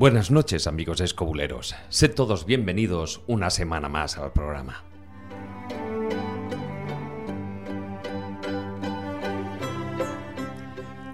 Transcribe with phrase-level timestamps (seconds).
[0.00, 1.74] Buenas noches amigos escobuleros.
[1.90, 4.82] Sed todos bienvenidos una semana más al programa.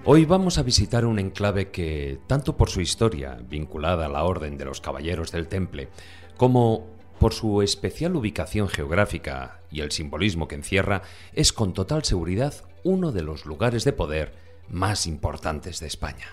[0.05, 4.57] Hoy vamos a visitar un enclave que, tanto por su historia, vinculada a la Orden
[4.57, 5.89] de los Caballeros del Temple,
[6.37, 6.87] como
[7.19, 11.01] por su especial ubicación geográfica y el simbolismo que encierra,
[11.33, 12.53] es con total seguridad
[12.85, 14.33] uno de los lugares de poder
[14.69, 16.27] más importantes de España.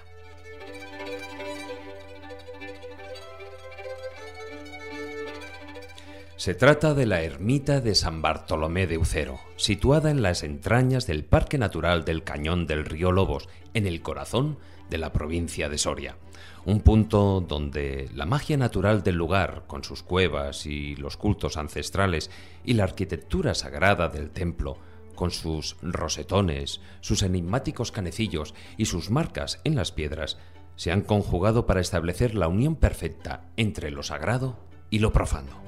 [6.44, 11.24] Se trata de la ermita de San Bartolomé de Ucero, situada en las entrañas del
[11.24, 14.58] Parque Natural del Cañón del Río Lobos, en el corazón
[14.90, 16.18] de la provincia de Soria.
[16.66, 22.30] Un punto donde la magia natural del lugar, con sus cuevas y los cultos ancestrales,
[22.62, 24.76] y la arquitectura sagrada del templo,
[25.14, 30.36] con sus rosetones, sus enigmáticos canecillos y sus marcas en las piedras,
[30.76, 34.58] se han conjugado para establecer la unión perfecta entre lo sagrado
[34.90, 35.63] y lo profano.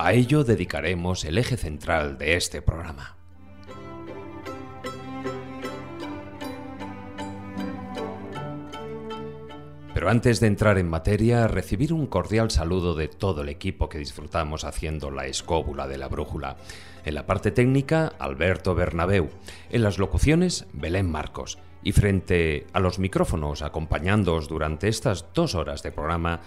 [0.00, 3.16] A ello dedicaremos el eje central de este programa.
[9.92, 13.98] Pero antes de entrar en materia, recibir un cordial saludo de todo el equipo que
[13.98, 16.58] disfrutamos haciendo la escóbula de la brújula.
[17.04, 19.30] En la parte técnica, Alberto Bernabeu.
[19.68, 21.58] En las locuciones, Belén Marcos.
[21.82, 26.40] Y frente a los micrófonos, acompañándoos durante estas dos horas de programa,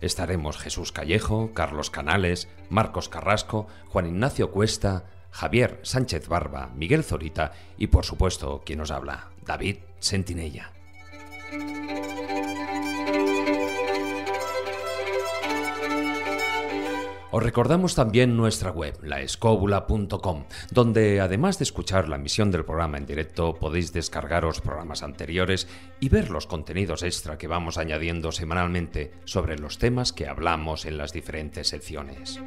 [0.00, 7.52] estaremos Jesús Callejo, Carlos Canales, Marcos Carrasco, Juan Ignacio Cuesta, Javier Sánchez Barba, Miguel Zorita
[7.76, 10.72] y por supuesto quien nos habla, David Sentinella.
[17.30, 23.04] Os recordamos también nuestra web, laescóbula.com, donde además de escuchar la emisión del programa en
[23.04, 25.68] directo, podéis descargaros programas anteriores
[26.00, 30.96] y ver los contenidos extra que vamos añadiendo semanalmente sobre los temas que hablamos en
[30.96, 32.40] las diferentes secciones.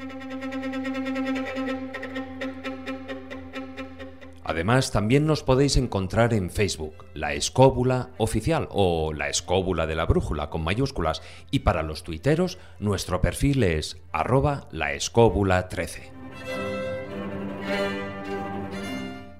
[4.51, 10.05] Además, también nos podéis encontrar en Facebook, La Escóbula Oficial o La Escóbula de la
[10.05, 16.11] Brújula con mayúsculas y para los tuiteros nuestro perfil es arroba la escóbula 13.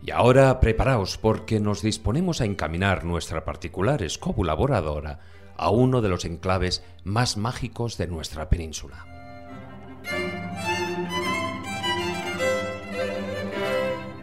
[0.02, 5.20] Y ahora preparaos porque nos disponemos a encaminar nuestra particular escóbula voladora
[5.58, 9.06] a uno de los enclaves más mágicos de nuestra península.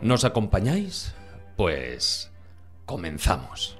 [0.03, 1.12] ¿Nos acompañáis?
[1.56, 2.31] Pues
[2.86, 3.76] comenzamos.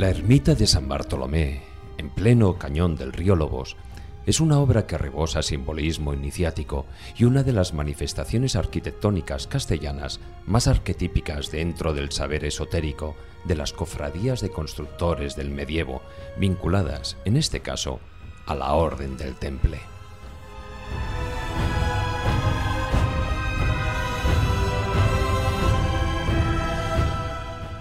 [0.00, 1.60] La ermita de San Bartolomé,
[1.98, 3.76] en pleno cañón del río Lobos,
[4.24, 6.86] es una obra que rebosa simbolismo iniciático
[7.18, 13.74] y una de las manifestaciones arquitectónicas castellanas más arquetípicas dentro del saber esotérico de las
[13.74, 16.00] cofradías de constructores del medievo,
[16.38, 18.00] vinculadas, en este caso,
[18.46, 19.80] a la Orden del Temple.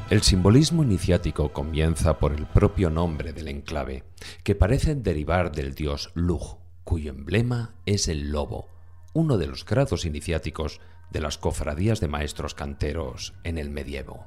[0.09, 4.05] El simbolismo iniciático comienza por el propio nombre del enclave,
[4.43, 8.69] que parece derivar del dios Lug, cuyo emblema es el lobo,
[9.13, 14.25] uno de los grados iniciáticos de las cofradías de maestros canteros en el medievo.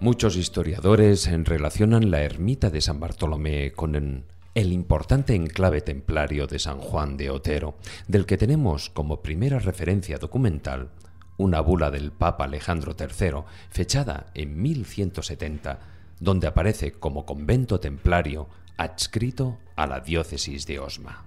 [0.00, 4.24] Muchos historiadores relacionan la ermita de San Bartolomé con el
[4.54, 10.18] el importante enclave templario de San Juan de Otero, del que tenemos como primera referencia
[10.18, 10.90] documental
[11.38, 15.78] una bula del Papa Alejandro III, fechada en 1170,
[16.18, 21.24] donde aparece como convento templario adscrito a la diócesis de Osma.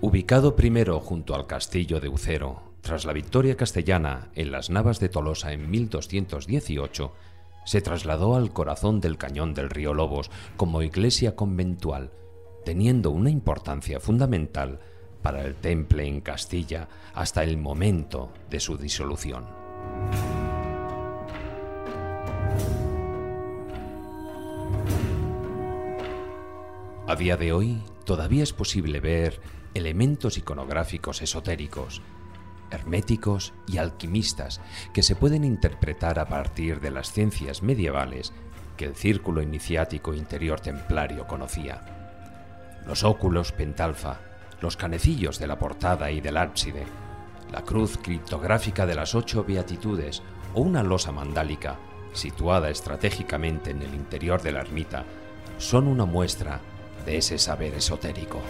[0.00, 5.10] Ubicado primero junto al castillo de Ucero, tras la victoria castellana en las Navas de
[5.10, 7.12] Tolosa en 1218,
[7.66, 12.12] se trasladó al corazón del cañón del río Lobos como iglesia conventual,
[12.64, 14.80] teniendo una importancia fundamental
[15.20, 19.44] para el temple en Castilla hasta el momento de su disolución.
[27.06, 29.42] A día de hoy todavía es posible ver
[29.74, 32.00] elementos iconográficos esotéricos,
[32.70, 34.60] herméticos y alquimistas
[34.92, 38.32] que se pueden interpretar a partir de las ciencias medievales
[38.76, 41.80] que el círculo iniciático interior templario conocía.
[42.86, 44.20] Los óculos pentalfa,
[44.60, 46.84] los canecillos de la portada y del ábside,
[47.52, 50.22] la cruz criptográfica de las ocho beatitudes
[50.54, 51.78] o una losa mandálica
[52.12, 55.04] situada estratégicamente en el interior de la ermita
[55.58, 56.60] son una muestra
[57.04, 58.40] de ese saber esotérico.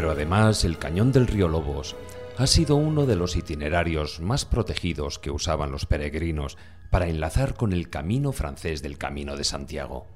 [0.00, 1.94] Pero además el cañón del río Lobos
[2.38, 6.56] ha sido uno de los itinerarios más protegidos que usaban los peregrinos
[6.88, 10.06] para enlazar con el camino francés del Camino de Santiago.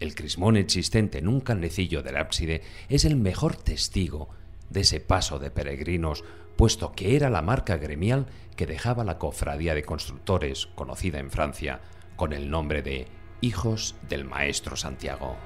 [0.00, 4.30] El crismón existente en un canecillo del ábside es el mejor testigo
[4.68, 6.24] de ese paso de peregrinos,
[6.56, 8.26] puesto que era la marca gremial
[8.56, 11.82] que dejaba la cofradía de constructores conocida en Francia
[12.16, 13.06] con el nombre de
[13.42, 15.36] Hijos del Maestro Santiago.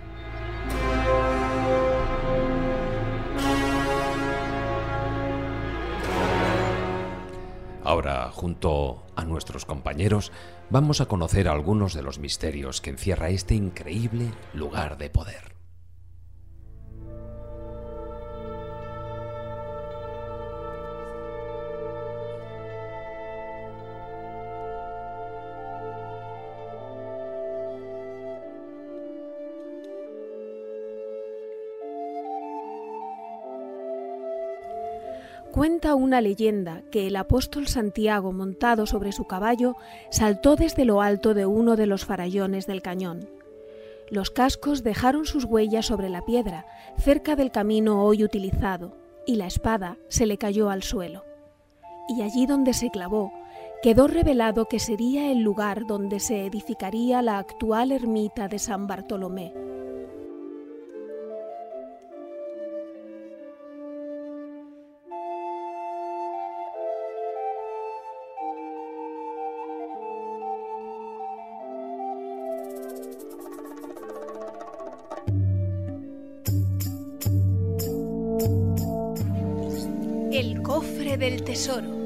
[7.88, 10.30] Ahora, junto a nuestros compañeros,
[10.68, 15.57] vamos a conocer algunos de los misterios que encierra este increíble lugar de poder.
[35.52, 39.76] Cuenta una leyenda que el apóstol Santiago, montado sobre su caballo,
[40.10, 43.28] saltó desde lo alto de uno de los farallones del cañón.
[44.10, 46.66] Los cascos dejaron sus huellas sobre la piedra,
[46.98, 48.92] cerca del camino hoy utilizado,
[49.26, 51.24] y la espada se le cayó al suelo.
[52.08, 53.32] Y allí donde se clavó,
[53.82, 59.52] quedó revelado que sería el lugar donde se edificaría la actual ermita de San Bartolomé.
[81.48, 81.97] Tesoro.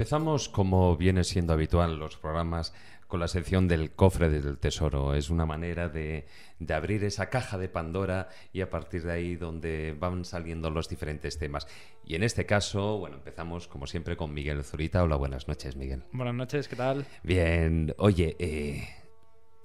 [0.00, 2.72] Empezamos, como viene siendo habitual los programas,
[3.06, 5.12] con la sección del cofre del tesoro.
[5.12, 6.26] Es una manera de,
[6.58, 10.88] de, abrir esa caja de Pandora y a partir de ahí donde van saliendo los
[10.88, 11.66] diferentes temas.
[12.02, 15.02] Y en este caso, bueno, empezamos como siempre con Miguel Zurita.
[15.02, 16.02] Hola, buenas noches, Miguel.
[16.12, 17.04] Buenas noches, ¿qué tal?
[17.22, 18.88] Bien, oye, eh,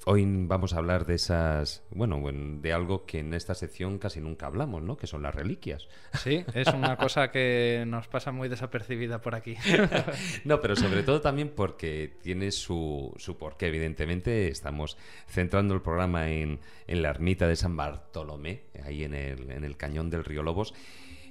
[0.07, 4.45] Hoy vamos a hablar de esas, bueno, de algo que en esta sección casi nunca
[4.45, 4.97] hablamos, ¿no?
[4.97, 5.87] Que son las reliquias.
[6.13, 9.55] Sí, es una cosa que nos pasa muy desapercibida por aquí.
[10.45, 13.65] no, pero sobre todo también porque tiene su, su porqué.
[13.65, 14.95] Evidentemente, estamos
[15.27, 19.75] centrando el programa en, en la ermita de San Bartolomé, ahí en el, en el
[19.75, 20.75] cañón del río Lobos.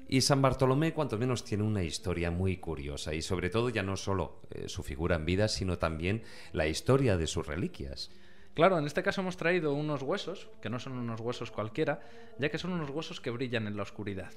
[0.08, 3.96] Y San Bartolomé, cuanto menos, tiene una historia muy curiosa y sobre todo ya no
[3.96, 8.10] solo eh, su figura en vida, sino también la historia de sus reliquias.
[8.54, 12.00] Claro, en este caso hemos traído unos huesos, que no son unos huesos cualquiera,
[12.38, 14.30] ya que son unos huesos que brillan en la oscuridad.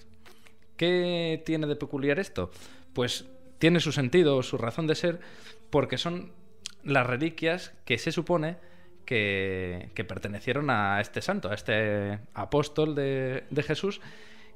[0.75, 2.51] ¿Qué tiene de peculiar esto?
[2.93, 3.25] Pues
[3.59, 5.19] tiene su sentido, su razón de ser,
[5.69, 6.31] porque son
[6.83, 8.57] las reliquias que se supone
[9.05, 14.01] que, que pertenecieron a este santo, a este apóstol de, de Jesús,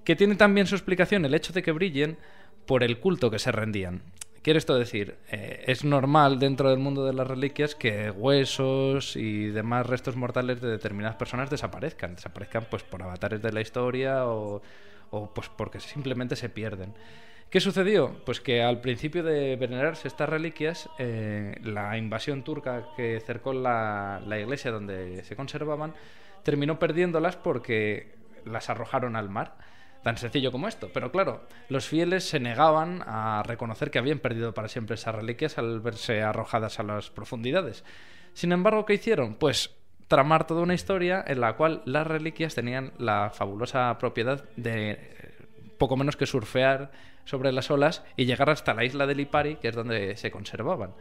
[0.03, 2.17] que tiene también su explicación el hecho de que brillen
[2.65, 4.01] por el culto que se rendían.
[4.41, 9.47] Quiero esto decir, eh, es normal dentro del mundo de las reliquias que huesos y
[9.47, 12.15] demás restos mortales de determinadas personas desaparezcan.
[12.15, 14.63] Desaparezcan pues por avatares de la historia o,
[15.35, 16.95] pues porque simplemente se pierden.
[17.51, 18.23] ¿Qué sucedió?
[18.25, 24.21] Pues que al principio de venerarse estas reliquias, eh, la invasión turca que cercó la,
[24.25, 25.93] la iglesia donde se conservaban
[26.43, 29.55] terminó perdiéndolas porque las arrojaron al mar.
[30.03, 30.89] Tan sencillo como esto.
[30.93, 35.57] Pero claro, los fieles se negaban a reconocer que habían perdido para siempre esas reliquias
[35.57, 37.83] al verse arrojadas a las profundidades.
[38.33, 39.35] Sin embargo, ¿qué hicieron?
[39.35, 39.75] Pues
[40.07, 44.97] tramar toda una historia en la cual las reliquias tenían la fabulosa propiedad de eh,
[45.77, 46.91] poco menos que surfear
[47.25, 50.93] sobre las olas y llegar hasta la isla de Lipari, que es donde se conservaban.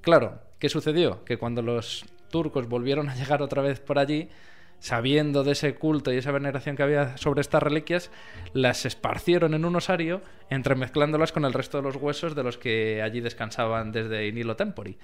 [0.00, 1.24] Claro, ¿qué sucedió?
[1.24, 4.28] Que cuando los turcos volvieron a llegar otra vez por allí,
[4.78, 8.10] sabiendo de ese culto y esa veneración que había sobre estas reliquias,
[8.52, 13.02] las esparcieron en un osario, entremezclándolas con el resto de los huesos de los que
[13.02, 14.98] allí descansaban desde Inilo Tempori.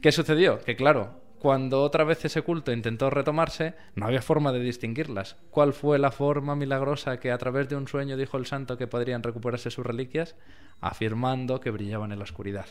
[0.00, 0.58] ¿Qué sucedió?
[0.58, 5.36] Que claro, cuando otra vez ese culto intentó retomarse, no había forma de distinguirlas.
[5.50, 8.86] ¿Cuál fue la forma milagrosa que a través de un sueño dijo el santo que
[8.86, 10.36] podrían recuperarse sus reliquias?
[10.80, 12.66] Afirmando que brillaban en la oscuridad.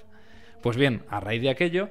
[0.62, 1.90] Pues bien, a raíz de aquello,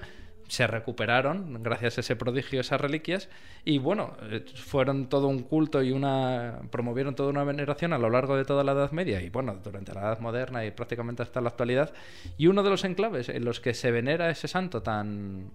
[0.50, 3.28] se recuperaron gracias a ese prodigio esas reliquias
[3.64, 8.10] y bueno eh, fueron todo un culto y una promovieron toda una veneración a lo
[8.10, 11.40] largo de toda la Edad Media y bueno durante la Edad Moderna y prácticamente hasta
[11.40, 11.92] la actualidad
[12.36, 15.52] y uno de los enclaves en los que se venera ese santo tan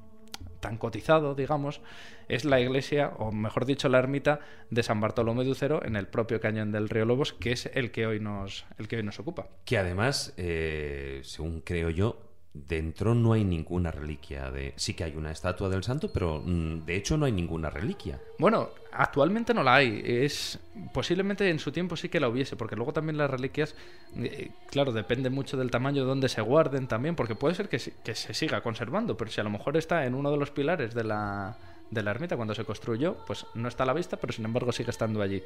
[0.61, 1.81] tan cotizado, digamos,
[2.27, 4.39] es la iglesia, o mejor dicho, la ermita
[4.71, 8.07] de San Bartolomé de en el propio cañón del río Lobos, que es el que
[8.07, 9.47] hoy nos, el que hoy nos ocupa.
[9.63, 15.15] Que además, eh, según creo yo, dentro no hay ninguna reliquia de sí que hay
[15.15, 18.19] una estatua del santo pero mm, de hecho no hay ninguna reliquia.
[18.39, 20.01] Bueno actualmente no la hay.
[20.05, 20.57] Es
[20.93, 23.75] posiblemente en su tiempo sí que la hubiese porque luego también las reliquias
[24.15, 27.79] eh, claro depende mucho del tamaño de donde se guarden también porque puede ser que,
[28.03, 30.95] que se siga conservando pero si a lo mejor está en uno de los pilares
[30.95, 31.57] de la
[31.91, 34.71] de la ermita cuando se construyó pues no está a la vista pero sin embargo
[34.71, 35.43] sigue estando allí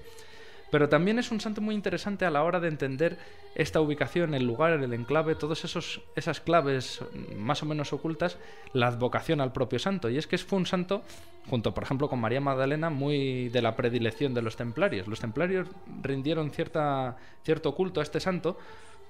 [0.72, 3.18] pero también es un santo muy interesante a la hora de entender
[3.56, 7.04] esta ubicación, el lugar, el enclave, todas esas claves
[7.36, 8.38] más o menos ocultas,
[8.74, 10.10] la advocación al propio santo.
[10.10, 11.02] Y es que fue un santo,
[11.50, 15.08] junto por ejemplo con María Magdalena, muy de la predilección de los templarios.
[15.08, 15.68] Los templarios
[16.04, 18.58] rindieron cierto culto a este santo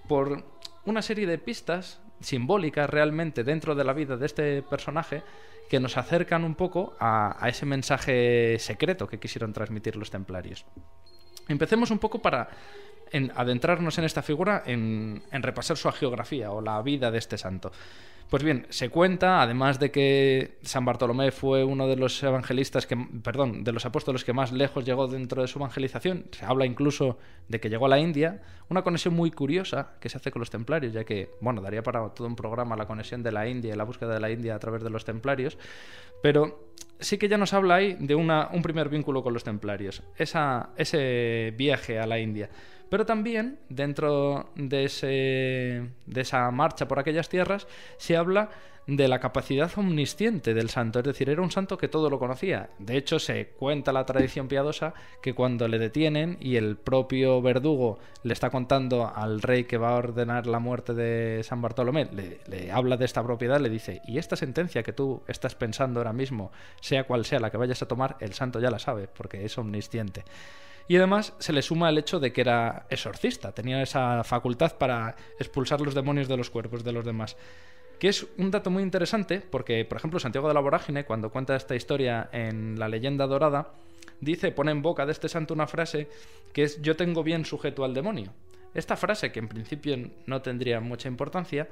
[0.07, 0.43] por
[0.85, 5.23] una serie de pistas simbólicas realmente dentro de la vida de este personaje
[5.69, 10.65] que nos acercan un poco a ese mensaje secreto que quisieron transmitir los templarios.
[11.49, 12.49] Empecemos un poco para
[13.35, 17.71] adentrarnos en esta figura, en, repasar su geografía o la vida de este santo.
[18.29, 22.95] Pues bien, se cuenta, además de que San Bartolomé fue uno de los evangelistas que,
[23.23, 27.17] perdón, de los apóstoles que más lejos llegó dentro de su evangelización, se habla incluso
[27.47, 30.51] de que llegó a la India, una conexión muy curiosa que se hace con los
[30.51, 33.77] templarios, ya que, bueno, daría para todo un programa la conexión de la India y
[33.77, 35.57] la búsqueda de la India a través de los templarios,
[36.21, 40.03] pero sí que ya nos habla ahí de una, un primer vínculo con los templarios,
[40.17, 42.51] esa, ese viaje a la India.
[42.89, 44.85] Pero también dentro de,
[46.15, 47.67] esa marcha por aquellas tierras
[47.97, 48.49] se habla
[48.87, 52.71] de la capacidad omnisciente del santo, es decir, era un santo que todo lo conocía.
[52.79, 57.99] De hecho, se cuenta la tradición piadosa que cuando le detienen y el propio verdugo
[58.23, 62.09] le está contando al rey que va a ordenar la muerte de San Bartolomé,
[62.47, 66.13] le habla de esta propiedad, le dice, y esta sentencia que tú estás pensando ahora
[66.13, 69.45] mismo, sea cual sea la que vayas a tomar, el santo ya la sabe, porque
[69.45, 70.23] es omnisciente.
[70.89, 75.15] Y además se le suma el hecho de que era exorcista, tenía esa facultad para
[75.37, 77.37] expulsar los demonios de los cuerpos de los demás.
[77.99, 81.55] Que es un dato muy interesante porque, por ejemplo, Santiago de la Vorágine, cuando cuenta
[81.55, 83.71] esta historia en la leyenda dorada,
[84.19, 86.09] dice, pone en boca de este santo una frase
[86.53, 88.33] que es yo tengo bien sujeto al demonio.
[88.73, 91.67] Esta frase, que en principio no tendría mucha importancia,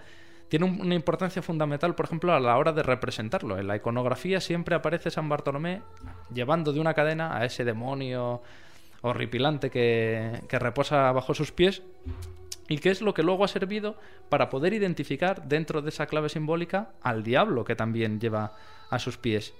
[0.47, 3.57] tiene una importancia fundamental, por ejemplo, a la hora de representarlo.
[3.57, 5.81] En la iconografía siempre aparece San Bartolomé
[6.31, 8.43] llevando de una cadena a ese demonio
[9.01, 11.83] horripilante que, reposa bajo sus pies
[12.67, 13.97] y que es lo que luego ha servido
[14.29, 18.53] para poder identificar dentro de esa clave simbólica al diablo que también lleva
[18.89, 19.53] a sus pies.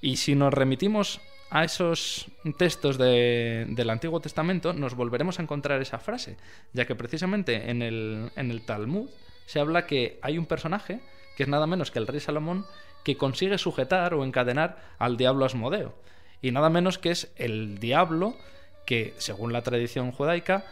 [0.00, 2.26] Y si nos remitimos a esos
[2.58, 6.36] textos del Antiguo Testamento, nos volveremos a encontrar esa frase,
[6.72, 9.08] ya que precisamente en el, en el Talmud
[9.46, 11.00] se habla que hay un personaje,
[11.36, 12.66] que es nada menos que el rey Salomón,
[13.04, 15.94] que consigue sujetar o encadenar al diablo Asmodeo.
[16.42, 18.34] Y nada menos que es el diablo
[18.84, 20.64] que, según la tradición judaica,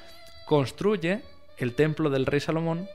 [0.46, 1.22] construye
[1.58, 2.88] el templo del rey Salomón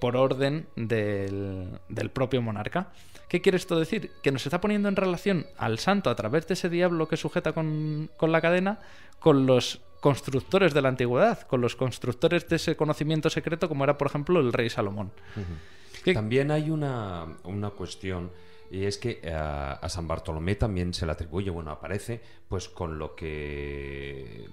[0.00, 1.78] por orden del,
[2.12, 2.88] propio monarca.
[3.28, 4.12] ¿Qué quiere esto decir?
[4.22, 7.52] Que nos está poniendo en relación al santo a través de ese diablo que sujeta
[7.52, 8.80] con, la cadena
[9.18, 13.98] con los constructores de la antigüedad, con los constructores de ese conocimiento secreto como era,
[13.98, 15.12] por ejemplo, el rey Salomón.
[16.14, 18.30] También hay una, una cuestión
[18.70, 22.98] y es que eh, a, San Bartolomé también se le atribuye, bueno, aparece, pues con
[22.98, 24.46] lo que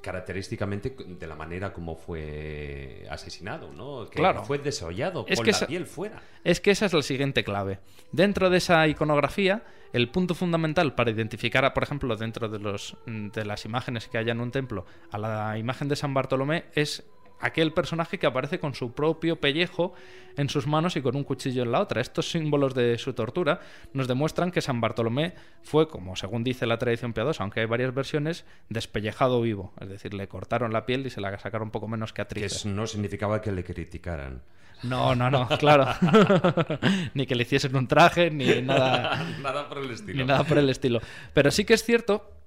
[0.00, 4.08] característicamente de la manera como fue asesinado, ¿no?
[4.08, 4.44] Que claro.
[4.44, 6.22] fue desollado, con la piel fuera.
[6.44, 7.80] Es que esa es la siguiente clave.
[8.12, 13.44] Dentro de esa iconografía, el punto fundamental para identificar, por ejemplo, dentro de, los, de
[13.44, 17.04] las imágenes que haya en un templo, a la imagen de San Bartolomé es
[17.40, 19.94] aquel personaje que aparece con su propio pellejo
[20.36, 22.00] en sus manos y con un cuchillo en la otra.
[22.00, 23.60] Estos símbolos de su tortura
[23.92, 27.94] nos demuestran que San Bartolomé fue, como según dice la tradición piadosa, aunque hay varias
[27.94, 29.72] versiones, despellejado vivo.
[29.80, 32.28] Es decir, le cortaron la piel y se la sacaron un poco menos que a
[32.28, 34.42] Que no significaba que le criticaran.
[34.82, 35.86] No, no, no, claro.
[37.14, 39.26] ni que le hiciesen un traje, ni nada.
[39.42, 40.18] nada por el estilo.
[40.18, 41.00] Ni nada por el estilo.
[41.34, 42.39] Pero sí que es cierto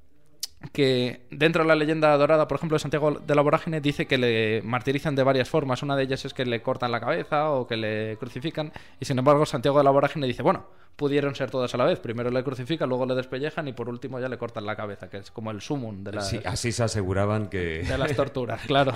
[0.72, 4.17] que dentro de la leyenda dorada, por ejemplo, de Santiago de la Vorágine, dice que
[4.17, 5.84] le martirizan de varias formas.
[5.84, 8.72] Una de ellas es que le cortan la cabeza o que le crucifican.
[9.00, 10.65] Y sin embargo, Santiago de la Vorágine dice, bueno,
[10.96, 12.00] pudieron ser todas a la vez.
[12.00, 15.17] Primero le crucifican, luego le despellejan y por último ya le cortan la cabeza, que
[15.17, 17.84] es como el sumum de las, Sí, así se aseguraban que...
[17.84, 18.93] de las torturas, claro.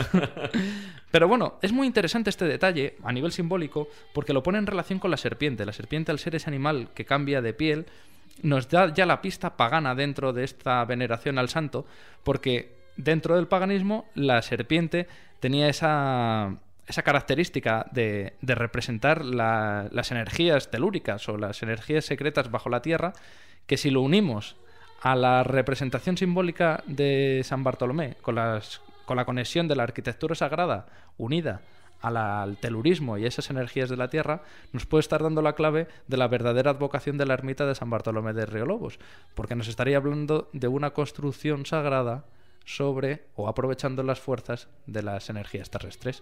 [1.11, 4.99] Pero bueno, es muy interesante este detalle a nivel simbólico porque lo pone en relación
[4.99, 5.65] con la serpiente.
[5.65, 7.87] La serpiente, al ser ese animal que cambia de piel,
[8.43, 11.85] nos da ya la pista pagana dentro de esta veneración al santo,
[12.23, 15.07] porque dentro del paganismo la serpiente
[15.39, 16.55] tenía esa,
[16.87, 23.13] esa característica de, representar la- las energías telúricas o las energías secretas bajo la tierra,
[23.65, 24.55] que si lo unimos
[25.01, 30.33] a la representación simbólica de San Bartolomé, con, las, con la conexión de la arquitectura
[30.33, 31.61] sagrada unida
[32.01, 36.17] al telurismo y esas energías de la tierra, nos puede estar dando la clave de
[36.17, 38.99] la verdadera advocación de la ermita de San Bartolomé de Río Lobos,
[39.35, 42.25] porque nos estaría hablando de una construcción sagrada
[42.67, 46.21] sobre o aprovechando las fuerzas de las energías terrestres.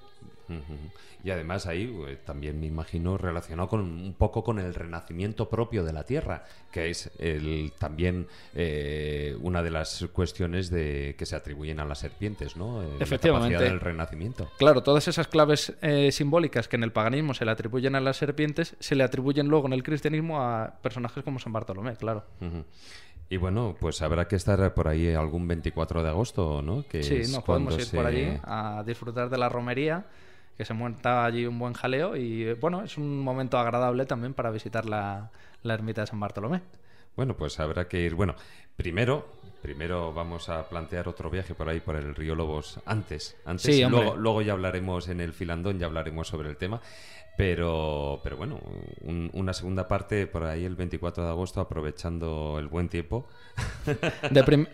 [1.24, 5.84] Y además ahí eh, también me imagino relacionado con un poco con el renacimiento propio
[5.84, 11.36] de la Tierra, que es el, también eh, una de las cuestiones de, que se
[11.36, 12.84] atribuyen a las serpientes, ¿no?
[12.84, 13.54] Eh, Efectivamente.
[13.54, 14.52] La capacidad del renacimiento.
[14.60, 18.18] Claro, todas esas claves eh, simbólicas que en el paganismo se le atribuyen a las
[18.18, 22.24] serpientes, se le atribuyen luego en el cristianismo a personajes como San Bartolomé, claro.
[23.29, 26.86] Y bueno, pues habrá que estar por ahí algún 24 de agosto, ¿no?
[26.88, 30.05] Que Sí, nos podemos ir por allí a disfrutar de la romería,
[30.55, 34.51] que se monta allí un buen jaleo y bueno, es un momento agradable también para
[34.51, 35.32] visitar la,
[35.63, 36.62] la ermita de San Bartolomé.
[37.15, 38.13] Bueno, pues habrá que ir.
[38.13, 38.36] Bueno,
[38.75, 39.25] primero,
[39.62, 43.38] primero vamos a plantear otro viaje por ahí por el río Lobos antes.
[43.46, 46.81] Antes Sí, luego, luego ya hablaremos en el filandón, ya hablaremos sobre el tema.
[47.38, 48.60] Pero, pero bueno,
[49.02, 53.28] un- una segunda parte por ahí el 24 de agosto, aprovechando el buen tiempo.
[54.32, 54.68] De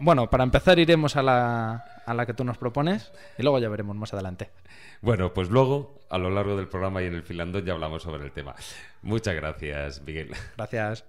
[0.00, 3.68] bueno, para empezar iremos a la, a la que tú nos propones y luego ya
[3.68, 4.50] veremos más adelante.
[5.02, 8.24] Bueno, pues luego, a lo largo del programa y en el filandón, ya hablamos sobre
[8.24, 8.54] el tema.
[9.02, 10.30] Muchas gracias, Miguel.
[10.56, 11.04] Gracias.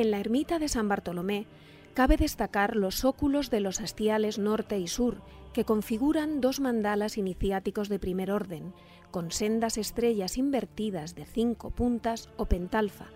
[0.00, 1.46] En la ermita de San Bartolomé
[1.92, 5.20] cabe destacar los óculos de los hastiales norte y sur,
[5.52, 8.72] que configuran dos mandalas iniciáticos de primer orden,
[9.10, 13.08] con sendas estrellas invertidas de cinco puntas o pentalfa,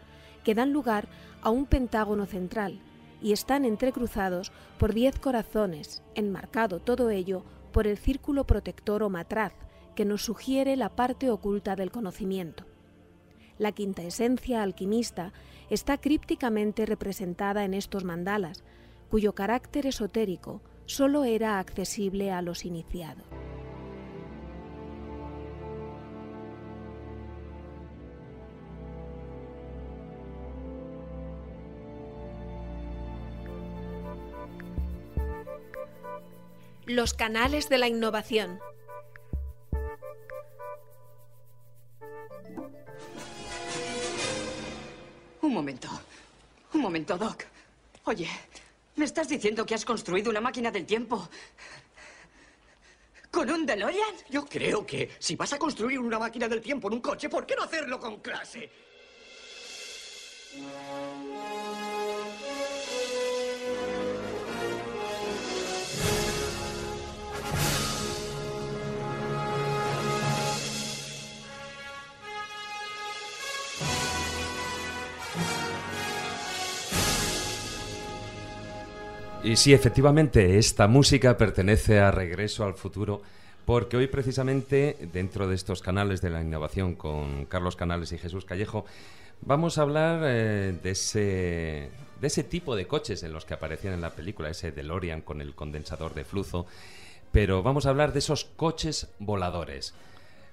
[0.44, 1.08] que dan lugar
[1.40, 2.80] a un pentágono central
[3.22, 9.54] y están entrecruzados por diez corazones, enmarcado todo ello por el círculo protector o matraz,
[9.94, 12.66] que nos sugiere la parte oculta del conocimiento.
[13.58, 15.32] La quinta esencia alquimista
[15.70, 18.64] está crípticamente representada en estos mandalas,
[19.10, 23.24] cuyo carácter esotérico solo era accesible a los iniciados.
[36.86, 38.58] Los canales de la innovación.
[45.54, 45.88] Un momento.
[46.72, 47.44] Un momento, Doc.
[48.06, 48.28] Oye,
[48.96, 51.28] ¿me estás diciendo que has construido una máquina del tiempo?
[53.30, 54.16] ¿Con un DeLorean?
[54.30, 57.46] Yo creo que si vas a construir una máquina del tiempo en un coche, ¿por
[57.46, 58.68] qué no hacerlo con clase?
[79.44, 83.20] Y sí, efectivamente, esta música pertenece a Regreso al Futuro
[83.66, 88.46] porque hoy precisamente dentro de estos canales de la innovación con Carlos Canales y Jesús
[88.46, 88.86] Callejo
[89.42, 91.90] vamos a hablar eh, de ese
[92.22, 95.42] de ese tipo de coches en los que aparecían en la película, ese DeLorean con
[95.42, 96.64] el condensador de flujo,
[97.30, 99.92] pero vamos a hablar de esos coches voladores.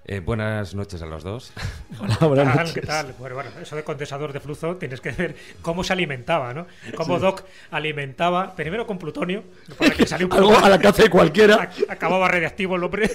[0.03, 1.53] Eh, buenas noches a los dos.
[1.99, 2.73] Hola, buenas noches.
[2.73, 3.13] ¿Qué tal?
[3.19, 6.65] Bueno, bueno, eso de condensador de flujo tienes que ver cómo se alimentaba, ¿no?
[6.95, 9.43] Cómo Doc alimentaba, primero con plutonio,
[9.77, 11.69] para que salió un Algo a la caza de cualquiera.
[11.89, 13.11] Acababa radiactivo el hombre.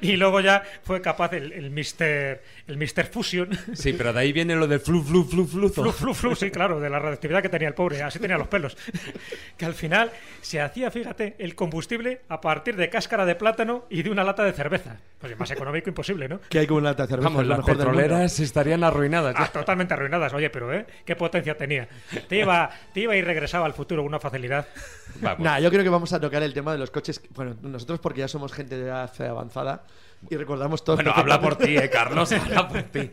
[0.00, 2.40] y luego ya fue capaz el, el Mr.
[2.68, 3.06] El Mr.
[3.06, 3.50] Fusion.
[3.74, 5.68] Sí, pero de ahí viene lo del flu, flu, flu, flu.
[5.68, 8.02] Flu, flu, flu, sí, claro, de la radioactividad que tenía el pobre.
[8.02, 8.76] Así tenía los pelos.
[9.56, 14.04] que al final se hacía, fíjate, el combustible a partir de cáscara de plátano y
[14.04, 15.00] de una lata de cerveza.
[15.18, 16.40] Pues más económico imposible, ¿no?
[16.48, 17.16] Que hay con una cerveza.
[17.18, 19.34] Vamos, las petroleras estarían arruinadas.
[19.36, 20.32] Ah, totalmente arruinadas.
[20.34, 20.86] Oye, pero ¿eh?
[21.04, 21.88] ¿Qué potencia tenía?
[22.28, 24.66] Te iba, te iba y regresaba al futuro con una facilidad.
[25.20, 27.20] Nada, yo creo que vamos a tocar el tema de los coches.
[27.34, 29.84] Bueno, nosotros porque ya somos gente de hace avanzada
[30.30, 30.98] y recordamos todos.
[30.98, 33.10] Bueno, habla por ti, eh, Carlos, habla por ti.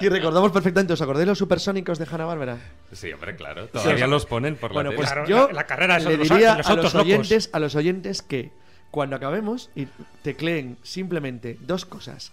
[0.00, 2.58] y recordamos perfectamente, ¿os acordáis los supersónicos de Hanna Barbera?
[2.92, 3.68] Sí, hombre, claro.
[3.68, 5.28] Todavía los ponen por bueno, la pues tele.
[5.28, 8.52] yo la, carrera le diría a los oyentes, a los oyentes que
[8.90, 9.86] cuando acabemos y
[10.22, 12.32] tecleen simplemente dos cosas.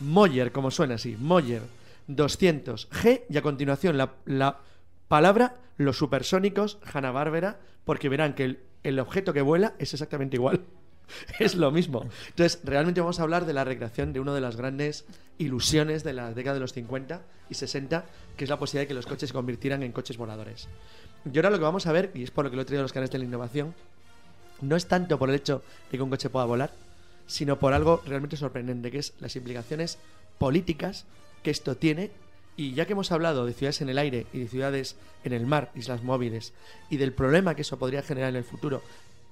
[0.00, 1.62] Moyer, como suena así, Moyer
[2.06, 4.58] 200 G y a continuación la, la
[5.08, 10.36] palabra los supersónicos Hanna Barbera porque verán que el, el objeto que vuela es exactamente
[10.36, 10.60] igual.
[11.38, 12.04] es lo mismo.
[12.28, 15.04] Entonces, realmente vamos a hablar de la recreación de una de las grandes
[15.38, 18.04] ilusiones de la década de los 50 y 60,
[18.36, 20.68] que es la posibilidad de que los coches se convirtieran en coches voladores.
[21.30, 22.82] Y ahora lo que vamos a ver, y es por lo que lo he traído
[22.82, 23.74] a los canales de la innovación,
[24.60, 26.72] no es tanto por el hecho de que un coche pueda volar,
[27.26, 29.98] sino por algo realmente sorprendente, que es las implicaciones
[30.38, 31.04] políticas
[31.42, 32.10] que esto tiene.
[32.58, 35.46] Y ya que hemos hablado de ciudades en el aire y de ciudades en el
[35.46, 36.54] mar, islas móviles,
[36.88, 38.82] y del problema que eso podría generar en el futuro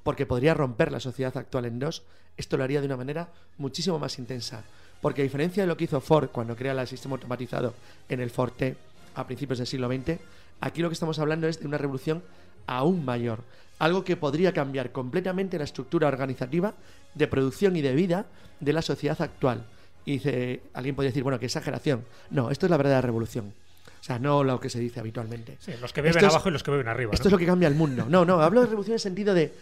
[0.05, 2.03] porque podría romper la sociedad actual en dos,
[2.37, 4.63] esto lo haría de una manera muchísimo más intensa.
[5.01, 7.75] Porque a diferencia de lo que hizo Ford cuando crea el sistema automatizado
[8.09, 8.77] en el Ford T
[9.15, 10.21] a principios del siglo XX,
[10.61, 12.23] aquí lo que estamos hablando es de una revolución
[12.67, 13.41] aún mayor.
[13.79, 16.75] Algo que podría cambiar completamente la estructura organizativa
[17.15, 18.27] de producción y de vida
[18.61, 19.67] de la sociedad actual.
[20.05, 22.05] Y dice, alguien podría decir, bueno, qué exageración.
[22.31, 23.53] No, esto es la verdadera revolución.
[24.01, 25.57] O sea, no lo que se dice habitualmente.
[25.61, 27.13] Sí, los que beben abajo y los que beben arriba.
[27.15, 28.07] Esto es lo que cambia el mundo.
[28.09, 29.53] No, no, hablo de revolución en el sentido de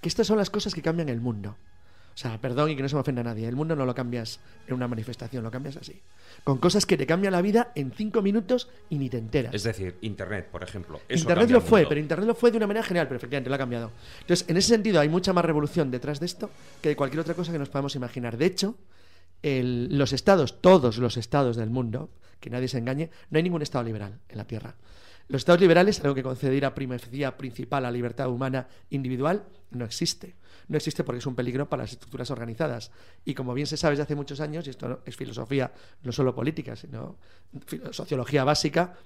[0.00, 1.56] que estas son las cosas que cambian el mundo.
[2.14, 3.48] O sea, perdón y que no se me ofenda a nadie.
[3.48, 6.00] El mundo no lo cambias en una manifestación, lo cambias así.
[6.44, 9.54] Con cosas que te cambian la vida en cinco minutos y ni te enteras.
[9.54, 11.00] Es decir, Internet, por ejemplo.
[11.08, 13.58] Internet lo fue, pero Internet lo fue de una manera general, pero efectivamente lo ha
[13.58, 13.90] cambiado.
[14.20, 16.50] Entonces, en ese sentido, hay mucha más revolución detrás de esto
[16.82, 18.36] que de cualquier otra cosa que nos podamos imaginar.
[18.36, 18.76] De hecho,
[19.42, 23.84] los estados, todos los estados del mundo, que nadie se engañe, no hay ningún estado
[23.84, 24.74] liberal en la Tierra.
[25.30, 30.34] Los estados liberales, algo que concederá primacía principal a libertad humana individual, no existe.
[30.66, 32.90] No existe porque es un peligro para las estructuras organizadas.
[33.24, 36.34] Y como bien se sabe desde hace muchos años, y esto es filosofía no solo
[36.34, 37.16] política, sino
[37.92, 38.96] sociología básica,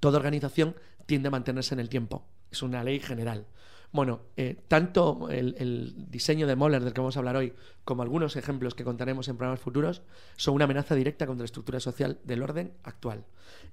[0.00, 2.24] toda organización tiende a mantenerse en el tiempo.
[2.50, 3.44] Es una ley general.
[3.92, 7.52] Bueno, eh, tanto el, diseño de Moller del que vamos a hablar hoy,
[7.84, 10.00] como algunos ejemplos que contaremos en programas futuros,
[10.36, 13.26] son una amenaza directa contra la estructura social del orden actual.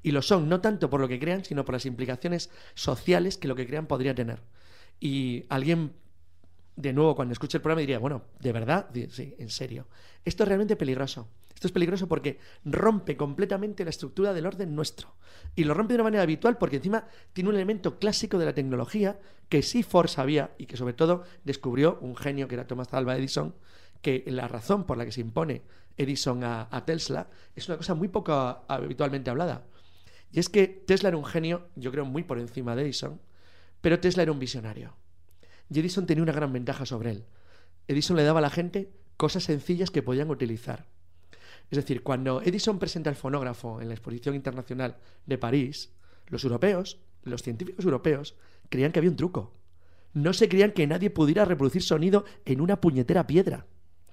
[0.03, 3.47] Y lo son no tanto por lo que crean, sino por las implicaciones sociales que
[3.47, 4.41] lo que crean podría tener.
[4.99, 5.93] Y alguien,
[6.80, 8.88] de nuevo, cuando escuche el programa diría, bueno, ¿de verdad?
[9.10, 9.88] Sí, en serio.
[10.24, 11.28] Esto es realmente peligroso.
[11.54, 15.13] Esto es peligroso porque rompe completamente la estructura del orden nuestro.
[15.58, 18.54] Y lo rompe de una manera habitual porque encima tiene un elemento clásico de la
[18.54, 22.94] tecnología que sí Ford sabía y que sobre todo descubrió un genio que era Thomas
[22.94, 23.56] Alva Edison,
[24.02, 25.63] que la razón por la que se impone
[25.98, 28.32] Edison a, Tesla es una cosa muy poco
[28.70, 29.65] habitualmente hablada.
[30.32, 33.20] Y es que Tesla era un genio, yo creo, muy por encima de Edison,
[33.82, 34.96] pero Tesla era un visionario.
[35.69, 37.25] Y Edison tenía una gran ventaja sobre él.
[37.88, 40.88] Edison le daba a la gente cosas sencillas que podían utilizar.
[41.69, 45.91] Es decir, cuando Edison presenta el fonógrafo en la Exposición Internacional de París,
[46.27, 48.36] los europeos, los científicos europeos,
[48.69, 49.53] creían que había un truco.
[50.13, 53.67] No se creían que nadie pudiera reproducir sonido en una puñetera piedra.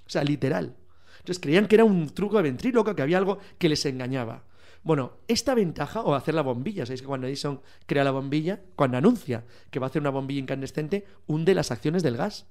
[0.07, 0.77] O sea, literal.
[1.19, 4.45] Entonces creían que era un truco de ventríloco, que había algo que les engañaba.
[4.83, 8.97] Bueno, esta ventaja, o hacer la bombilla, sabéis que cuando Edison crea la bombilla, cuando
[8.97, 12.47] anuncia que va a hacer una bombilla incandescente, hunde las acciones del gas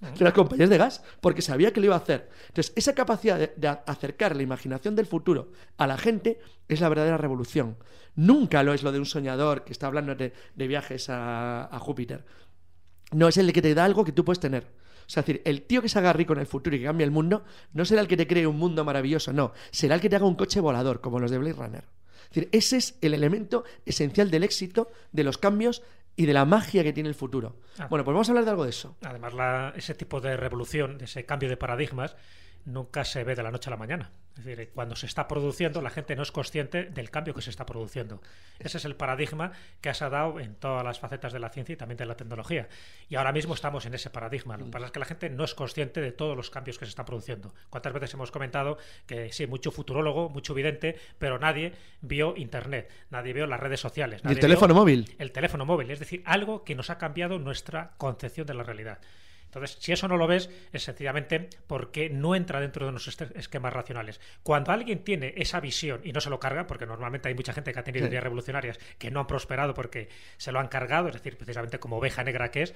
[0.00, 2.28] de las compañías de gas, porque sabía que lo iba a hacer.
[2.48, 6.38] Entonces, esa capacidad de, acercar la imaginación del futuro a la gente
[6.68, 7.76] es la verdadera revolución.
[8.14, 12.24] Nunca lo es lo de un soñador que está hablando de, viajes a, Júpiter.
[13.12, 14.66] No, es el de que te da algo que tú puedes tener.
[15.08, 16.84] O sea, es decir, el tío que se haga rico en el futuro y que
[16.84, 17.42] cambie el mundo,
[17.72, 19.52] no será el que te cree un mundo maravilloso, no.
[19.70, 21.84] Será el que te haga un coche volador, como los de Blade Runner.
[22.24, 25.82] Es decir, ese es el elemento esencial del éxito de los cambios
[26.14, 27.56] y de la magia que tiene el futuro.
[27.78, 27.86] Ah.
[27.88, 28.96] Bueno, pues vamos a hablar de algo de eso.
[29.02, 32.14] Además, la- ese tipo de revolución, de ese cambio de paradigmas,
[32.64, 34.10] nunca se ve de la noche a la mañana.
[34.38, 37.50] Es decir, cuando se está produciendo, la gente no es consciente del cambio que se
[37.50, 38.20] está produciendo.
[38.60, 41.72] Ese es el paradigma que se ha dado en todas las facetas de la ciencia
[41.72, 42.68] y también de la tecnología.
[43.08, 44.56] Y ahora mismo estamos en ese paradigma.
[44.56, 46.84] Lo que pasa es que la gente no es consciente de todos los cambios que
[46.84, 47.52] se están produciendo.
[47.68, 53.32] ¿Cuántas veces hemos comentado que sí, mucho futurólogo, mucho vidente, pero nadie vio Internet, nadie
[53.32, 54.20] vio las redes sociales.
[54.22, 55.16] Y el nadie teléfono vio móvil.
[55.18, 59.00] el teléfono móvil, es decir, algo que nos ha cambiado nuestra concepción de la realidad.
[59.58, 63.72] Entonces, si eso no lo ves, es sencillamente porque no entra dentro de este- esquemas
[63.72, 64.20] racionales.
[64.42, 67.72] Cuando alguien tiene esa visión y no se lo carga, porque normalmente hay mucha gente
[67.72, 68.10] que ha tenido Sí.
[68.10, 71.98] ideas revolucionarias que no han prosperado porque se lo han cargado, es decir, precisamente como
[71.98, 72.74] oveja negra que es,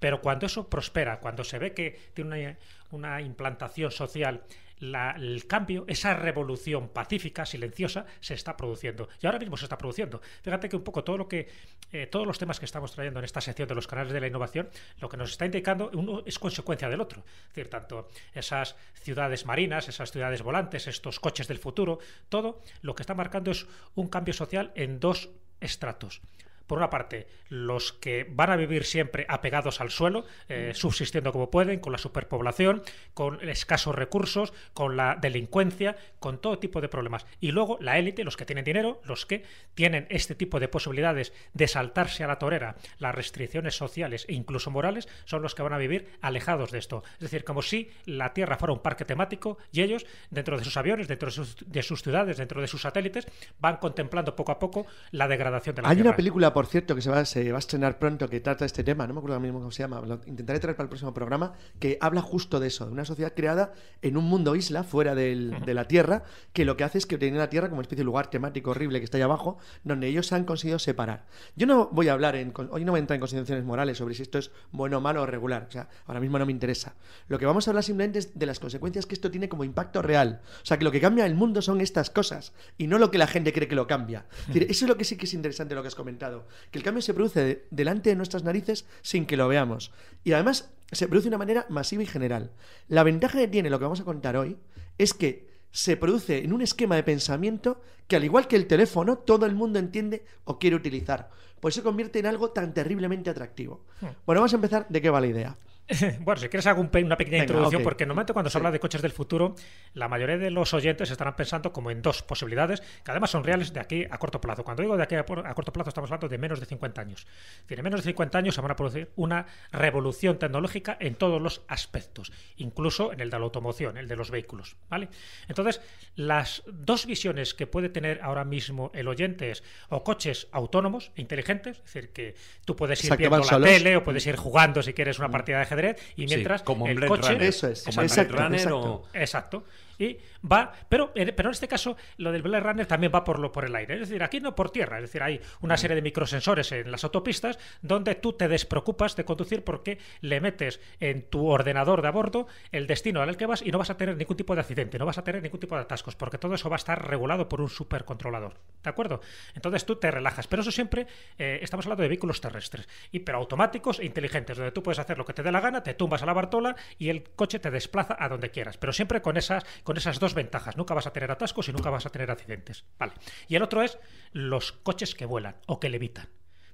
[0.00, 2.56] pero cuando eso prospera, cuando se ve que tiene
[2.90, 4.42] una, una implantación social,
[4.78, 9.08] la- el cambio, esa revolución pacífica, silenciosa, se está produciendo.
[9.20, 10.20] Y ahora mismo se está produciendo.
[10.42, 11.48] Fíjate que un poco todo lo que,
[11.92, 14.26] eh, todos los temas que estamos trayendo en esta sección de los canales de la
[14.26, 14.68] innovación,
[15.00, 17.24] lo que nos está indicando, uno es consecuencia del otro.
[17.48, 22.94] Es decir, tanto esas ciudades marinas, esas ciudades volantes, estos coches del futuro, todo lo
[22.94, 26.20] que está marcando es un cambio social en dos estratos.
[26.66, 31.50] Por una parte, los que van a vivir siempre apegados al suelo, eh, subsistiendo como
[31.50, 37.26] pueden, con la superpoblación, con escasos recursos, con la delincuencia, con todo tipo de problemas.
[37.40, 41.32] Y luego la élite, los que tienen dinero, los que tienen este tipo de posibilidades
[41.52, 45.72] de saltarse a la torera las restricciones sociales e incluso morales, son los que van
[45.72, 47.02] a vivir alejados de esto.
[47.14, 50.76] Es decir, como si la Tierra fuera un parque temático y ellos, dentro de sus
[50.76, 53.26] aviones, dentro de sus, de sus ciudades, dentro de sus satélites,
[53.58, 56.10] van contemplando poco a poco la degradación de la Hay Tierra.
[56.10, 58.82] una película, por cierto, que se va, se va a estrenar pronto que trata este
[58.82, 61.12] tema, no me acuerdo ahora mismo cómo se llama, lo intentaré traer para el próximo
[61.12, 65.14] programa, que habla justo de eso, de una sociedad creada en un mundo isla, fuera
[65.14, 66.22] del- de la Tierra,
[66.54, 68.70] que lo que hace es que tiene la Tierra como una especie de lugar temático
[68.70, 71.26] horrible que está ahí abajo, donde ellos se han conseguido separar.
[71.56, 74.14] Yo no voy a hablar, en, hoy no voy a entrar en consideraciones morales sobre
[74.14, 76.94] si esto es bueno, malo o regular, o sea, ahora mismo no me interesa.
[77.28, 80.00] Lo que vamos a hablar simplemente es de las consecuencias que esto tiene como impacto
[80.02, 80.40] real.
[80.62, 83.18] O sea, que lo que cambia el mundo son estas cosas y no lo que
[83.18, 84.26] la gente cree que lo cambia.
[84.42, 86.43] Es decir, eso es lo que sí que es interesante lo que has comentado.
[86.70, 89.92] Que el cambio se produce de- delante de nuestras narices sin que lo veamos.
[90.24, 92.50] Y además se produce de una manera masiva y general.
[92.88, 94.56] La ventaja que tiene lo que vamos a contar hoy
[94.98, 99.18] es que se produce en un esquema de pensamiento que al igual que el teléfono,
[99.18, 101.30] todo el mundo entiende o quiere utilizar.
[101.58, 103.84] Pues se convierte en algo tan terriblemente atractivo.
[104.26, 105.56] Bueno, vamos a empezar de qué va la idea.
[106.20, 107.84] Bueno, si quieres hago un una pequeña Venga, introducción, ok.
[107.84, 108.58] porque normalmente cuando se Sí.
[108.58, 109.54] habla de coches del futuro,
[109.94, 113.72] la mayoría de los oyentes estarán pensando como en dos posibilidades, que además son reales
[113.72, 114.64] de aquí a corto plazo.
[114.64, 117.26] Cuando digo de aquí a, corto plazo, estamos hablando de menos de 50 años.
[117.68, 121.62] En menos de 50 años se van a producir una revolución tecnológica en todos los
[121.68, 124.76] aspectos, incluso en el de la automoción, el de los vehículos.
[124.88, 125.08] ¿vale?
[125.48, 125.80] Entonces,
[126.14, 131.20] las dos visiones que puede tener ahora mismo el oyente es o coches autónomos e
[131.20, 133.68] inteligentes, es decir, que tú puedes ir Exacto, viendo la solos.
[133.68, 136.86] tele o puedes ir jugando si quieres una partida de ajedrez y Sí, mientras como
[136.86, 137.42] en el Blade coche Runner.
[137.48, 138.78] Eso es, Como en exacto, Blade Runner exacto.
[138.92, 139.64] o- Exacto.
[139.98, 140.18] Y
[140.50, 143.64] va, pero, pero en este caso lo del Blade Runner también va por, lo, por
[143.64, 143.94] el aire.
[143.94, 144.98] Es decir, aquí no por tierra.
[144.98, 149.24] Es decir, hay una serie de microsensores en las autopistas donde tú te despreocupas de
[149.24, 153.62] conducir porque le metes en tu ordenador de a bordo el destino al que vas
[153.62, 155.74] y no vas a tener ningún tipo de accidente, no vas a tener ningún tipo
[155.74, 158.54] de atascos, porque todo eso va a estar regulado por un supercontrolador.
[158.82, 159.20] ¿De acuerdo?
[159.54, 160.46] Entonces tú te relajas.
[160.46, 161.06] Pero eso siempre
[161.38, 165.18] eh, estamos hablando de vehículos terrestres, y pero automáticos e inteligentes, donde tú puedes hacer
[165.18, 167.70] lo que te dé la gana, te tumbas a la Bartola y el coche te
[167.70, 168.76] desplaza a donde quieras.
[168.76, 170.76] Pero siempre con esas, con esas dos ventajas.
[170.76, 172.84] Nunca vas a tener atascos y nunca vas a tener accidentes.
[172.98, 173.12] Vale.
[173.46, 173.98] Y el otro es
[174.32, 176.28] los coches que vuelan o que levitan.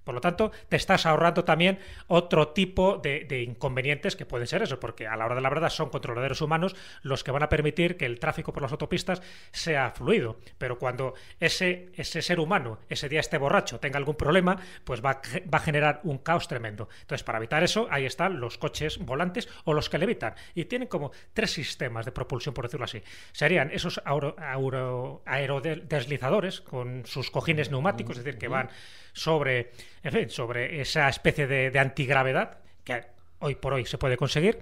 [0.05, 4.63] Por lo tanto, te estás ahorrando también otro tipo de, de inconvenientes que pueden ser
[4.63, 7.49] eso, porque a la hora de la verdad son controladores humanos los que van a
[7.49, 10.39] permitir que el tráfico por las autopistas sea fluido.
[10.59, 15.21] Pero cuando ese, ese ser humano ese día esté borracho, tenga algún problema, pues va,
[15.53, 16.89] va a generar un caos tremendo.
[17.01, 20.35] Entonces, para evitar eso, ahí están los coches volantes o los que levitan.
[20.55, 23.03] Y tienen como tres sistemas de propulsión, por decirlo así.
[23.33, 24.01] Serían esos
[25.27, 28.71] aerodeslizadores con sus cojines neumáticos, es decir, que van
[29.13, 33.05] sobre, en fin, sobre esa especie de, de antigravedad que
[33.41, 34.59] hoy por hoy se puede conseguir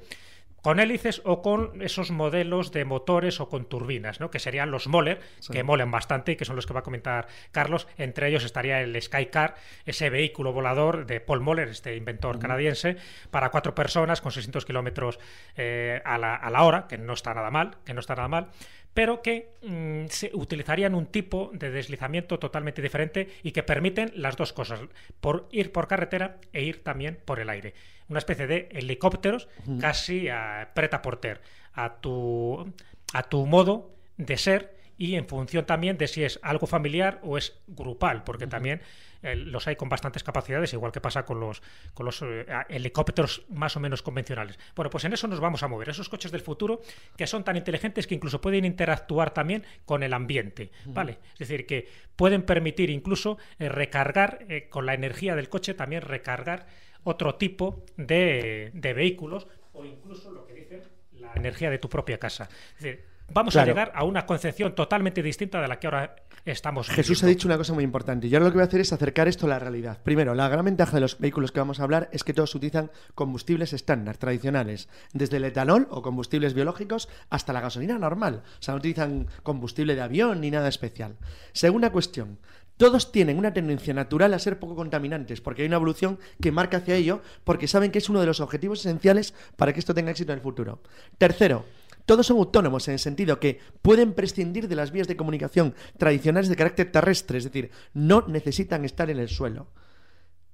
[0.69, 4.31] con hélices o con esos modelos de motores o con turbinas, ¿no?
[4.31, 5.19] que serían los Moller,
[5.51, 7.89] que molen bastante y que son los que va a comentar Carlos.
[7.97, 9.55] Entre ellos estaría el Skycar,
[9.87, 12.99] ese vehículo volador de Paul Moller, este inventor canadiense,
[13.31, 15.19] para cuatro personas con 600 kilómetros
[15.57, 18.29] eh, a, la, a la hora, que no está nada mal, que no está nada
[18.29, 18.49] mal
[18.95, 24.37] pero que mm, se utilizarían un tipo de deslizamiento totalmente diferente y que permiten las
[24.37, 24.81] dos cosas,
[25.21, 27.75] por ir por carretera e ir también por el aire.
[28.09, 29.49] Una especie de helicópteros
[29.81, 31.41] casi a preta porter,
[31.75, 32.73] a tu,
[33.13, 37.39] a tu modo de ser y en función también de si es algo familiar o
[37.39, 38.83] es grupal, porque también
[39.23, 41.63] eh, los hay con bastantes capacidades, igual que pasa con los,
[41.95, 44.59] con los eh, helicópteros más o menos convencionales.
[44.75, 46.83] Bueno, pues en eso nos vamos a mover, esos coches del futuro
[47.17, 51.19] que son tan inteligentes que incluso pueden interactuar también con el ambiente, ¿vale?
[51.35, 56.67] Es decir, que pueden permitir incluso eh, recargar con la energía del coche, también recargar
[57.05, 60.83] otro tipo de, de vehículos o incluso lo que dicen
[61.13, 62.49] la energía de tu propia casa.
[62.77, 66.89] Es decir, vamos a llegar a una concepción totalmente distinta de la que ahora estamos
[66.89, 68.29] Jesús ha dicho una cosa muy importante.
[68.29, 69.99] Yo ahora lo que voy a hacer es acercar esto a la realidad.
[70.03, 72.91] Primero, la gran ventaja de los vehículos que vamos a hablar es que todos utilizan
[73.15, 78.43] combustibles estándar, tradicionales, desde el etanol o combustibles biológicos hasta la gasolina normal.
[78.59, 81.17] O sea, no utilizan combustible de avión ni nada especial.
[81.53, 82.39] Segunda cuestión,
[82.79, 86.79] todos tienen una tendencia natural a ser poco contaminantes, porque hay una evolución que marca
[86.79, 90.13] hacia ello, porque saben que es uno de los objetivos esenciales para que esto tenga
[90.13, 90.81] éxito en el futuro.
[91.19, 91.67] Tercero,
[92.07, 96.49] todos son autónomos en el sentido que pueden prescindir de las vías de comunicación tradicionales
[96.49, 99.67] de carácter terrestre, es decir, no necesitan estar en el suelo.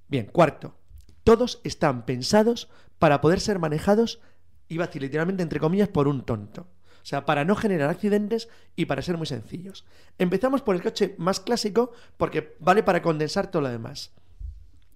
[0.07, 0.75] Bien, cuarto,
[1.23, 4.19] todos están pensados para poder ser manejados,
[4.67, 6.67] iba a decir literalmente entre comillas, por un tonto.
[7.05, 9.85] O sea, para no generar accidentes y para ser muy sencillos.
[10.17, 14.11] Empezamos por el coche más clásico porque vale para condensar todo lo demás.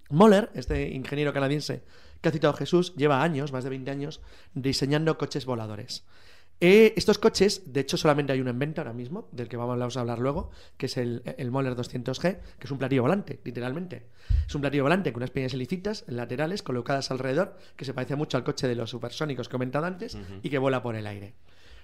[0.08, 1.84] Moller, este ingeniero canadiense
[2.20, 4.20] que ha citado Jesús, lleva años, más de 20 años,
[4.54, 6.02] diseñando coches voladores.
[6.58, 9.96] Eh, estos coches, de hecho, solamente hay uno en venta ahora mismo, del que vamos
[9.96, 14.08] a hablar luego, que es el, el Moller 200G, que es un platillo volante, literalmente.
[14.48, 18.36] Es un platillo volante con unas pequeñas helicitas laterales colocadas alrededor, que se parece mucho
[18.36, 21.34] al coche de los supersónicos que he comentado antes, y que vuela por el aire.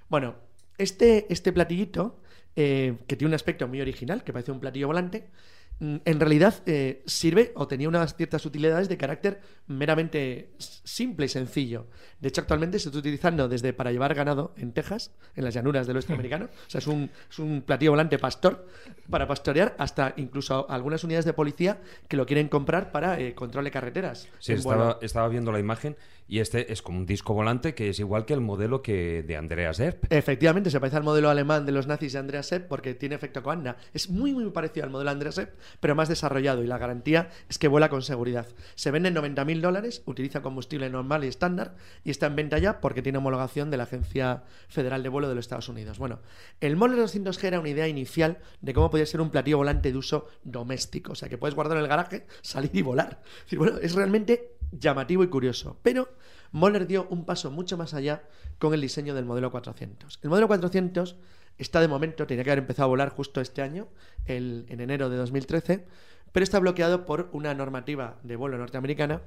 [0.09, 0.37] Bueno,
[0.79, 2.21] este, este platillito,
[2.55, 5.31] eh, que tiene un aspecto muy original, que parece un platillo volante,
[5.79, 11.29] Mm, en realidad eh, sirve o tenía unas ciertas utilidades de carácter meramente simple y
[11.29, 11.87] sencillo.
[12.19, 15.87] De hecho, actualmente se está utilizando desde para llevar ganado en Texas, en las llanuras
[15.87, 16.47] del oeste americano.
[16.47, 18.66] O sea, es un, es un platillo volante pastor
[19.11, 23.64] para pastorear, hasta incluso algunas unidades de policía que lo quieren comprar para eh, control
[23.64, 24.29] de carreteras.
[24.38, 25.97] Sí, estaba, estaba viendo la imagen
[26.29, 29.37] y este es como un disco volante que es igual que el modelo que de
[29.37, 30.12] Andreas Sepp.
[30.12, 33.43] Efectivamente, se parece al modelo alemán de los nazis de Andreas Sepp porque tiene efecto
[33.43, 33.77] Coanda.
[33.93, 37.59] Es muy, muy parecido al modelo Andreas Sepp, pero más desarrollado y la garantía es
[37.59, 38.47] que vuela con seguridad.
[38.75, 42.81] Se vende en 90.000 dólares, utiliza combustible normal y estándar y está en venta ya
[42.81, 45.99] porque tiene homologación de la Agencia Federal de Vuelo de los Estados Unidos.
[45.99, 46.21] Bueno,
[46.61, 49.99] el Moller 200G era una idea inicial de cómo podía ser un platillo volante de
[49.99, 53.23] uso doméstico, o sea, que puedes guardar en el garaje, salir y volar.
[53.49, 56.09] Es, bueno, es realmente llamativo y curioso, pero
[56.52, 58.22] Moller dio un paso mucho más allá
[58.59, 60.20] con el diseño del modelo 400.
[60.22, 61.16] El modelo 400
[61.59, 63.88] está de momento, tenía que haber empezado a volar justo este año,
[64.26, 65.85] en enero de 2013,
[66.33, 69.22] pero está bloqueado por una normativa de vuelo norteamericana.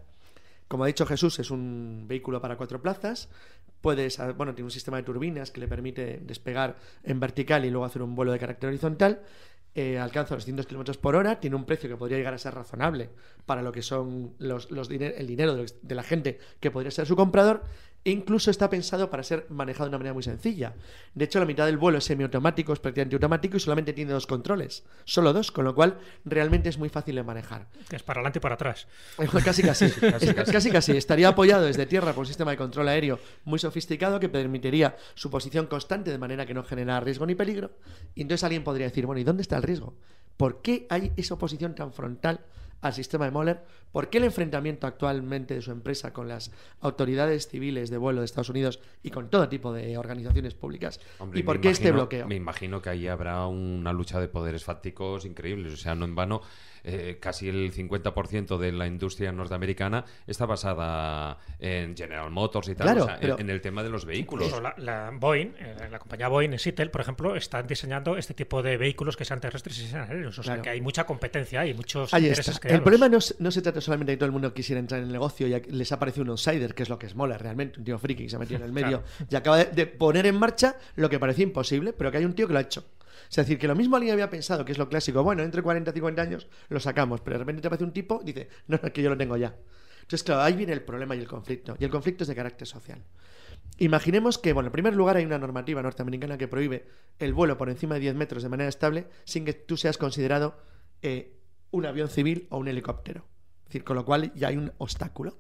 [0.67, 3.30] Como ha dicho Jesús, es un vehículo para cuatro plazas.
[3.82, 7.86] Puedes, bueno, tiene un sistema de turbinas que le permite despegar en vertical y luego
[7.86, 9.21] hacer un vuelo de carácter horizontal.
[9.75, 12.55] Eh, alcanza los 100 km por hora, tiene un precio que podría llegar a ser
[12.55, 13.12] razonable
[13.45, 17.15] para lo que son los, los el dinero de, la gente que podría ser su
[17.15, 17.63] comprador,
[18.12, 20.74] incluso está pensado para ser manejado de una manera muy sencilla.
[21.13, 24.28] De hecho, la mitad del vuelo es semiautomático, es prácticamente automático y solamente tiene dos
[24.28, 27.67] controles, solo dos, con lo cual realmente es muy fácil de manejar.
[27.91, 28.88] Es para adelante y para atrás.
[29.43, 29.89] casi, casi.
[29.91, 30.98] casi, casi, casi.
[30.98, 35.30] Estaría apoyado desde tierra por un sistema de control aéreo muy sofisticado que permitiría su
[35.30, 37.72] posición constante de manera que no genera riesgo ni peligro.
[38.15, 39.95] Y entonces alguien podría decir, bueno, ¿y dónde está el riesgo?
[40.38, 42.39] ¿Por qué hay esa oposición tan frontal
[42.82, 47.48] al sistema de Moller, por qué el enfrentamiento actualmente de su empresa con las autoridades
[47.48, 51.00] civiles de vuelo de Estados Unidos y con todo tipo de organizaciones públicas
[51.34, 52.28] y por qué este bloqueo.
[52.28, 56.15] Me imagino que ahí habrá una lucha de poderes fácticos increíbles, o sea, no en
[56.15, 56.42] vano
[56.84, 63.18] eh, casi el 50% de la industria norteamericana está basada en General Motors y tal,
[63.22, 64.54] en, el tema de los vehículos.
[64.78, 68.78] La, Boeing, eh, la compañía Boeing en Seattle, por ejemplo, están diseñando este tipo de
[68.78, 70.38] vehículos que sean terrestres y sean aéreos.
[70.39, 74.12] O sea que hay mucha competencia y muchos intereses El problema no, se trata solamente
[74.12, 76.74] de que todo el mundo quisiera entrar en el negocio y les aparece un outsider,
[76.74, 78.65] que es lo que es mola realmente, un tío friki que se ha metido en
[78.65, 82.26] el medio y acaba de poner en marcha lo que parecía imposible, pero que hay
[82.26, 82.86] un tío que lo ha hecho.
[83.30, 85.91] Es decir, que lo mismo alguien había pensado, que es lo clásico, bueno, entre 40
[85.91, 88.80] y 50 años lo sacamos, pero de repente te aparece un tipo y dice, no,
[88.82, 89.56] no, que yo lo tengo ya.
[90.02, 91.76] Entonces, claro, ahí viene el problema y el conflicto.
[91.80, 93.04] Y el conflicto es de carácter social.
[93.78, 96.88] Imaginemos que, bueno, en primer lugar hay una normativa norteamericana que prohíbe
[97.19, 100.58] el vuelo por encima de 10 metros de manera estable sin que tú seas considerado
[101.02, 101.38] eh,
[101.72, 103.26] un avión civil o un helicóptero.
[103.62, 105.38] Es decir, con lo cual ya hay un obstáculo.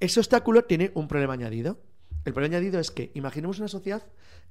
[0.00, 1.80] Ese obstáculo tiene un problema añadido.
[2.24, 4.02] El problema añadido es que imaginemos una sociedad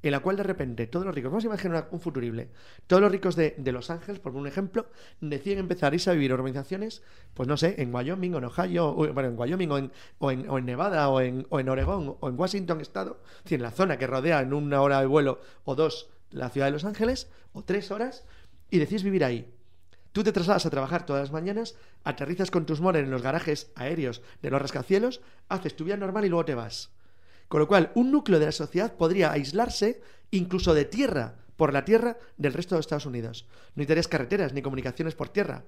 [0.04, 2.50] en la cual de repente todos los ricos, vamos a imaginar un futurible,
[2.86, 4.88] todos los ricos de, Los Ángeles, por un ejemplo,
[5.22, 7.02] deciden empezar a irse a vivir organizaciones,
[7.34, 11.10] pues no sé, en Wyoming o en Ohio, bueno, en Wyoming o en, o Nevada
[11.10, 14.82] o en, o Oregón o en Washington Estado, en la zona que rodea en una
[14.82, 18.26] hora de vuelo o dos la ciudad de Los Ángeles, o tres horas,
[18.70, 19.54] y decides vivir ahí.
[20.12, 23.72] Tú te trasladas a trabajar todas las mañanas, aterrizas con tus moles en los garajes
[23.76, 26.92] aéreos de los rascacielos, haces tu vida normal y luego te vas.
[27.48, 31.86] Con lo cual, un núcleo de la sociedad podría aislarse incluso de tierra, por la
[31.86, 33.46] tierra, del resto de Estados Unidos.
[33.50, 35.64] No necesitarías carreteras ni comunicaciones por tierra.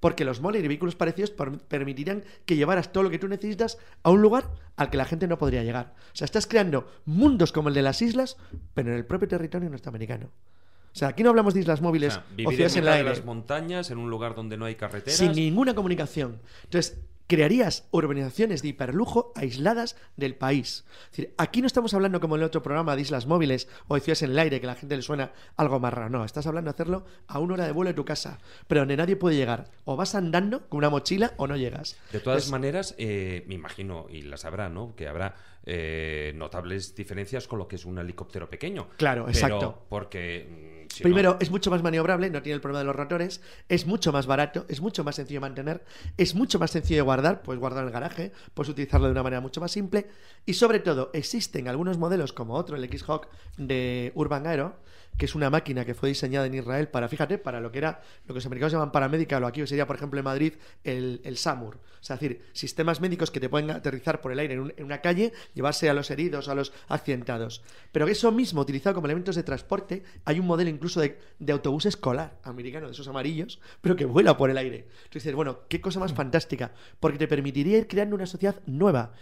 [0.00, 3.78] Porque los moles y vehículos parecidos per- permitirían que llevaras todo lo que tú necesitas
[4.04, 5.94] a un lugar al que la gente no podría llegar.
[6.12, 8.36] O sea, estás creando mundos como el de las islas,
[8.74, 10.26] pero en el propio territorio norteamericano.
[10.26, 12.82] O sea, aquí no hablamos de islas O móviles sea, o vivir en ciudades en
[12.84, 15.18] mitad de las montañas, en un lugar donde no hay carreteras.
[15.18, 16.40] Sin ninguna comunicación.
[16.64, 16.98] Entonces,
[17.28, 20.84] crearías urbanizaciones de hiperlujo aisladas del país.
[21.04, 23.94] Es decir, aquí no estamos hablando como en el otro programa de islas móviles o
[23.94, 26.08] de ciudades en el aire, que a la gente le suena algo más raro.
[26.10, 28.96] No, estás hablando de hacerlo a una hora de vuelo de tu casa, pero donde
[28.96, 29.70] nadie puede llegar.
[29.84, 31.96] O vas andando con una mochila o no llegas.
[32.10, 34.96] De todas Entonces, maneras, eh, me imagino, y las habrá, ¿no?
[34.96, 38.88] Que habrá eh, notables diferencias con lo que es un helicóptero pequeño.
[38.96, 39.86] Claro, Pero exacto.
[39.90, 40.77] Porque.
[40.88, 43.86] Si Primero, no- es mucho más maniobrable, no tiene el problema de los rotores, es
[43.86, 45.84] mucho más barato, es mucho más sencillo de mantener,
[46.16, 49.22] es mucho más sencillo de guardar, puedes guardar en el garaje, puedes utilizarlo de una
[49.22, 50.06] manera mucho más simple
[50.46, 53.28] y sobre todo existen algunos modelos como otro, el X-Hawk
[53.58, 54.76] de Urban Aero,
[55.18, 58.00] que es una máquina que fue diseñada en Israel para, fíjate, para lo que era
[58.22, 60.54] lo que los americanos llaman paramédica, lo aquí sería, por ejemplo, en Madrid,
[60.84, 61.74] el, el SAMUR.
[61.76, 64.72] O sea, es decir, sistemas médicos que te pueden aterrizar por el aire en, un-
[64.76, 67.62] en una calle, llevarse a los heridos, a los accidentados.
[67.90, 71.86] Pero eso mismo, utilizado como elementos de transporte, hay un modelo incluso de, de autobús
[71.86, 74.86] escolar americano, de esos amarillos, pero que vuela por el aire.
[74.98, 79.12] Entonces dices, bueno, qué cosa más fantástica, porque te permitiría ir creando una sociedad nueva.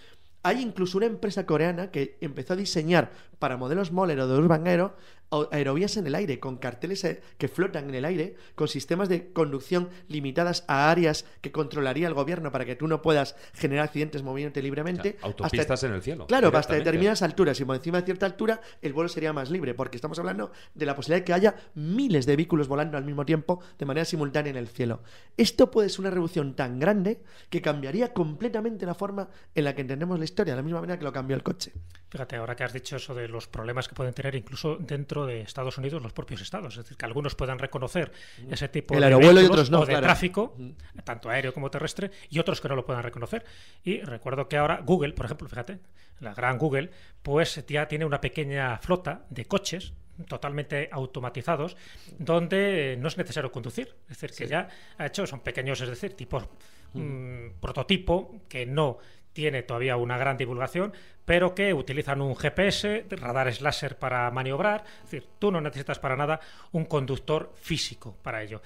[0.42, 4.68] Hay incluso una empresa coreana que empezó a diseñar para modelos Moller o de Urban
[4.68, 4.94] Aero
[5.50, 9.32] aerovías en el aire, con carteles eh, que flotan en el aire, con sistemas de
[9.32, 14.22] conducción limitadas a áreas que controlaría el gobierno para que tú no puedas generar accidentes
[14.22, 15.16] moviéndote libremente.
[15.16, 17.58] O sea, autopistas hasta- en el cielo, Claro, hasta determinadas alturas.
[17.60, 20.86] Y por encima de cierta altura, el vuelo sería más libre, porque estamos hablando de
[20.86, 24.50] la posibilidad de que haya miles de vehículos volando al mismo tiempo de manera simultánea
[24.50, 25.02] en el cielo.
[25.36, 27.20] Esto puede ser una revolución tan grande
[27.50, 30.98] que cambiaría completamente la forma en la que entendemos la historia, de la misma manera
[30.98, 31.72] que lo cambió el coche.
[32.08, 35.40] Fíjate, ahora que has dicho eso de los problemas que pueden tener incluso dentro de
[35.40, 38.12] Estados Unidos los propios estados, es decir, que algunos puedan reconocer
[38.50, 40.04] ese tipo El de aerovuelo y otros no, o de claro.
[40.04, 40.56] tráfico,
[41.04, 43.44] tanto aéreo como terrestre, y otros que no lo puedan reconocer.
[43.82, 45.78] Y recuerdo que ahora Google, por ejemplo, fíjate,
[46.20, 46.90] la gran Google,
[47.22, 49.94] pues ya tiene una pequeña flota de coches
[50.28, 51.76] totalmente automatizados
[52.18, 53.94] donde no es necesario conducir.
[54.08, 56.40] Es decir, que ya ha hecho, son pequeños, es decir, tipo
[56.94, 58.98] mm, prototipo que no
[59.36, 60.94] tiene todavía una gran divulgación,
[61.26, 64.84] pero que utilizan un GPS, radares láser para maniobrar.
[65.04, 66.40] Es decir, tú no necesitas para nada
[66.72, 68.62] un conductor físico para ello.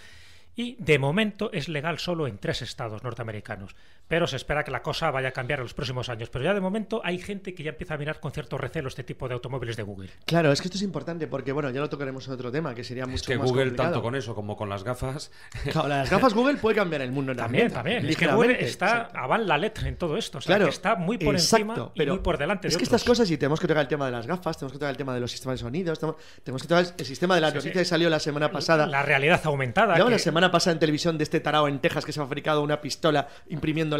[0.54, 3.74] Y de momento es legal solo en tres estados norteamericanos.
[4.10, 6.28] Pero se espera que la cosa vaya a cambiar en los próximos años.
[6.30, 9.04] Pero ya de momento hay gente que ya empieza a mirar con cierto recelo este
[9.04, 10.10] tipo de automóviles de Google.
[10.26, 12.82] Claro, es que esto es importante porque, bueno, ya lo tocaremos en otro tema, que
[12.82, 13.90] sería mucho Es que más Google, complicado.
[13.92, 15.30] tanto con eso como con las gafas.
[15.70, 18.04] Claro, las gafas Google puede cambiar el mundo También, también.
[18.04, 19.18] Es que Google está Exacto.
[19.20, 20.38] a van la letra en todo esto.
[20.38, 22.74] O sea, Claro, que está muy por exacto, encima pero y muy por delante Es
[22.74, 22.96] de que otros.
[23.00, 24.96] estas cosas, y tenemos que tocar el tema de las gafas, tenemos que tocar el
[24.96, 27.72] tema de los sistemas de sonido, tenemos, que tocar el sistema de la Sí, noticia
[27.72, 27.78] sí.
[27.78, 28.88] que salió la semana pasada.
[28.88, 29.96] La realidad aumentada.
[29.96, 30.06] ¿no?
[30.06, 32.62] que- La semana pasada en televisión de este tarao en Texas que se ha fabricado
[32.62, 33.28] una pistola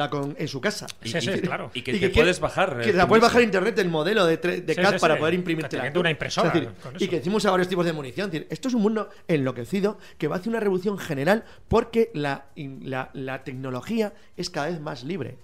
[0.08, 0.86] con, en su casa.
[1.02, 1.70] Sí, sí, claro.
[1.74, 4.24] Y que te puedes bajar, Que eh, te la puedes bajar en internet el modelo
[4.24, 5.20] de, de Sí, CAD sí, para sí.
[5.20, 6.52] poder imprimirte una impresora
[6.98, 8.26] y que decimos a varios tipos de munición.
[8.28, 12.46] Es decir, esto es un mundo enloquecido que va hacia una revolución general porque la,
[12.56, 15.36] la, la tecnología es cada vez más libre.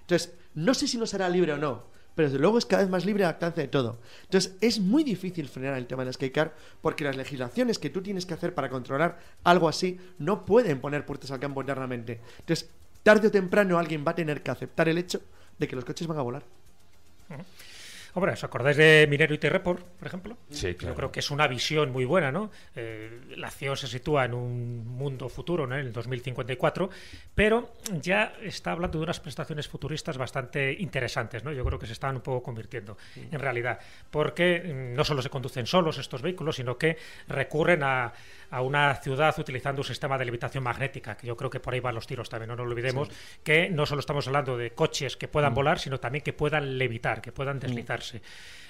[0.00, 1.84] Entonces, no sé si nos hará libre o no,
[2.14, 3.98] pero desde luego es cada vez más libre al alcance de todo.
[4.24, 8.26] Entonces, es muy difícil frenar el tema del skatecar porque las legislaciones que tú tienes
[8.26, 12.20] que hacer para controlar algo así no pueden poner puertas al campo eternamente.
[12.40, 12.68] Entonces,
[13.02, 15.20] tarde o temprano alguien va a tener que aceptar el hecho
[15.58, 16.44] de que los coches van a volar.
[18.14, 20.36] Hombre, ¿os acordáis de Minority Report, por ejemplo?
[20.50, 20.92] Sí, claro.
[20.92, 22.50] Yo creo que es una visión muy buena, ¿no?
[22.76, 25.78] Eh, la acción se sitúa en un mundo futuro, ¿no?
[25.78, 26.90] En el 2054,
[27.34, 27.72] pero
[28.02, 31.52] ya está hablando de unas prestaciones futuristas bastante interesantes, ¿no?
[31.52, 33.78] Yo creo que se están un poco convirtiendo en realidad,
[34.10, 36.98] porque mm, no solo se conducen solos estos vehículos, sino que
[37.28, 38.12] recurren a,
[38.52, 41.80] a una ciudad utilizando un sistema de levitación magnética, que yo creo que por ahí
[41.80, 43.08] van los tiros también, no nos olvidemos
[43.42, 47.22] que no solo estamos hablando de coches que puedan volar, sino también que puedan levitar,
[47.22, 48.20] que puedan deslizarse.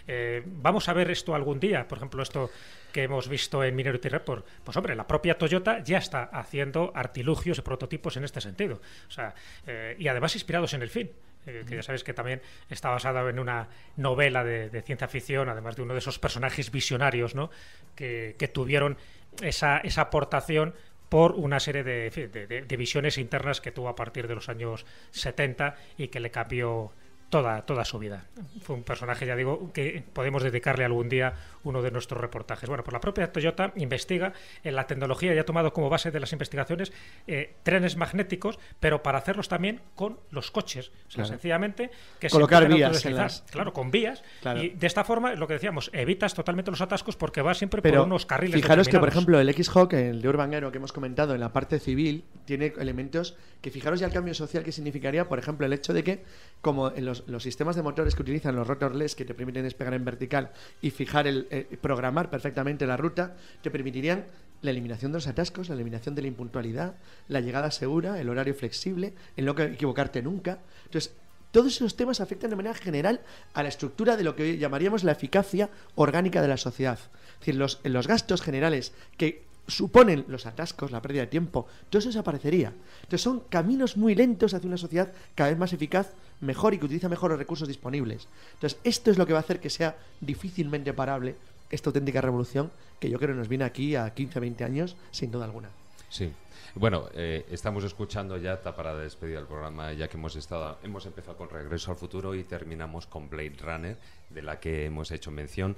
[0.06, 2.50] Eh, vamos a ver esto algún día, por ejemplo, esto
[2.92, 4.46] que hemos visto en Minority Report.
[4.62, 8.80] Pues hombre, la propia Toyota ya está haciendo artilugios y prototipos en este sentido.
[9.08, 9.34] O sea,
[9.66, 11.10] eh, y además inspirados en el fin.
[11.46, 15.48] eh, que ya sabéis que también está basado en una novela de, de ciencia ficción,
[15.48, 17.50] además de uno de esos personajes visionarios ¿no?
[17.96, 18.96] que, que tuvieron
[19.40, 20.74] esa, esa aportación
[21.08, 24.48] por una serie de, de- de- de visiones internas que tuvo a partir de los
[24.48, 26.92] años 70 y que le cambió
[27.32, 28.26] toda, toda su vida.
[28.60, 31.32] Fue un personaje, ya digo, que podemos dedicarle algún día
[31.64, 32.68] uno de nuestros reportajes.
[32.68, 36.20] Bueno, pues la propia Toyota investiga en la tecnología y ha tomado como base de
[36.20, 36.92] las investigaciones
[37.26, 40.88] eh, trenes magnéticos, pero para hacerlos también con los coches.
[40.88, 41.28] O sea, Claro.
[41.30, 44.22] sencillamente que Colocar pueden vías las- Claro, con vías.
[44.42, 44.62] Claro.
[44.62, 48.00] Y de esta forma, lo que decíamos, evitas totalmente los atascos porque va siempre Pero
[48.00, 50.92] por unos carriles fijaros que, por ejemplo, el X-Hawk, el de Urban Aero que hemos
[50.92, 55.28] comentado en la parte civil, tiene elementos que fijaros ya el cambio social que significaría,
[55.30, 56.24] por ejemplo, el hecho de que,
[56.60, 59.94] como en los, los sistemas de motores que utilizan los rotorless que te permiten despegar
[59.94, 64.26] en vertical y fijar el, eh, programar perfectamente la ruta, te permitirían
[64.62, 66.94] la eliminación de los atascos, la eliminación de la impuntualidad,
[67.28, 70.60] la llegada segura, el horario flexible, el no equivocarte nunca.
[70.84, 71.14] Entonces,
[71.50, 73.20] todos esos temas afectan de manera general
[73.54, 76.98] a la estructura de lo que hoy llamaríamos la eficacia orgánica de la sociedad.
[77.34, 82.00] Es decir, los, los gastos generales que suponen los atascos, la pérdida de tiempo, todo
[82.00, 82.72] eso desaparecería.
[83.02, 86.12] Entonces son caminos muy lentos hacia una sociedad cada vez más eficaz,
[86.42, 88.28] mejor y que utiliza mejor los recursos disponibles.
[88.54, 91.36] Entonces esto es lo que va a hacer que sea difícilmente parable
[91.70, 92.70] esta auténtica revolución
[93.00, 95.70] que yo creo nos viene aquí a 15, 20 años sin duda alguna.
[96.10, 96.30] Sí.
[96.74, 101.36] Bueno, eh, estamos escuchando ya para despedir el programa, ya que hemos estado, hemos empezado
[101.36, 103.96] con Regreso al Futuro y terminamos con Blade Runner,
[104.30, 105.76] de la que hemos hecho mención.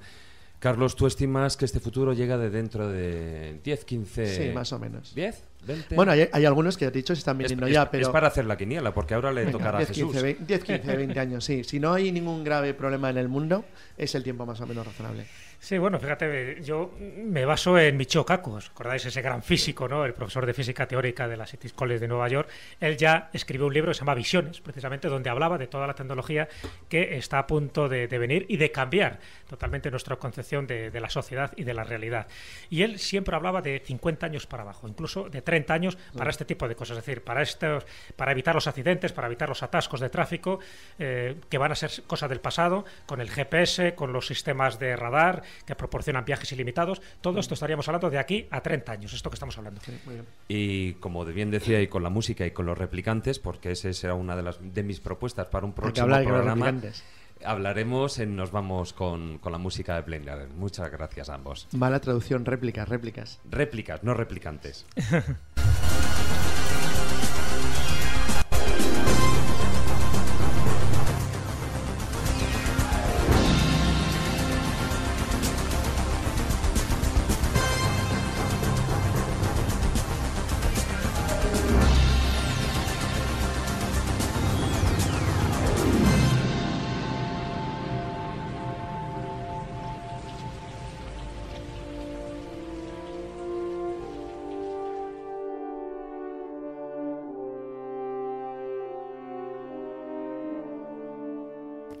[0.59, 4.25] Carlos, ¿tú estimas que este futuro llega de dentro de 10, 15...
[4.47, 5.15] Sí, más o menos.
[5.15, 5.35] ¿10?
[5.65, 5.95] ¿20?
[5.95, 7.89] Bueno, hay, hay algunos que ya te he dicho se están es, viniendo es- ya,
[7.89, 8.03] pero...
[8.07, 10.11] es para hacer la quiniela, porque ahora le Venga, tocará 10, a Jesús.
[10.11, 11.63] 15, 20, 10, 15, 20 años, sí.
[11.63, 13.65] Si no hay ningún grave problema en el mundo,
[13.97, 15.25] es el tiempo más o menos razonable.
[15.59, 19.05] Sí, bueno, fíjate, yo me baso en Michio Kaku, ¿os acordáis?
[19.05, 20.05] Ese gran físico, ¿no?
[20.05, 22.49] El profesor de física teórica de la City College de Nueva York.
[22.79, 25.95] Él ya escribió un libro que se llama Visiones, precisamente, donde hablaba de toda la
[25.95, 26.47] tecnología
[26.87, 30.99] que está a punto de, de venir y de cambiar totalmente nuestra concepción de, de
[30.99, 32.27] la sociedad y de la realidad.
[32.69, 36.45] Y él siempre hablaba de 50 años para abajo, incluso de 30 años para este
[36.45, 37.85] tipo de cosas, es decir, para, estos,
[38.15, 40.59] para evitar los accidentes, para evitar los atascos de tráfico,
[40.99, 44.95] eh, que van a ser cosas del pasado, con el GPS, con los sistemas de
[44.95, 47.01] radar que proporcionan viajes ilimitados.
[47.21, 49.81] Todo esto estaríamos hablando de aquí a 30 años, esto que estamos hablando.
[50.05, 50.25] Muy bien.
[50.47, 53.93] Y como de bien decía, y con la música y con los replicantes, porque ese
[53.93, 56.81] será una de las de mis propuestas para un próximo hablar con los programa.
[57.43, 60.47] Hablaremos en Nos vamos con, con la música de Blender.
[60.49, 61.67] Muchas gracias a ambos.
[61.73, 63.39] Mala traducción, réplicas, réplicas.
[63.49, 64.85] Réplicas, no replicantes.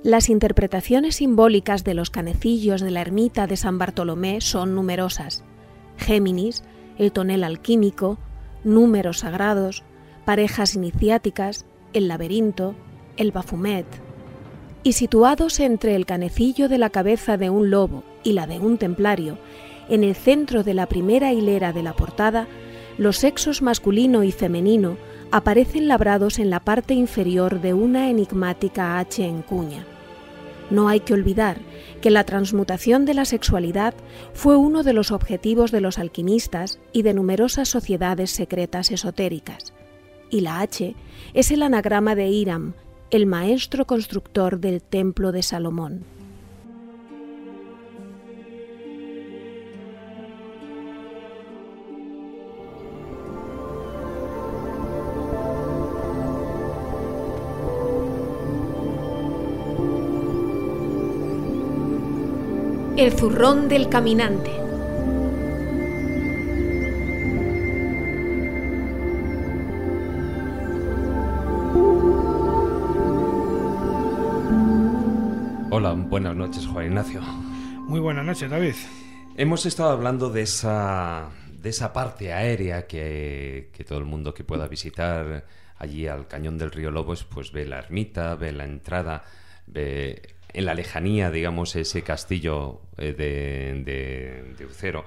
[0.05, 5.43] Las interpretaciones simbólicas de los canecillos de la ermita de San Bartolomé son numerosas.
[5.97, 6.63] Géminis,
[6.99, 8.19] el tonel alquímico,
[8.63, 9.81] números sagrados,
[10.23, 12.75] parejas iniciáticas, el laberinto,
[13.17, 13.87] el bafumet.
[14.83, 18.77] Y situados entre el canecillo de la cabeza de un lobo y la de un
[18.77, 19.39] templario,
[19.89, 22.47] en el centro de la primera hilera de la portada,
[22.99, 24.97] los sexos masculino y femenino
[25.31, 29.87] aparecen labrados en la parte inferior de una enigmática H en cuña.
[30.69, 31.59] No hay que olvidar
[32.01, 33.93] que la transmutación de la sexualidad
[34.33, 39.73] fue uno de los objetivos de los alquimistas y de numerosas sociedades secretas esotéricas.
[40.29, 40.95] Y la H
[41.33, 42.73] es el anagrama de Hiram,
[43.11, 46.14] el maestro constructor del templo de Salomón.
[62.97, 64.51] El zurrón del caminante.
[75.71, 77.19] Hola, buenas noches, Juan Ignacio.
[77.21, 78.75] Muy buenas noches, David.
[79.35, 84.45] Hemos estado hablando de esa, de esa parte aérea que, que todo el mundo que
[84.45, 85.45] pueda visitar
[85.77, 89.25] allí al cañón del río Lobos, pues ve la ermita, ve la entrada,
[89.67, 95.03] ve en la lejanía, digamos, ese castillo eh, de, de, de Ucero.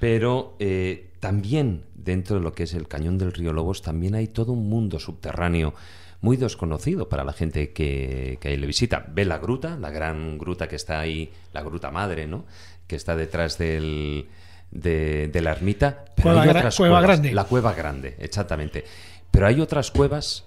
[0.00, 4.26] Pero eh, también dentro de lo que es el cañón del río Lobos, también hay
[4.26, 5.74] todo un mundo subterráneo
[6.20, 9.06] muy desconocido para la gente que, que ahí le visita.
[9.08, 12.44] Ve la gruta, la gran gruta que está ahí, la gruta madre, ¿no?
[12.86, 14.26] Que está detrás del,
[14.70, 16.04] de, de la ermita.
[16.16, 17.02] Pero Cueva hay otras cueva cuevas.
[17.08, 17.32] grande.
[17.32, 18.84] La cueva grande, exactamente.
[19.30, 20.46] Pero hay otras cuevas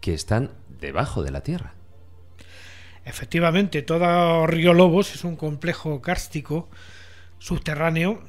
[0.00, 0.50] que están
[0.80, 1.74] debajo de la tierra.
[3.10, 6.68] Efectivamente, todo Río Lobos es un complejo kárstico
[7.40, 8.22] subterráneo,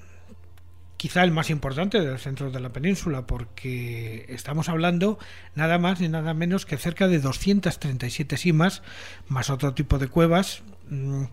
[0.97, 5.19] quizá el más importante del centro de la península, porque estamos hablando
[5.53, 8.82] nada más ni nada menos que cerca de 237 simas,
[9.27, 11.25] más otro tipo de cuevas, mm,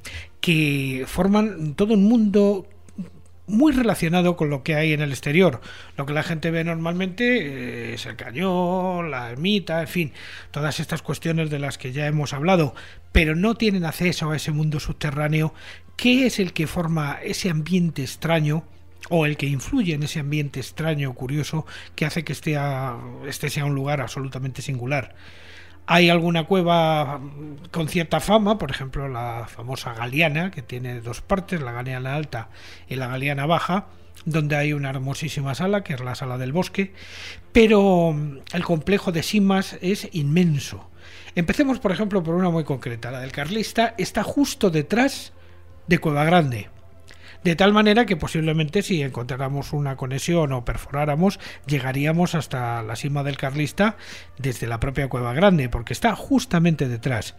[0.43, 2.69] que forman todo un mundo
[3.49, 5.61] muy relacionado con lo que hay en el exterior.
[5.97, 10.13] Lo que la gente ve normalmente eh, es el cañón, la ermita, en fin,
[10.51, 12.75] todas estas cuestiones de las que ya hemos hablado,
[13.13, 15.55] pero no tienen acceso a ese mundo subterráneo
[15.97, 18.65] que es el que forma ese ambiente extraño
[19.11, 22.57] o el que influye en ese ambiente extraño, curioso, que hace que este,
[23.27, 25.15] este sea un lugar absolutamente singular.
[25.91, 27.19] Hay alguna cueva
[27.71, 32.51] con cierta fama, por ejemplo la famosa Galeana, que tiene dos partes, la Galeana alta
[32.91, 33.87] y la Galeana baja,
[34.27, 36.93] donde hay una hermosísima sala, que es la sala del bosque,
[37.53, 38.15] pero
[38.53, 40.91] el complejo de Simas es inmenso.
[41.35, 43.11] Empecemos, por ejemplo, por una muy concreta.
[43.11, 45.33] La del Carlista está justo detrás
[45.87, 46.69] de Cueva Grande.
[47.45, 53.23] De tal manera que posiblemente si encontráramos una conexión o perforáramos, llegaríamos hasta la cima
[53.23, 53.97] del Carlista
[54.39, 57.37] desde la propia Cueva Grande, porque está justamente detrás.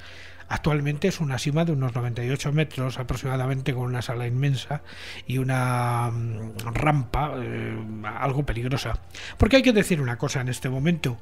[0.48, 4.82] Actualmente es una cima de unos 98 metros aproximadamente con una sala inmensa
[5.28, 7.78] y una mm, rampa eh,
[8.18, 9.00] algo peligrosa.
[9.38, 11.18] Porque hay que decir una cosa en este momento,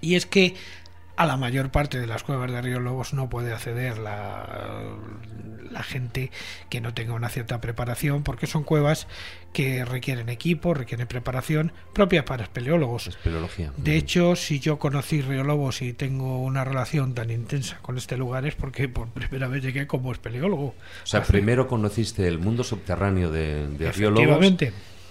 [0.00, 0.54] y es que
[1.16, 4.82] a la mayor parte de las cuevas de Río Lobos no puede acceder la,
[5.70, 6.30] la, gente
[6.68, 9.06] que no tenga una cierta preparación, porque son cuevas
[9.52, 13.06] que requieren equipo, requieren preparación propia para espeleólogos.
[13.08, 13.72] Espeleología.
[13.76, 18.16] De hecho, si yo conocí Río Lobos y tengo una relación tan intensa con este
[18.16, 20.66] lugar es porque por primera vez llegué como espeleólogo.
[20.66, 24.40] O sea, primero conociste el mundo subterráneo de, de Río Lobos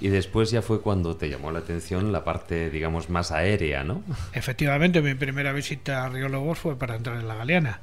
[0.02, 4.04] y después ya fue cuando te llamó la atención la parte, digamos, más aérea, ¿no?
[4.34, 7.80] Efectivamente, mi primera visita a Río Lobos fue para entrar en la Galeana.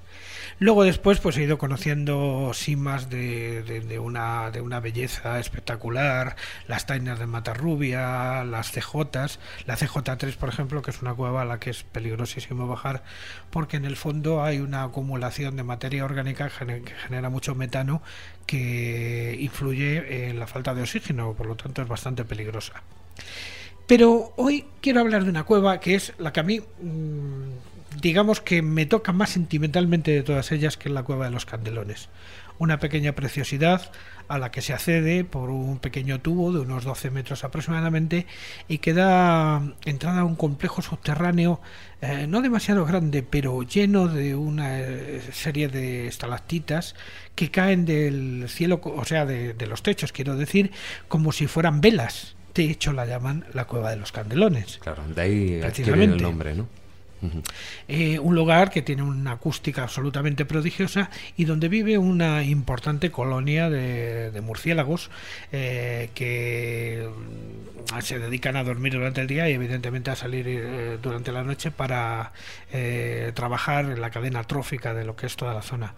[0.59, 6.37] Luego después pues he ido conociendo simas de, de, una, de una belleza espectacular,
[6.69, 11.45] las tainas de Matarrubia, las CJs, la CJ3 por ejemplo, que es una cueva a
[11.45, 13.03] la que es peligrosísimo bajar
[13.51, 18.03] porque en el fondo hay una acumulación de materia orgánica que genera mucho metano
[18.47, 22.83] que influye en la falta de oxígeno, por lo tanto es bastante peligrosa.
[23.87, 27.72] Pero hoy quiero hablar de una cueva que es la que a mí mm,
[28.03, 32.09] digamos que me toca más sentimentalmente de todas ellas que la cueva de los candelones.
[32.59, 33.91] Una pequeña preciosidad
[34.29, 38.27] a la que se accede por un pequeño tubo de unos 12 metros aproximadamente
[38.67, 41.61] y que da entrada a un complejo subterráneo
[42.01, 46.95] eh, no demasiado grande pero lleno de una eh, serie de estalactitas
[47.37, 50.73] que caen del cielo, o sea, de, de los techos, quiero decir,
[51.09, 52.37] como si fueran velas.
[52.55, 54.79] De hecho, la llaman la cueva de los candelones.
[54.83, 56.82] Claro, de ahí el nombre, ¿no?
[57.89, 63.70] Eh, un lugar que tiene una acústica absolutamente prodigiosa y donde vive una importante colonia
[63.70, 65.11] de, murciélagos
[65.53, 67.09] eh, que
[67.95, 71.45] mm, se dedican a dormir durante el día y evidentemente a salir eh, durante la
[71.45, 72.33] noche para
[73.35, 75.95] trabajar en la cadena trófica de lo que es toda la zona.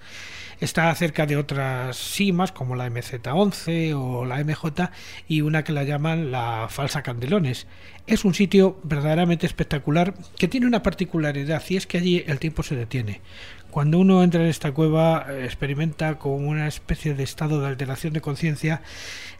[0.60, 4.90] Está cerca de otras simas como la MZ11 o la MJ
[5.28, 7.66] y una que la llaman la falsa Candelones.
[8.06, 12.62] Es un sitio verdaderamente espectacular que tiene una particularidad y es que allí el tiempo
[12.62, 13.22] se detiene.
[13.70, 18.12] Cuando uno entra en esta cueva eh, experimenta como una especie de estado de alteración
[18.12, 18.82] de conciencia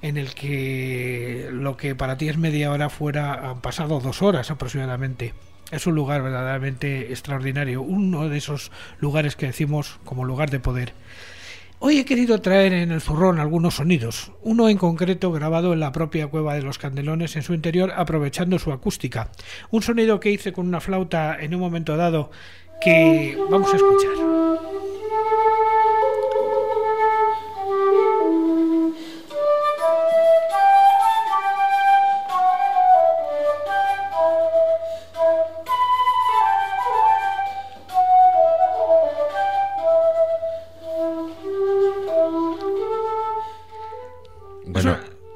[0.01, 4.51] en el que lo que para ti es media hora fuera han pasado dos horas
[4.51, 5.35] aproximadamente.
[5.71, 10.95] Es un lugar verdaderamente extraordinario, uno de esos lugares que decimos como lugar de poder.
[11.87, 15.93] Hoy he querido traer en el zurrón algunos sonidos, uno en concreto grabado en la
[15.93, 19.28] propia cueva de los Candelones en su interior aprovechando su acústica.
[19.70, 22.30] Un sonido que hice con una flauta en un momento dado
[22.80, 24.12] que vamos a escuchar.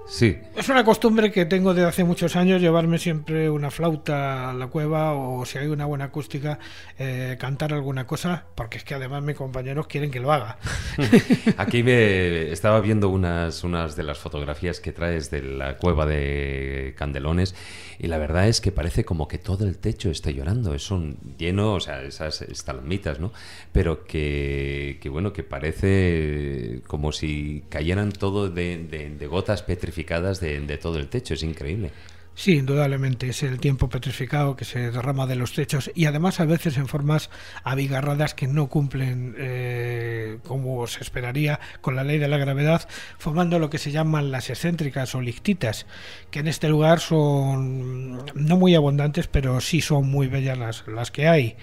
[0.09, 0.39] Sí.
[0.59, 4.66] Es una costumbre que tengo desde hace muchos años llevarme siempre una flauta a la
[4.66, 6.59] cueva o si hay una buena acústica
[6.98, 10.59] eh, cantar alguna cosa porque es que además mis compañeros quieren que lo haga.
[11.59, 16.92] Aquí me estaba viendo unas, unas de las fotografías que traes de la cueva de
[16.98, 17.54] Candelones
[18.00, 20.74] y la verdad es que parece como que todo el techo está llorando.
[20.74, 23.32] Es un lleno, o sea, esas estalmitas, ¿no?
[23.72, 30.47] Pero que, que bueno, que parece como si cayeran todo de, de gotas petrificadas de,
[30.80, 31.90] todo el techo, es increíble.
[32.38, 36.44] Sí, indudablemente es el tiempo petrificado que se derrama de los techos y además a
[36.44, 37.30] veces en formas
[37.64, 42.88] abigarradas que no cumplen eh, como se esperaría con la ley de la gravedad,
[43.18, 45.86] formando lo que se llaman las excéntricas o lictitas,
[46.30, 51.11] que en este lugar son no muy abundantes, pero sí son muy bellas las, las
[51.11, 51.57] que hay.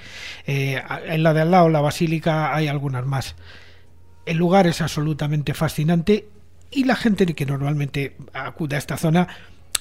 [0.45, 3.38] Eh, en la de al lado, la basílica, hay algunas más.
[4.25, 6.27] El lugar es absolutamente fascinante
[6.72, 9.28] y la gente que normalmente acude a esta zona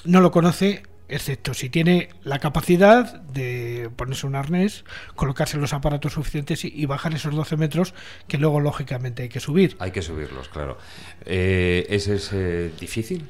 [0.03, 6.13] no lo conoce, excepto si tiene la capacidad de ponerse un arnés, colocarse los aparatos
[6.13, 7.93] suficientes y, bajar esos 12 metros
[8.27, 9.75] que luego lógicamente hay que subir.
[9.79, 10.77] Hay que subirlos, claro.
[11.25, 13.27] Eh, ¿Es, es eh, difícil?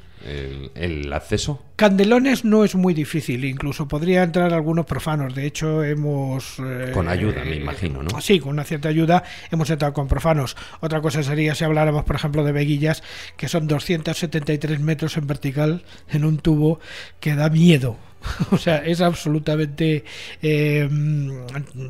[0.74, 1.62] El, acceso?
[1.76, 5.34] Candelones no es muy difícil, incluso podría entrar algunos profanos.
[5.34, 6.58] De hecho, hemos.
[6.58, 8.20] Eh, con ayuda, me imagino, ¿no?
[8.20, 10.56] Sí, con una cierta ayuda hemos entrado con profanos.
[10.80, 13.02] Otra cosa sería si habláramos, por ejemplo, de veguillas,
[13.36, 16.80] que son 273 metros en vertical en un tubo
[17.20, 17.96] que da miedo.
[18.50, 20.04] o sea, es absolutamente...
[20.42, 20.88] Eh,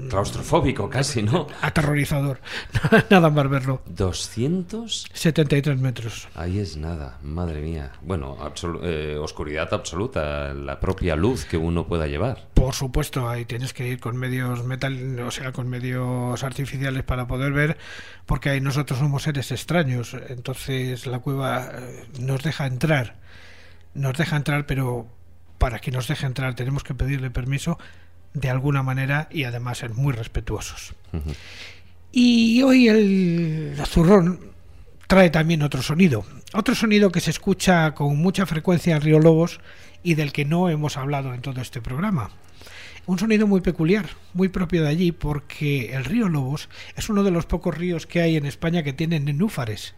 [0.09, 1.47] Claustrofóbico casi, ¿no?
[1.63, 2.41] Aterrorizador.
[3.11, 3.83] nada más verlo.
[3.87, 6.29] 273 metros.
[6.35, 7.93] Ahí es nada, madre mía.
[8.03, 8.37] Bueno,
[8.83, 12.49] eh, oscuridad absoluta, la propia luz que uno pueda llevar.
[12.55, 17.27] Por supuesto, ahí tienes que ir con medios metal, o sea, con medios artificiales para
[17.27, 17.77] poder ver,
[18.27, 20.17] porque ahí nosotros somos seres extraños.
[20.29, 23.17] Entonces la cueva eh, nos deja entrar.
[23.95, 25.07] Nos deja entrar, pero
[25.59, 27.79] para que nos deje entrar tenemos que pedirle permiso
[28.35, 30.95] de alguna manera y además ser muy respetuosos.
[32.13, 34.41] Y hoy el zurrón
[35.07, 39.61] trae también otro sonido, otro sonido que se escucha con mucha frecuencia en Río Lobos
[40.03, 42.31] y del que no hemos hablado en todo este programa.
[43.07, 47.31] Un sonido muy peculiar, muy propio de allí, porque el río Lobos es uno de
[47.31, 49.95] los pocos ríos que hay en España que tienen nenúfares.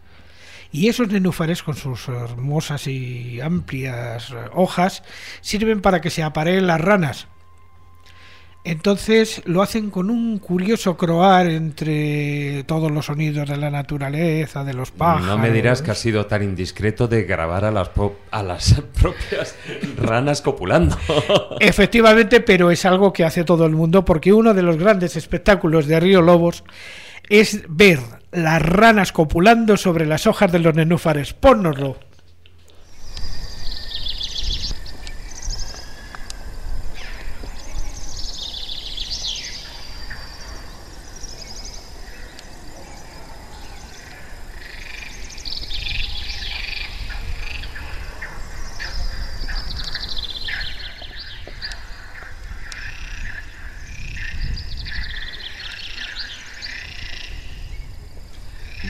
[0.71, 5.03] Y esos nenúfares, con sus hermosas y amplias hojas,
[5.41, 7.27] sirven para que se apareen las ranas.
[8.65, 14.73] Entonces lo hacen con un curioso croar entre todos los sonidos de la naturaleza, de
[14.73, 15.25] los pájaros.
[15.25, 17.89] No me dirás que ha sido tan indiscreto de grabar a las,
[18.31, 19.55] a las propias
[19.97, 20.97] ranas copulando.
[21.59, 25.87] Efectivamente, pero es algo que hace todo el mundo porque uno de los grandes espectáculos
[25.87, 26.65] de Río Lobos
[27.29, 27.99] es ver
[28.31, 31.33] las ranas copulando sobre las hojas de los nenúfares.
[31.33, 32.08] Pónnoslo.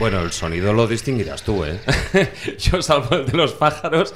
[0.00, 1.78] Bueno, el sonido lo distinguirás tú, ¿eh?
[2.58, 4.14] yo salvo el de los pájaros,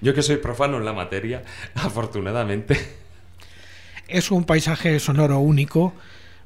[0.00, 1.42] yo que soy profano en la materia,
[1.74, 2.78] afortunadamente.
[4.06, 5.92] Es un paisaje sonoro único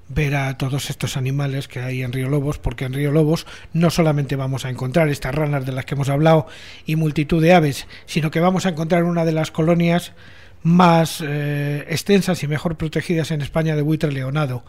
[0.09, 3.91] ver a todos estos animales que hay en Río Lobos, porque en Río Lobos no
[3.91, 6.47] solamente vamos a encontrar estas ranas de las que hemos hablado
[6.87, 10.13] y multitud de aves, sino que vamos a encontrar una de las colonias
[10.63, 14.65] más eh, extensas y mejor protegidas en España de buitre leonado.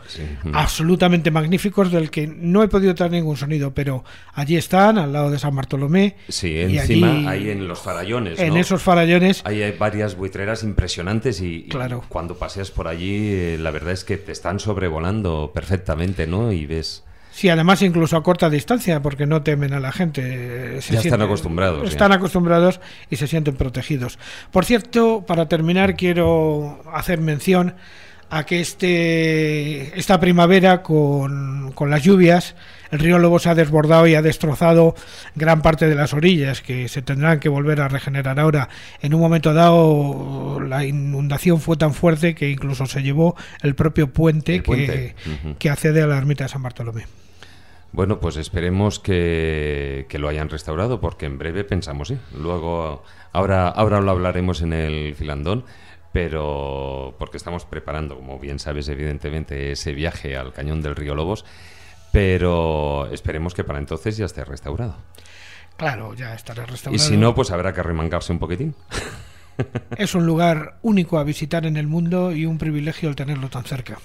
[0.53, 5.31] Absolutamente magníficos, del que no he podido traer ningún sonido, pero allí están, al lado
[5.31, 6.15] de San Bartolomé.
[6.27, 8.39] Sí, encima, ahí en los farallones.
[8.39, 9.41] En esos farallones.
[9.45, 12.03] hay varias buitreras impresionantes y, claro.
[12.09, 16.51] cuando paseas por allí, eh, la verdad es que te están sobrevolando perfectamente, ¿no?
[16.51, 17.03] Y ves
[17.39, 20.77] Sí, además incluso a corta distancia, porque no temen a la gente.
[20.89, 21.87] ya están acostumbrados.
[21.87, 24.19] Están acostumbrados y se sienten protegidos.
[24.51, 27.75] Por cierto, para terminar, quiero hacer mención
[28.29, 32.55] a que este, esta primavera, con, con las lluvias,
[32.91, 34.93] el río Lobo se ha desbordado y ha destrozado
[35.33, 38.67] gran parte de las orillas, que se tendrán que volver a regenerar ahora.
[39.01, 44.11] En un momento dado, la inundación fue tan fuerte que incluso se llevó el propio
[44.11, 45.15] puente, Que,
[45.57, 47.05] que accede a la ermita de San Bartolomé.
[47.91, 52.17] Bueno, pues esperemos que, lo hayan restaurado, porque en breve pensamos, sí.
[52.37, 55.65] Luego, ahora, ahora lo hablaremos en el filandón,
[56.13, 61.45] pero porque estamos preparando, como bien sabes, evidentemente, ese viaje al cañón del río Lobos,
[62.11, 64.97] pero esperemos que para entonces ya esté restaurado.
[65.77, 66.95] Claro, ya estará restaurado.
[66.95, 68.75] Y si no, pues habrá que remangarse un poquitín.
[69.97, 73.65] Es un lugar único a visitar en el mundo y un privilegio el tenerlo tan
[73.65, 73.97] cerca.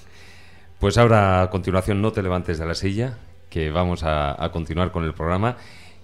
[0.79, 3.17] Pues ahora, a continuación, no te levantes de la silla,
[3.55, 5.55] que vamos a, continuar con el programa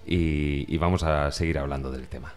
[0.06, 2.32] y vamos a seguir hablando del tema.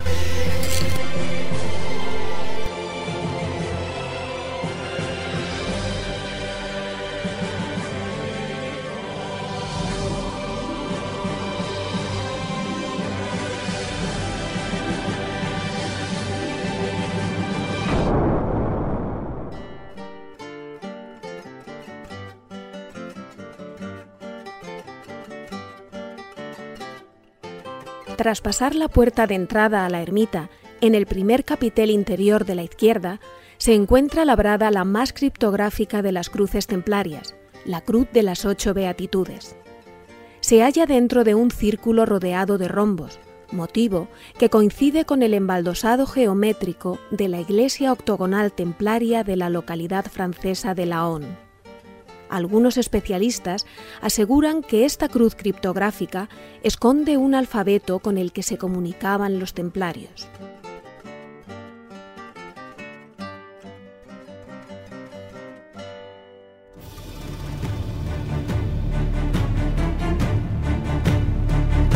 [28.16, 30.50] Tras pasar la puerta de entrada a la ermita,
[30.80, 33.20] en el primer capitel interior de la izquierda,
[33.58, 37.36] se encuentra labrada la más criptográfica de las cruces templarias,
[37.66, 39.58] la Cruz de las Ocho Beatitudes.
[40.40, 43.20] Se halla dentro de un círculo rodeado de rombos,
[43.52, 44.08] motivo
[44.38, 50.74] que coincide con el embaldosado geométrico de la iglesia octogonal templaria de la localidad francesa
[50.74, 51.38] de Laon.
[52.36, 53.66] Algunos especialistas
[54.02, 56.28] aseguran que esta cruz criptográfica
[56.64, 60.28] esconde un alfabeto con el que se comunicaban los templarios.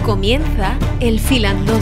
[0.06, 1.82] Comienza el filandón.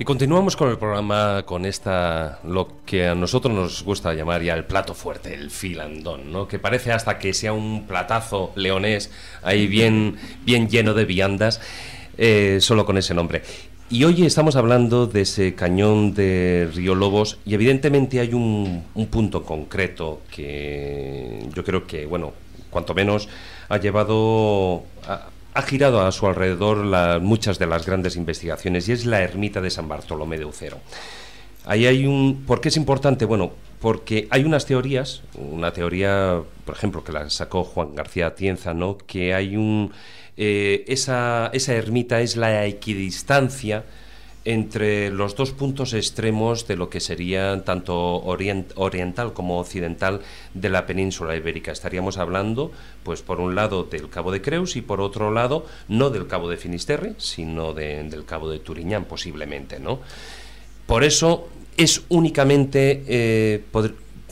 [0.00, 4.54] Y continuamos con el programa con esta lo que a nosotros nos gusta llamar ya
[4.54, 6.48] el plato fuerte, el filandón, ¿no?
[6.48, 9.10] Que parece hasta que sea un platazo leonés
[9.42, 11.60] ahí bien bien lleno de viandas.
[12.16, 13.42] Eh, solo con ese nombre.
[13.90, 19.42] Y hoy estamos hablando de ese cañón de Río Lobos y evidentemente hay un, punto
[19.44, 22.32] concreto que yo creo que, bueno,
[22.70, 23.28] cuanto menos
[23.68, 24.82] ha llevado,
[25.60, 29.70] ha, girado a su alrededor muchas de las grandes investigaciones y es la ermita de
[29.70, 30.78] San Bartolomé de Ucero.
[31.66, 32.44] Ahí hay un...
[32.46, 33.24] ¿Por qué es importante?
[33.24, 38.74] Bueno, porque hay unas teorías, una teoría, por ejemplo, que la sacó Juan García Tienza,
[38.74, 38.98] ¿no?
[38.98, 39.92] Que hay un
[40.42, 43.84] eh, esa, esa ermita es la equidistancia
[44.44, 50.20] entre los dos puntos extremos de lo que sería tanto oriental como occidental
[50.54, 51.72] de la península ibérica.
[51.72, 52.72] Estaríamos hablando,
[53.02, 56.48] pues por un lado del Cabo de Creus y por otro lado no del Cabo
[56.48, 60.00] de Finisterre, sino del Cabo de Turiñán posiblemente, ¿no?
[60.86, 63.64] Por eso es únicamente, eh,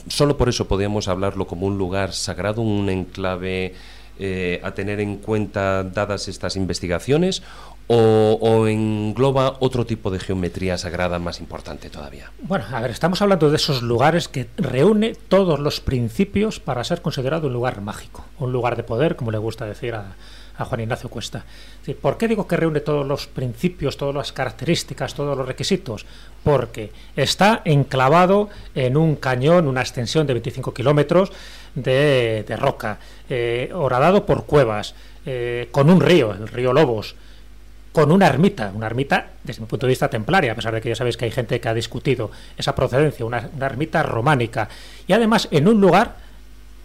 [0.07, 3.73] solo por eso podemos hablarlo como un lugar sagrado, un enclave
[4.21, 7.41] eh, a tener en cuenta dadas estas investigaciones
[7.91, 12.31] o, engloba otro tipo de geometría sagrada más importante todavía?
[12.41, 17.01] Bueno, a ver, estamos hablando de esos lugares que reúne todos los principios para ser
[17.01, 20.15] considerado un lugar mágico, un lugar de poder, como le gusta decir a,
[20.59, 21.45] Juan Ignacio Cuesta.
[22.01, 26.05] ¿Por qué digo que reúne todos los principios, todas las características, todos los requisitos?
[26.43, 31.31] Porque está enclavado en un cañón, una extensión de 25 kilómetros,
[31.75, 37.15] de, roca, eh, horadado por cuevas, eh, con un río, el río Lobos,
[37.99, 40.87] con una ermita, una ermita desde mi punto de vista templaria, a pesar de que
[40.87, 44.69] ya sabéis que hay gente que ha discutido esa procedencia, una, ermita románica,
[45.05, 46.15] y además en un lugar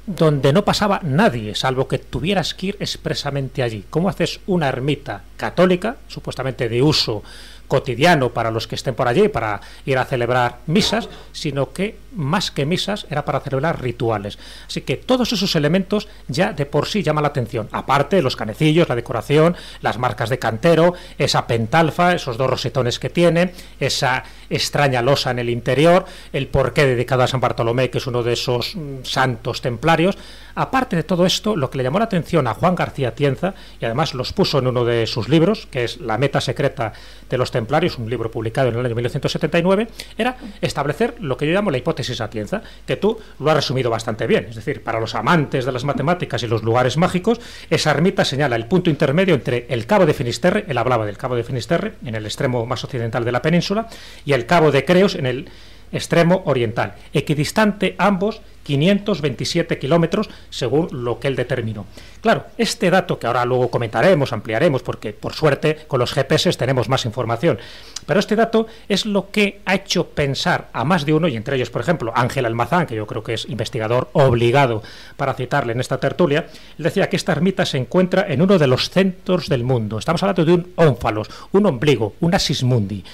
[0.07, 3.85] donde no pasaba nadie, salvo que tuvieras que ir expresamente allí.
[3.91, 7.23] ¿Cómo haces una ermita católica, supuestamente de uso
[7.69, 12.51] cotidiano para los que estén por allí, para ir a celebrar misas, sino que más
[12.51, 14.39] que misas era para celebrar rituales.
[14.67, 18.89] Así que todos esos elementos ya de por sí llaman la atención, aparte los canecillos,
[18.89, 25.03] la decoración, las marcas de cantero, esa pentalfa, esos dos rosetones que tiene, esa extraña
[25.03, 28.77] losa en el interior, el porqué dedicado a San Bartolomé, que es uno de esos
[28.77, 30.17] mm, santos templarios.
[30.55, 33.85] Aparte de todo esto, lo que le llamó la atención a Juan García Tienza, y
[33.85, 36.93] además los puso en uno de sus libros, que es La meta secreta
[37.29, 41.53] de los templarios, un libro publicado en el año 1979, era establecer lo que yo
[41.53, 44.47] llamo la hipótesis Atienza, que tú lo has resumido bastante bien.
[44.49, 47.41] Es decir, para los amantes de las matemáticas y los lugares mágicos,
[47.71, 51.35] esa ermita señala el punto intermedio entre el Cabo de Finisterre, él hablaba del Cabo
[51.35, 53.89] de Finisterre, en el extremo más occidental de la península,
[54.25, 55.49] y el Cabo de Creos en el
[55.93, 61.87] extremo oriental, equidistante ambos 527 kilómetros según lo que él determinó.
[62.21, 66.89] Claro, este dato que ahora luego comentaremos, ampliaremos, porque por suerte con los GPS tenemos
[66.89, 67.59] más información,
[68.07, 71.57] pero este dato es lo que ha hecho pensar a más de uno, y entre
[71.57, 74.83] ellos, por ejemplo, Ángel Almazán, que yo creo que es investigador obligado
[75.17, 76.47] para citarle en esta tertulia,
[76.79, 79.99] decía que esta ermita se encuentra en uno de los centros del mundo.
[79.99, 83.05] Estamos hablando de un ónfalos, un ombligo, una sismundi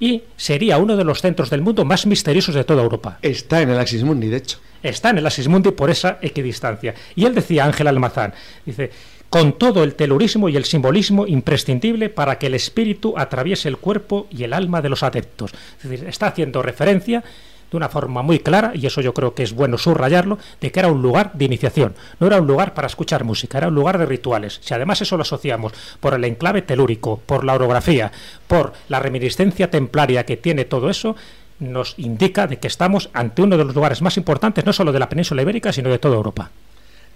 [0.00, 3.18] y sería uno de los centros del mundo más misteriosos de toda Europa.
[3.22, 4.58] Está en el Axis Mundi, de hecho.
[4.82, 6.94] Está en el Axis Mundi por esa equidistancia.
[7.14, 8.32] Y él decía, Ángel Almazán,
[8.64, 8.90] dice,
[9.28, 14.26] con todo el telurismo y el simbolismo imprescindible para que el espíritu atraviese el cuerpo
[14.30, 15.52] y el alma de los adeptos.
[15.82, 17.22] Es decir, está haciendo referencia
[17.70, 20.80] de una forma muy clara, y eso yo creo que es bueno subrayarlo, de que
[20.80, 23.98] era un lugar de iniciación, no era un lugar para escuchar música, era un lugar
[23.98, 24.60] de rituales.
[24.62, 28.12] Si además eso lo asociamos por el enclave telúrico, por la orografía,
[28.46, 31.16] por la reminiscencia templaria que tiene todo eso,
[31.58, 34.98] nos indica de que estamos ante uno de los lugares más importantes, no solo de
[34.98, 36.50] la península ibérica, sino de toda Europa.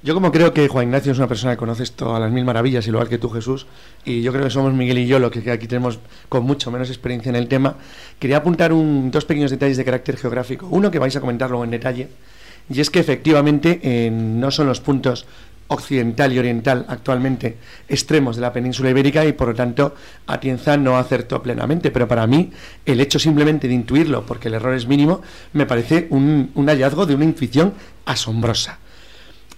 [0.05, 2.45] Yo como creo que Juan Ignacio es una persona que conoce esto a las mil
[2.45, 3.67] maravillas, igual que tú Jesús,
[4.05, 5.99] y yo creo que somos Miguel y yo los que aquí tenemos
[6.29, 7.77] con mucho menos experiencia en el tema,
[8.19, 10.69] quería apuntar un, dos pequeños detalles de carácter geográfico.
[10.71, 12.09] Uno que vais a comentar luego en detalle,
[12.69, 15.25] y es que efectivamente no son los puntos
[15.69, 17.57] occidental y oriental actualmente
[17.89, 19.95] extremos de la península ibérica y por lo tanto
[20.27, 22.51] Atienza no acertó plenamente, pero para mí
[22.85, 25.23] el hecho simplemente de intuirlo, porque el error es mínimo,
[25.55, 27.73] me parece un hallazgo de una intuición
[28.05, 28.81] asombrosa.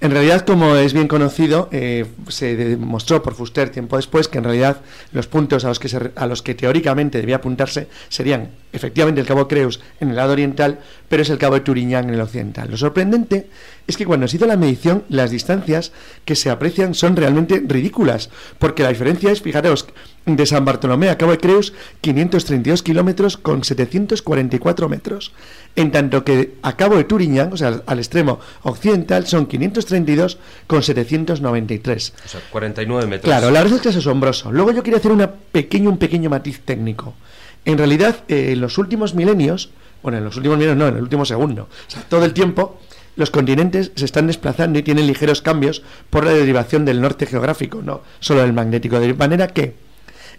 [0.00, 4.44] En realidad, como es bien conocido, eh, se demostró por Fuster tiempo después que en
[4.44, 4.82] realidad
[5.12, 9.48] los puntos a los que, a los que teóricamente debía apuntarse serían efectivamente el Cabo
[9.48, 12.70] Creus en el lado oriental, pero es el Cabo de Turiñán en el occidental.
[12.70, 13.48] Lo sorprendente
[13.86, 15.92] es que cuando se hizo la medición, las distancias
[16.24, 19.86] que se aprecian son realmente ridículas, porque la diferencia es, fijaros,
[20.26, 25.32] de San Bartolomé a Cabo de Creus, 532 kilómetros con 744 metros,
[25.76, 30.82] en tanto que a Cabo de Turiñán, o sea, al extremo occidental, son 532 con
[30.82, 32.14] 793.
[32.24, 33.24] O sea, 49 metros.
[33.24, 34.50] Claro, la verdad es que es asombroso.
[34.50, 37.14] Luego yo quería hacer una pequeño, un pequeño matiz técnico.
[37.66, 39.70] En realidad, eh, en los últimos milenios,
[40.02, 42.80] bueno, en los últimos milenios no, en el último segundo, o sea, todo el tiempo,
[43.16, 47.82] los continentes se están desplazando y tienen ligeros cambios por la derivación del norte geográfico,
[47.82, 49.00] no solo del magnético.
[49.00, 49.74] De manera que,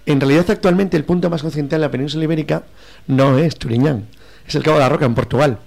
[0.05, 2.63] en realidad, actualmente el punto más occidental de la península ibérica
[3.07, 4.07] no es Turiñán,
[4.47, 5.59] es el Cabo de la Roca en Portugal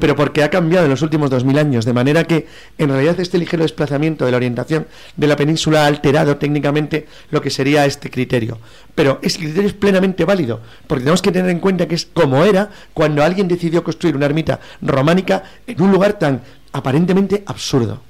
[0.00, 2.46] pero porque ha cambiado en los últimos 2.000 años, de manera que
[2.78, 4.86] en realidad este ligero desplazamiento de la orientación
[5.16, 8.58] de la península ha alterado técnicamente lo que sería este criterio.
[8.94, 12.44] Pero ese criterio es plenamente válido, porque tenemos que tener en cuenta que es como
[12.44, 16.42] era cuando alguien decidió construir una ermita románica en un lugar tan
[16.72, 18.02] aparentemente absurdo.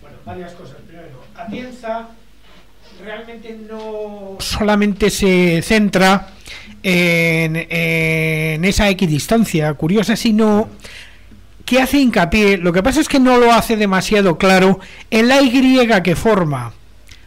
[0.00, 0.76] Bueno, varias cosas.
[0.86, 2.08] Primero, Atienza
[3.02, 6.35] realmente no solamente se centra
[6.88, 10.68] en, esa equidistancia curiosa, sino
[11.64, 14.78] que hace hincapié, lo que pasa es que no lo hace demasiado claro,
[15.10, 16.72] en la Y que forma.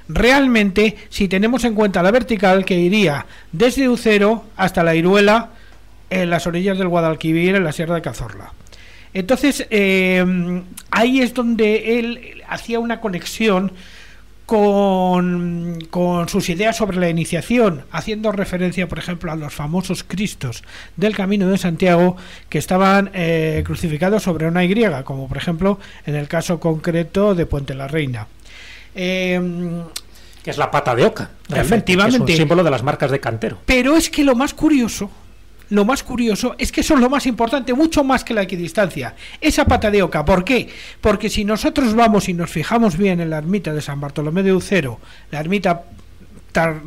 [0.08, 5.50] Realmente, si tenemos en cuenta la vertical que iría desde Ucero hasta la Iruela,
[6.10, 8.54] en las orillas del Guadalquivir, en la Sierra de Cazorla.
[9.14, 13.74] Entonces, eh, ahí es donde él hacía una conexión
[14.50, 20.64] con, sus ideas sobre la iniciación, haciendo referencia, por ejemplo, a los famosos Cristos
[20.96, 22.18] del Camino de Santiago
[22.50, 24.74] que estaban eh, crucificados sobre una Y,
[25.04, 25.78] como por ejemplo
[26.08, 28.26] en el caso concreto de Puente la Reina.
[28.96, 29.84] Em,
[30.44, 32.32] que es la pata de oca, efectivamente.
[32.32, 33.60] es un símbolo de las marcas de cantero.
[33.68, 35.12] Pero es que lo más curioso
[35.70, 39.16] lo más curioso es que eso es lo más importante, mucho más que la equidistancia.
[39.40, 40.70] Esa pata de oca, ¿por qué?
[41.02, 44.54] Porque si nosotros vamos y nos fijamos bien en la ermita de San Bartolomé de
[44.54, 45.00] Ucero,
[45.32, 45.84] la ermita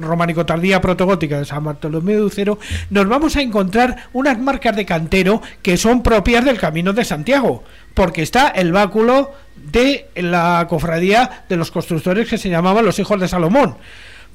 [0.01, 2.59] románico tardía protogótica de San Bartolomé de Ucero,
[2.91, 7.63] nos vamos a encontrar unas marcas de cantero que son propias del Camino de Santiago,
[7.95, 13.21] porque está el báculo de la cofradía de los constructores que se llamaban los hijos
[13.21, 13.77] de Salomón.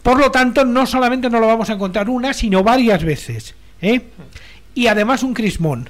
[0.02, 3.56] Por lo tanto, no solamente no lo vamos a encontrar una, sino varias veces.
[3.82, 4.02] ¿Eh?
[4.74, 5.90] y además un crismón.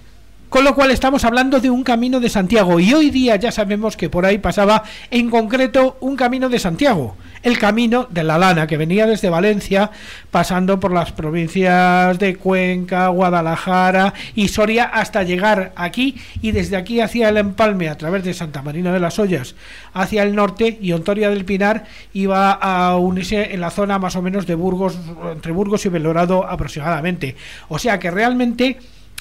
[0.49, 3.97] Con lo cual estamos hablando de un camino de Santiago y hoy día ya sabemos
[3.97, 8.67] que por ahí pasaba en concreto un camino de Santiago, el camino de la lana
[8.67, 9.91] que venía desde Valencia
[10.31, 17.01] pasando por las provincias de Cuenca, Guadalajara y Soria hasta llegar aquí y desde aquí
[17.01, 19.55] hacia el empalme a través de Santa Marina de las Ollas
[19.93, 24.21] hacia el norte y Ontoria del Pinar iba a unirse en la zona más o
[24.21, 24.97] menos de Burgos,
[25.31, 27.35] entre Burgos y Belorado aproximadamente.
[27.69, 28.79] O sea que realmente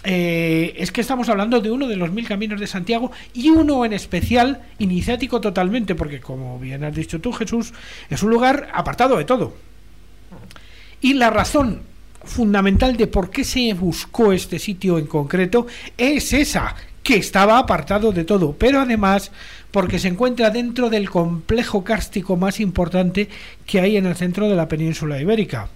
[0.09, 3.85] eh, es que estamos hablando de uno de los mil caminos de Santiago y uno
[3.85, 7.75] en especial iniciático totalmente, porque como bien has dicho tú, Jesús,
[8.09, 9.55] es un lugar apartado de todo.
[11.01, 11.83] Y la razón
[12.23, 15.67] fundamental de por qué se buscó este sitio en concreto
[15.99, 19.33] es esa, que estaba apartado de todo, pero además
[19.73, 23.29] porque se encuentra dentro del complejo kárstico más importante
[23.67, 25.69] que hay en el centro de la península ibérica.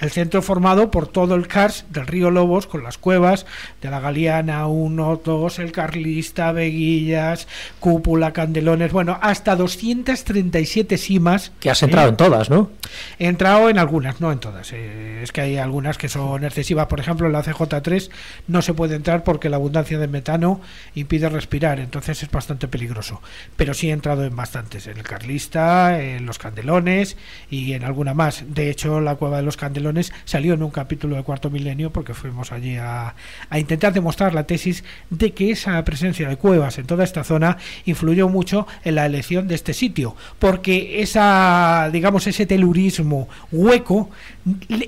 [0.00, 3.44] El centro formado por todo el Cars del río Lobos, con las cuevas
[3.82, 7.46] de la Galeana 1, 2, el Carlista, Veguillas,
[7.80, 11.52] Cúpula, Candelones, bueno, hasta 237 simas.
[11.60, 12.70] Que has entrado en todas, ¿no?
[13.18, 14.72] He entrado en algunas, no en todas.
[14.72, 16.86] Eh, es que hay algunas que son excesivas.
[16.86, 18.10] Por ejemplo, en la CJ3
[18.48, 20.60] no se puede entrar porque la abundancia de metano
[20.94, 23.20] impide respirar, entonces es bastante peligroso.
[23.56, 27.16] Pero sí he entrado en bastantes, en el Carlista, en los Candelones
[27.50, 28.44] y en alguna más.
[28.48, 29.89] De hecho, la cueva de los Candelones
[30.24, 33.14] salió en un capítulo de Cuarto Milenio porque fuimos allí a,
[33.54, 38.28] intentar demostrar la tesis de que esa presencia de cuevas en toda esta zona influyó
[38.28, 44.10] mucho en la elección de este sitio, porque esa, digamos, ese telurismo hueco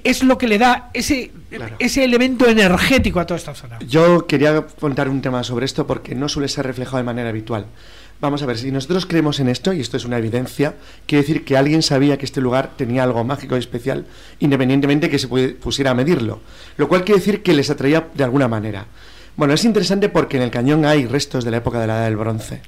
[0.04, 1.30] es lo que le da ese
[1.78, 3.78] ese elemento energético a toda esta zona.
[3.86, 7.66] Yo quería contar un tema sobre esto porque no suele ser reflejado de manera habitual.
[8.22, 11.44] Vamos a ver, si nosotros creemos en esto, y esto es una evidencia, quiere decir
[11.44, 14.06] que alguien sabía que este lugar tenía algo mágico y especial,
[14.38, 16.38] independientemente que se pusiera a medirlo.
[16.76, 18.86] Lo cual quiere decir que les atraía de alguna manera.
[19.34, 22.04] Bueno, es interesante porque en el cañón hay restos de la época de la Edad
[22.04, 22.62] del Bronce.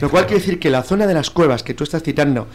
[0.00, 2.46] lo cual quiere decir que la zona de las cuevas que tú estás citando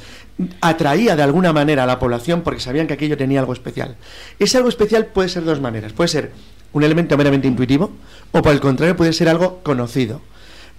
[0.62, 3.98] atraía de alguna manera a la población porque sabían que aquello tenía algo especial.
[4.40, 5.92] Ese algo especial puede ser de dos maneras.
[5.92, 6.32] Puede ser
[6.72, 7.92] un elemento meramente intuitivo
[8.32, 10.22] o por el contrario puede ser algo conocido.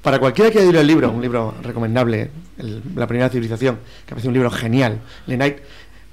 [0.06, 2.30] Para cualquiera que haya leído el libro, un libro recomendable,
[2.94, 5.58] La primera civilización, que parece un libro genial, Lenait,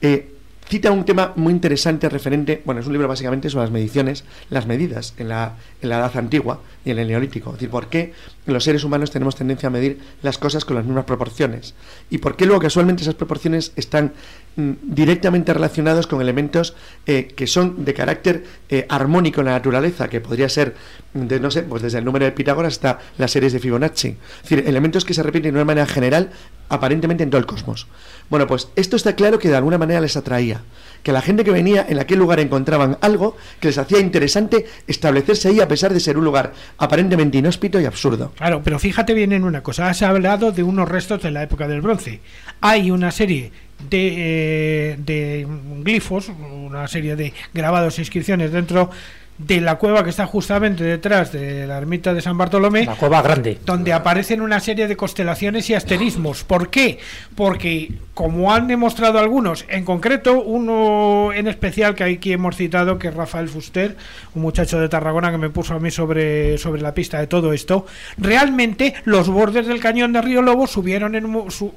[0.01, 0.31] eh,
[0.67, 4.65] cita un tema muy interesante referente, bueno, es un libro básicamente sobre las mediciones, las
[4.65, 7.51] medidas en la, en la edad antigua y en el neolítico.
[7.51, 8.13] Es decir, por qué
[8.45, 11.73] los seres humanos tenemos tendencia a medir las cosas con las mismas proporciones
[12.09, 14.13] y por qué luego casualmente esas proporciones están
[14.55, 16.75] mm, directamente relacionados con elementos
[17.05, 20.75] eh, que son de carácter eh, armónico en la naturaleza, que podría ser,
[21.13, 24.09] de, no sé, pues desde el número de Pitágoras hasta las series de Fibonacci.
[24.09, 26.31] Es decir, elementos que se repiten de una manera general
[26.69, 27.87] aparentemente en todo el cosmos.
[28.29, 30.61] Bueno, pues esto está claro que de alguna manera les atraía.
[31.03, 35.49] Que la gente que venía en aquel lugar encontraban algo que les hacía interesante establecerse
[35.49, 38.31] ahí a pesar de ser un lugar aparentemente inhóspito y absurdo.
[38.37, 39.89] Claro, pero fíjate bien en una cosa.
[39.89, 42.21] Has hablado de unos restos de la época del bronce.
[42.61, 43.51] Hay una serie
[43.89, 45.47] de, eh, de
[45.81, 48.89] glifos, una serie de grabados e inscripciones dentro
[49.37, 52.85] de la cueva que está justamente detrás de la ermita de San Bartolomé.
[52.85, 53.59] La cueva grande.
[53.65, 56.43] Donde aparecen una serie de constelaciones y asterismos.
[56.43, 56.99] ¿Por qué?
[57.35, 63.07] Porque, como han demostrado algunos, en concreto, uno en especial que aquí hemos citado, que
[63.07, 63.97] es Rafael Fuster,
[64.35, 67.53] un muchacho de Tarragona que me puso a mí sobre, sobre la pista de todo
[67.53, 71.23] esto, realmente los bordes del cañón de Río Lobo subieron en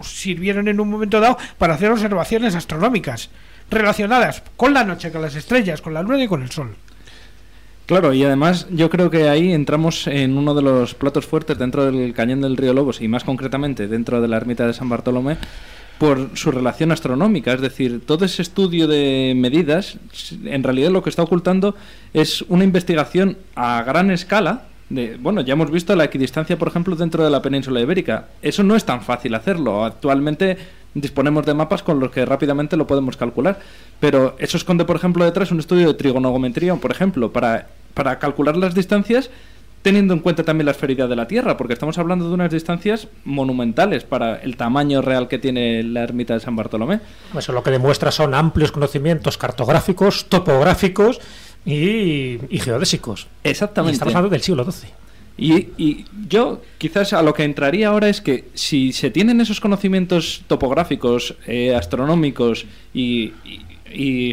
[0.02, 3.30] sirvieron en un momento dado para hacer observaciones astronómicas
[3.70, 6.76] relacionadas con la noche, con las estrellas, con la luna y con el sol.
[7.87, 11.91] Claro, y además yo creo que ahí entramos en uno de los platos fuertes dentro
[11.91, 15.37] del cañón del río Lobos y más concretamente dentro de la ermita de San Bartolomé
[15.99, 19.99] por su relación astronómica, es decir, todo ese estudio de medidas
[20.45, 21.76] en realidad lo que está ocultando
[22.12, 26.97] es una investigación a gran escala de, bueno, ya hemos visto la equidistancia, por ejemplo,
[26.97, 28.28] dentro de la península ibérica.
[28.41, 29.84] Eso no es tan fácil hacerlo.
[29.84, 30.57] Actualmente
[31.01, 33.61] disponemos de mapas con los que rápidamente lo podemos calcular.
[34.01, 38.57] Pero eso esconde, por ejemplo, detrás un estudio de trigonometría, por ejemplo, para, para calcular
[38.57, 39.30] las distancias
[39.82, 43.07] teniendo en cuenta también la esferidad de la Tierra, porque estamos hablando de unas distancias
[43.24, 46.99] monumentales para el tamaño real que tiene la ermita de San Bartolomé.
[47.38, 51.20] Eso lo que demuestra son amplios conocimientos cartográficos, topográficos
[51.64, 53.28] y, geodésicos.
[53.44, 53.92] Exactamente.
[53.92, 55.05] estamos hablando del siglo XII.
[55.39, 60.43] Y, yo quizás a lo que entraría ahora es que si se tienen esos conocimientos
[60.47, 63.32] topográficos, eh, astronómicos y,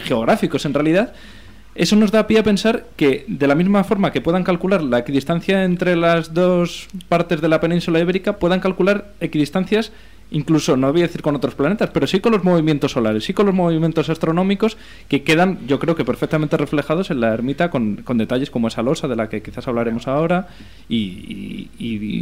[0.04, 1.14] geográficos en realidad,
[1.76, 5.00] eso nos da pie a pensar que de la misma forma que puedan calcular la
[5.00, 9.92] equidistancia entre las dos partes de la península ibérica, puedan calcular equidistancias
[10.32, 13.34] incluso no voy a decir con otros planetas, pero sí con los movimientos solares, sí
[13.34, 18.04] con los movimientos astronómicos que quedan, yo creo que perfectamente reflejados en la ermita con,
[18.16, 20.48] detalles como esa losa de la que quizás hablaremos ahora
[20.90, 21.70] y,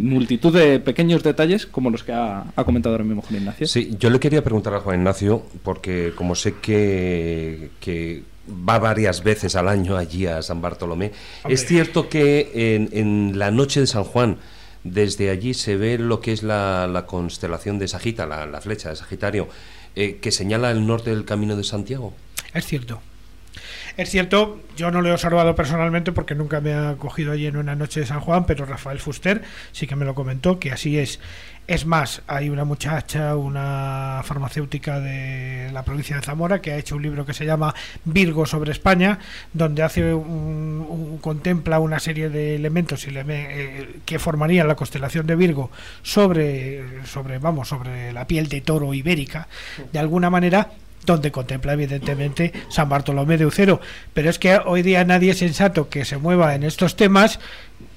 [0.04, 3.68] multitud de pequeños detalles como los que ha, comentado ahora mismo Juan Ignacio.
[3.68, 8.24] Sí, yo le quería preguntar a Juan Ignacio, porque como sé que, que
[8.68, 11.12] va varias veces al año allí a San Bartolomé,
[11.48, 14.38] es cierto que en, en la noche de San Juan,
[14.84, 19.48] desde allí se ve lo que es la, constelación de Sagita, la, flecha de Sagitario,
[19.96, 22.14] eh, que señala el norte del camino de Santiago.
[22.54, 23.02] Es cierto.
[24.02, 27.56] Es cierto, yo no lo he observado personalmente porque nunca me ha cogido allí en
[27.56, 29.44] una noche de San Juan, pero Rafael Fuster
[29.74, 31.20] sí que me lo comentó, que así es.
[31.68, 36.96] Es más, hay una muchacha, una farmacéutica de la provincia de Zamora, que ha hecho
[36.96, 39.20] un libro que se llama Virgo sobre España,
[39.54, 45.70] donde hace un, contempla una serie de elementos eh, que formarían la constelación de Virgo
[46.02, 49.48] sobre, sobre, vamos, sobre la piel de toro ibérica,
[49.94, 50.72] de alguna manera
[51.06, 53.82] donde contempla evidentemente San Bartolomé de Ucero.
[54.14, 57.40] Pero es que hoy día nadie sensato que se mueva en estos temas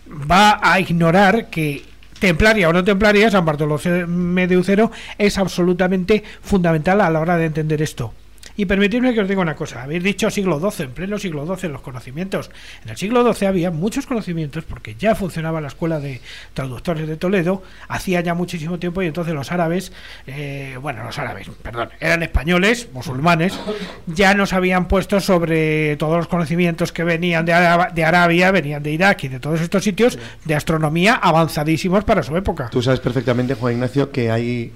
[0.08, 1.84] va a ignorar que
[2.18, 7.46] templaria o no templaria, San Bartolomé de Ucero es absolutamente fundamental a la hora de
[7.46, 8.14] entender esto.
[8.56, 11.70] Y permitidme que os diga una cosa, habéis dicho siglo XII, en pleno siglo XII
[11.70, 12.50] los conocimientos.
[12.84, 16.20] En el siglo XII había muchos conocimientos porque ya funcionaba la escuela de
[16.54, 19.92] traductores de Toledo, hacía ya muchísimo tiempo y entonces los árabes,
[20.26, 23.58] eh, bueno, los árabes, perdón, eran españoles, musulmanes,
[24.06, 27.52] ya nos habían puesto sobre todos los conocimientos que venían de,
[27.92, 32.36] de Arabia, venían de Irak y de todos estos sitios de astronomía avanzadísimos para su
[32.36, 32.68] época.
[32.70, 34.72] Tú sabes perfectamente, Juan Ignacio, que hay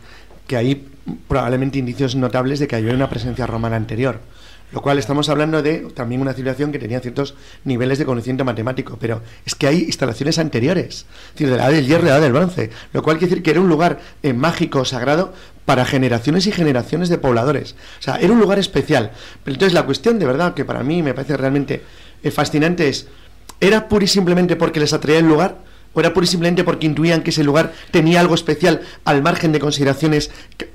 [0.48, 0.88] que hay
[1.28, 4.20] probablemente indicios notables de que había una presencia romana anterior.
[4.70, 7.34] Lo cual estamos hablando de también una civilización que tenía ciertos
[7.64, 11.72] niveles de conocimiento matemático, pero es que hay instalaciones anteriores, es decir, de la edad
[11.72, 13.98] del hierro y la edad del bronce, lo cual quiere decir que era un lugar
[14.22, 15.32] eh, mágico, sagrado,
[15.64, 17.76] para generaciones y generaciones de pobladores.
[17.98, 19.12] O sea, era un lugar especial.
[19.42, 21.82] Pero entonces la cuestión de verdad que para mí me parece realmente
[22.22, 23.06] eh, fascinante es,
[23.60, 25.56] ¿era pura y simplemente porque les atraía el lugar?
[25.94, 29.52] ¿O era pura y simplemente porque intuían que ese lugar tenía algo especial al margen
[29.52, 30.68] de consideraciones que,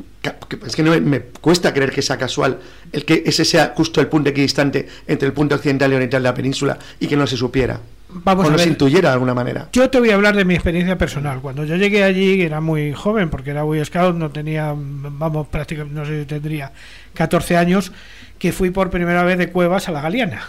[0.66, 2.60] es que no me, cuesta creer que sea casual
[2.92, 6.30] el que ese sea justo el punto equidistante entre el punto occidental y oriental de
[6.30, 7.80] la península y que no se supiera.
[8.10, 9.70] Vamos o no se intuyera de alguna manera.
[9.74, 11.42] Yo te voy a hablar de mi experiencia personal.
[11.42, 16.00] Cuando yo llegué allí, era muy joven, porque era Boy Scout, no tenía, vamos, prácticamente,
[16.00, 16.72] no sé si tendría
[17.16, 17.92] 14 años,
[18.38, 20.48] que fui por primera vez de Cuevas a la Galeana.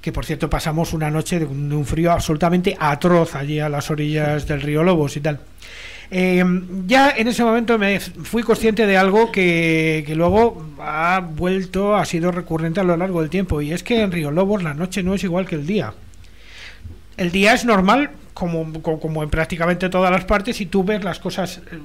[0.00, 4.46] Que por cierto pasamos una noche de un, frío absolutamente atroz allí a las orillas
[4.46, 5.40] del río Lobos y tal.
[6.10, 6.42] Eh,
[6.86, 12.04] ya en ese momento me fui consciente de algo que, que luego ha vuelto, ha
[12.04, 15.02] sido recurrente a lo largo del tiempo, y es que en Río Lobos la noche
[15.02, 15.92] no es igual que el día.
[17.16, 21.04] El día es normal, como, co- como en prácticamente todas las partes, y tú ves
[21.04, 21.78] las cosas eh,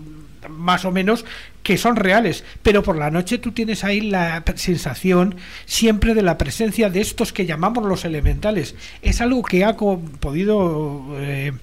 [0.50, 1.26] más o menos
[1.64, 5.36] que son reales, pero por la noche tú tienes ahí la sensación
[5.66, 8.76] siempre de la presencia de estos que llamamos los elementales.
[9.02, 11.54] Es algo que ha podido eh,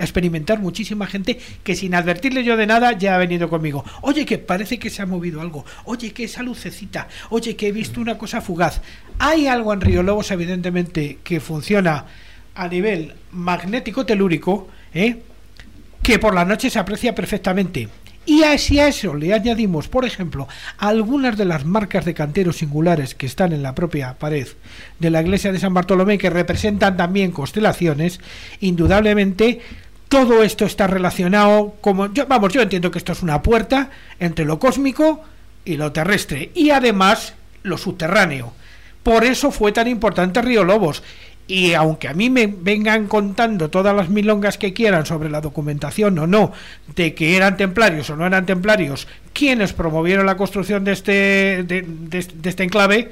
[0.00, 3.84] experimentar muchísima gente que sin advertirle yo de nada ya ha venido conmigo.
[4.02, 5.64] Oye, que parece que se ha movido algo.
[5.84, 7.08] Oye, que esa lucecita.
[7.28, 8.80] Oye, que he visto una cosa fugaz.
[9.18, 12.06] Hay algo en Río Lobos, evidentemente, que funciona
[12.54, 15.18] a nivel magnético telúrico, ¿eh?
[16.02, 17.88] que por la noche se aprecia perfectamente.
[18.26, 20.46] Y a- si a eso le añadimos, por ejemplo,
[20.78, 24.46] algunas de las marcas de canteros singulares que están en la propia pared
[24.98, 28.20] de la iglesia de San Bartolomé, que representan también constelaciones,
[28.60, 29.60] indudablemente
[30.08, 34.44] todo esto está relacionado como yo vamos yo entiendo que esto es una puerta entre
[34.44, 35.22] lo cósmico
[35.64, 38.52] y lo terrestre y además lo subterráneo.
[39.02, 41.02] Por eso fue tan importante Río Lobos
[41.50, 46.16] y aunque a mí me vengan contando todas las milongas que quieran sobre la documentación
[46.20, 46.52] o no
[46.94, 52.18] de que eran templarios o no eran templarios quienes promovieron la construcción de este de,
[52.44, 53.10] este enclave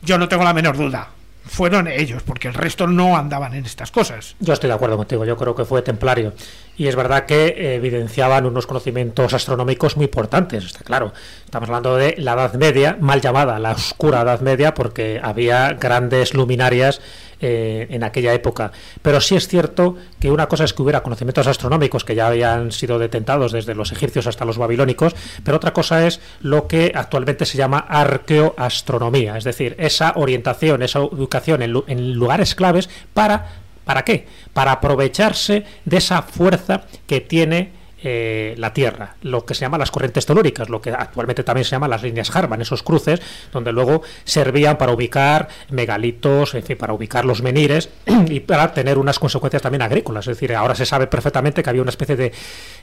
[0.00, 1.08] yo no tengo la menor duda
[1.44, 5.24] fueron ellos porque el resto no andaban en estas cosas Yo estoy de acuerdo contigo,
[5.24, 6.34] yo creo que fue templario.
[6.76, 11.12] Y es verdad que evidenciaban unos conocimientos astronómicos muy importantes, está claro.
[11.44, 16.32] Estamos hablando de la Edad Media, mal llamada la oscura Edad Media, porque había grandes
[16.32, 17.00] luminarias
[17.42, 18.72] eh, en aquella época.
[19.02, 22.72] Pero sí es cierto que una cosa es que hubiera conocimientos astronómicos que ya habían
[22.72, 25.14] sido detentados desde los egipcios hasta los babilónicos,
[25.44, 31.00] pero otra cosa es lo que actualmente se llama arqueoastronomía, es decir, esa orientación, esa
[31.00, 34.26] ubicación en, en lugares claves para ¿Para qué?
[34.52, 39.90] Para aprovecharse de esa fuerza que tiene eh, la Tierra, lo que se llama las
[39.90, 43.20] corrientes telúricas, lo que actualmente también se llama las líneas Harman, esos cruces,
[43.52, 47.90] donde luego servían para ubicar megalitos, en fin, para ubicar los menires
[48.28, 50.26] y para tener unas consecuencias también agrícolas.
[50.26, 52.32] Es decir, ahora se sabe perfectamente que había una especie de,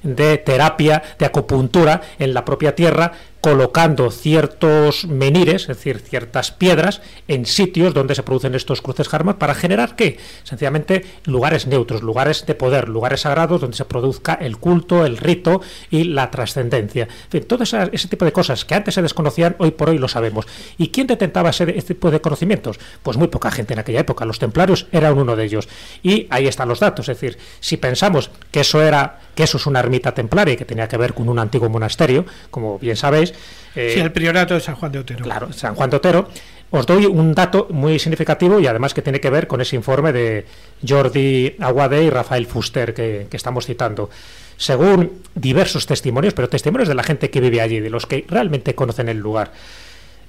[0.03, 7.01] de terapia, de acupuntura en la propia Tierra colocando ciertos menires, es decir, ciertas piedras,
[7.27, 10.17] en sitios donde se producen estos cruces Harman para generar qué?
[10.43, 15.61] Sencillamente lugares neutros, lugares de poder, lugares sagrados donde se produzca el culto, el rito
[15.89, 17.03] y la trascendencia.
[17.03, 20.07] En fin, todo ese tipo de cosas que antes se desconocían, hoy por hoy lo
[20.07, 20.45] sabemos.
[20.77, 22.79] ¿Y quién detentaba ese, este tipo de conocimientos?
[23.03, 24.25] Pues muy poca gente en aquella época.
[24.25, 25.69] Los templarios eran uno de ellos.
[26.03, 27.07] Y ahí están los datos.
[27.07, 30.65] Es decir, si pensamos que eso era que eso es una ermita templaria y que
[30.65, 33.28] tenía que ver con un antiguo monasterio, como bien sabéis,
[33.76, 35.23] eh, Sí, el priorato de San Juan de Otero.
[35.23, 36.30] Claro, San Juan de Otero.
[36.72, 40.14] Os doy un dato muy significativo y además que tiene que ver con ese informe
[40.14, 40.45] de
[40.88, 44.10] Jordi Aguade y Rafael Fuster que, que estamos citando.
[44.57, 48.76] Según diversos testimonios, pero testimonios de la gente que vive allí, de los que realmente
[48.76, 49.51] conocen el lugar,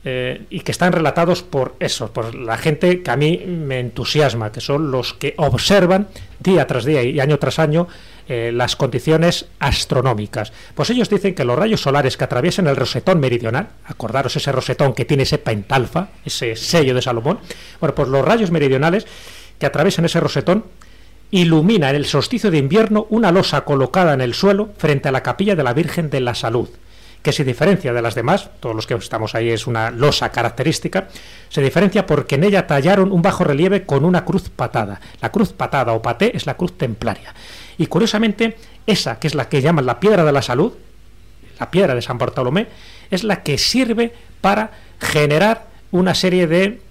[0.03, 4.51] eh, y que están relatados por eso, por la gente que a mí me entusiasma,
[4.51, 6.09] que son los que observan
[6.39, 7.87] día tras día y año tras año
[8.33, 10.53] eh, las condiciones astronómicas.
[10.77, 14.95] Pues ellos dicen que los rayos solares que atraviesan el rosetón meridional, acordaros ese rosetón
[14.95, 17.41] que tiene ese pentalfa, ese sello de Salomón,
[17.81, 19.05] bueno, pues los rayos meridionales
[19.59, 20.65] que atraviesan ese rosetón
[21.33, 25.25] ilumina en el solsticio de invierno una losa colocada en el suelo frente a la
[25.25, 26.69] capilla de la Virgen de la Salud
[27.23, 31.09] que se diferencia de las demás, todos los que estamos ahí es una losa característica,
[31.49, 35.01] se diferencia porque en ella tallaron un bajo relieve con una cruz patada.
[35.21, 37.35] La cruz patada o paté es la cruz templaria.
[37.81, 40.75] Y curiosamente, esa que es la que llaman la piedra de la salud,
[41.59, 42.67] la piedra de San Bartolomé,
[43.11, 44.13] es la que sirve
[44.43, 44.71] para
[45.01, 46.83] generar una serie de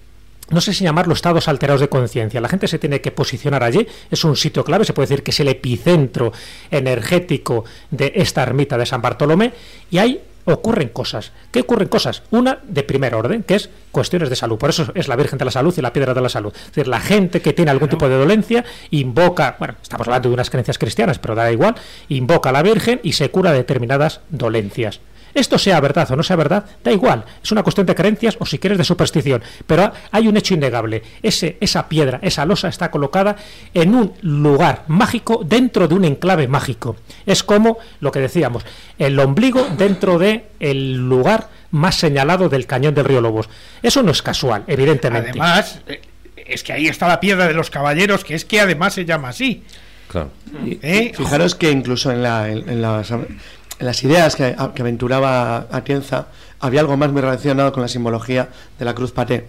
[0.48, 2.40] no sé si llamarlo estados alterados de conciencia.
[2.40, 3.86] La gente se tiene que posicionar allí.
[4.10, 6.32] Es un sitio clave, se puede decir que es el epicentro
[6.72, 9.52] energético de esta ermita de San Bartolomé.
[9.92, 11.32] Y hay ocurren cosas.
[11.50, 12.22] ¿Qué ocurren cosas?
[12.30, 14.58] Una de primer orden, que es cuestiones de salud.
[14.58, 16.52] Por eso es la Virgen de la Salud y la Piedra de la Salud.
[16.54, 20.34] Es decir, la gente que tiene algún tipo de dolencia invoca, bueno, estamos hablando de
[20.34, 21.74] unas creencias cristianas, pero da igual,
[22.08, 25.00] invoca a la Virgen y se cura determinadas dolencias.
[25.34, 28.46] Esto sea verdad o no sea verdad, da igual, es una cuestión de creencias o
[28.46, 32.90] si quieres de superstición, pero hay un hecho innegable, Ese, esa piedra, esa losa está
[32.90, 33.36] colocada
[33.74, 36.96] en un lugar mágico dentro de un enclave mágico.
[37.26, 38.64] Es como lo que decíamos,
[38.98, 43.48] el ombligo dentro de el lugar más señalado del cañón del río Lobos.
[43.82, 45.30] Eso no es casual, evidentemente.
[45.30, 46.00] Además, eh,
[46.36, 49.28] es que ahí está la piedra de los caballeros, que es que además se llama
[49.28, 49.62] así.
[50.08, 50.30] Claro.
[50.82, 51.12] ¿Eh?
[51.16, 53.12] Fijaros que incluso en, la, en, en las,
[53.80, 56.26] en las ideas que, que aventuraba Atienza
[56.60, 59.48] había algo más muy relacionado con la simbología de la cruz paté.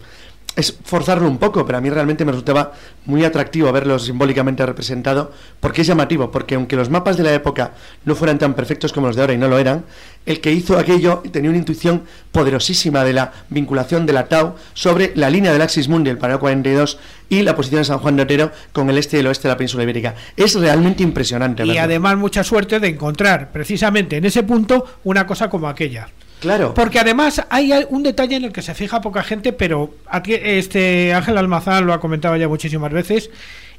[0.56, 2.74] Es forzarlo un poco, pero a mí realmente me resultaba
[3.06, 7.72] muy atractivo verlo simbólicamente representado, porque es llamativo, porque aunque los mapas de la época
[8.04, 9.86] no fueran tan perfectos como los de ahora y no lo eran,
[10.26, 15.14] el que hizo aquello tenía una intuición poderosísima de la vinculación de la Tau sobre
[15.16, 17.00] la línea del Axis Mundi, el paralelo 42,
[17.30, 19.54] y la posición de San Juan de Otero con el este y el oeste de
[19.54, 20.16] la península ibérica.
[20.36, 21.64] Es realmente impresionante.
[21.64, 21.82] Y verlo.
[21.84, 26.10] además mucha suerte de encontrar precisamente en ese punto una cosa como aquella.
[26.42, 26.74] Claro.
[26.74, 31.14] Porque además hay un detalle en el que se fija poca gente, pero aquí este
[31.14, 33.30] Ángel Almazán lo ha comentado ya muchísimas veces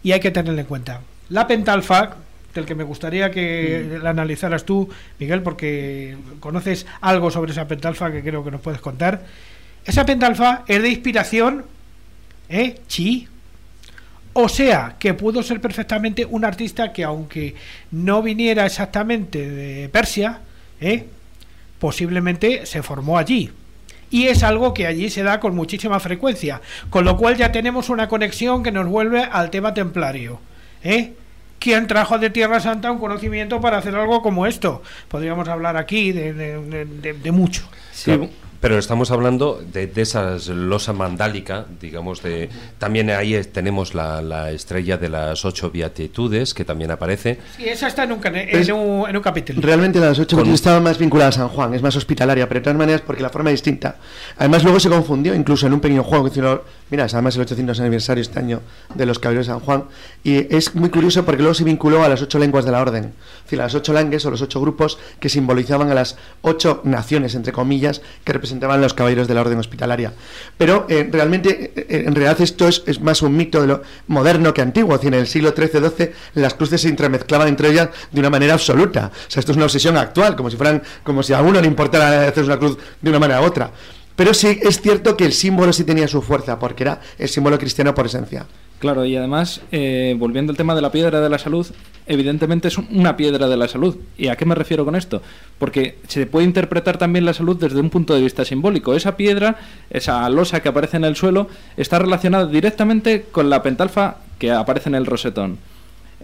[0.04, 1.00] y hay que tenerlo en cuenta.
[1.28, 2.16] La pentalfa,
[2.54, 8.12] del que me gustaría que la analizaras tú, Miguel, porque conoces algo sobre esa pentalfa
[8.12, 9.22] que creo que nos puedes contar.
[9.84, 11.64] Esa pentalfa es de inspiración
[12.48, 12.76] ¿eh?
[12.86, 13.26] chi.
[14.34, 17.56] O sea, que pudo ser perfectamente un artista que aunque
[17.90, 20.38] no viniera exactamente de Persia,
[20.80, 21.06] ¿eh?
[21.82, 23.50] Posiblemente se formó allí.
[24.08, 26.60] Y es algo que allí se da con muchísima frecuencia.
[26.90, 30.38] Con lo cual ya tenemos una conexión que nos vuelve al tema templario.
[30.84, 31.14] ¿eh?
[31.58, 34.80] ¿Quién trajo de Tierra Santa un conocimiento para hacer algo como esto?
[35.08, 37.68] Podríamos hablar aquí de, de, de, de mucho.
[37.90, 38.12] Sí,
[38.62, 42.48] pero estamos hablando de, de esas losa mandálica, digamos, de
[42.78, 47.40] también ahí tenemos la, la estrella de las ocho beatitudes, que también aparece.
[47.56, 49.60] Sí, esa está en un, cane- Es- en un, en un capítulo.
[49.60, 50.54] Realmente las ocho Con- Con...
[50.54, 53.30] estaba más vinculada a San Juan, es más hospitalaria, pero de todas maneras porque la
[53.30, 53.96] forma es distinta.
[54.38, 57.42] Además luego se confundió incluso en un pequeño juego que hicieron, mira, es además el
[57.42, 58.60] 800 aniversario este año
[58.94, 59.84] de los Caballeros de San Juan,
[60.22, 63.06] y es muy curioso porque luego se vinculó a las ocho lenguas de la orden,
[63.06, 66.80] es decir, a las ocho langues o los ocho grupos que simbolizaban a las ocho
[66.84, 70.12] naciones, entre comillas, que representaban los Caballeros de la Orden Hospitalaria.
[70.56, 75.14] Pero eh, realmente, eh, en realidad esto es, más un mito moderno que antiguo, en
[75.14, 79.10] el siglo XIII-XII las cruces se entremezclaban entre ellas de una manera absoluta.
[79.12, 81.66] O sea, esto es una obsesión actual, como si fueran, como si a uno le
[81.66, 83.70] importara hacer una cruz de una manera u otra.
[84.16, 87.58] Pero sí es cierto que el símbolo sí tenía su fuerza, porque era el símbolo
[87.58, 88.46] cristiano por esencia.
[88.82, 91.64] Claro, y además, eh, volviendo al tema de la piedra de la salud,
[92.04, 93.96] evidentemente es una piedra de la salud.
[94.18, 95.22] ¿Y a qué me refiero con esto?
[95.60, 98.96] Porque se puede interpretar también la salud desde un punto de vista simbólico.
[98.96, 99.56] Esa piedra,
[99.88, 101.46] esa losa que aparece en el suelo,
[101.76, 105.58] está relacionada directamente con la pentalfa que aparece en el rosetón.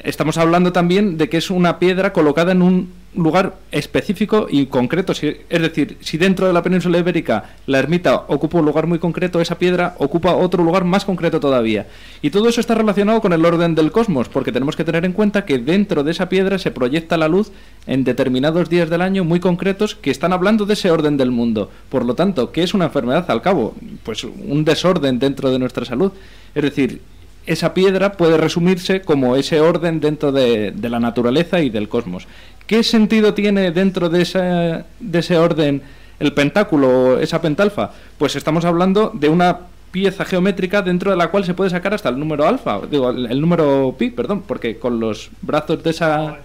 [0.05, 5.13] Estamos hablando también de que es una piedra colocada en un lugar específico y concreto.
[5.13, 9.41] Es decir, si dentro de la península ibérica la ermita ocupa un lugar muy concreto,
[9.41, 11.87] esa piedra ocupa otro lugar más concreto todavía.
[12.23, 15.13] Y todo eso está relacionado con el orden del cosmos, porque tenemos que tener en
[15.13, 17.51] cuenta que dentro de esa piedra se proyecta la luz
[17.87, 21.71] en determinados días del año muy concretos que están hablando de ese orden del mundo.
[21.89, 23.75] Por lo tanto, ¿qué es una enfermedad al cabo?
[24.05, 26.13] Pues un desorden dentro de nuestra salud.
[26.55, 27.01] Es decir,
[27.49, 32.27] esa piedra puede resumirse como ese orden dentro de, de la naturaleza y del cosmos.
[32.67, 35.83] ¿Qué sentido tiene dentro de, esa- de ese orden
[36.21, 37.91] el pentáculo, esa pentalfa?
[38.19, 39.59] Pues estamos hablando de una
[39.91, 43.25] pieza geométrica dentro de la cual se puede sacar hasta el número alfa, digo, el,
[43.31, 46.37] el número pi, perdón, porque con los brazos de esa...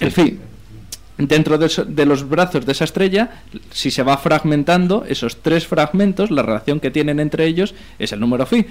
[0.00, 0.38] El phi.
[1.18, 5.66] Dentro de, eso- de los brazos de esa estrella, si se va fragmentando, esos tres
[5.66, 8.64] fragmentos, la relación que tienen entre ellos es el número phi.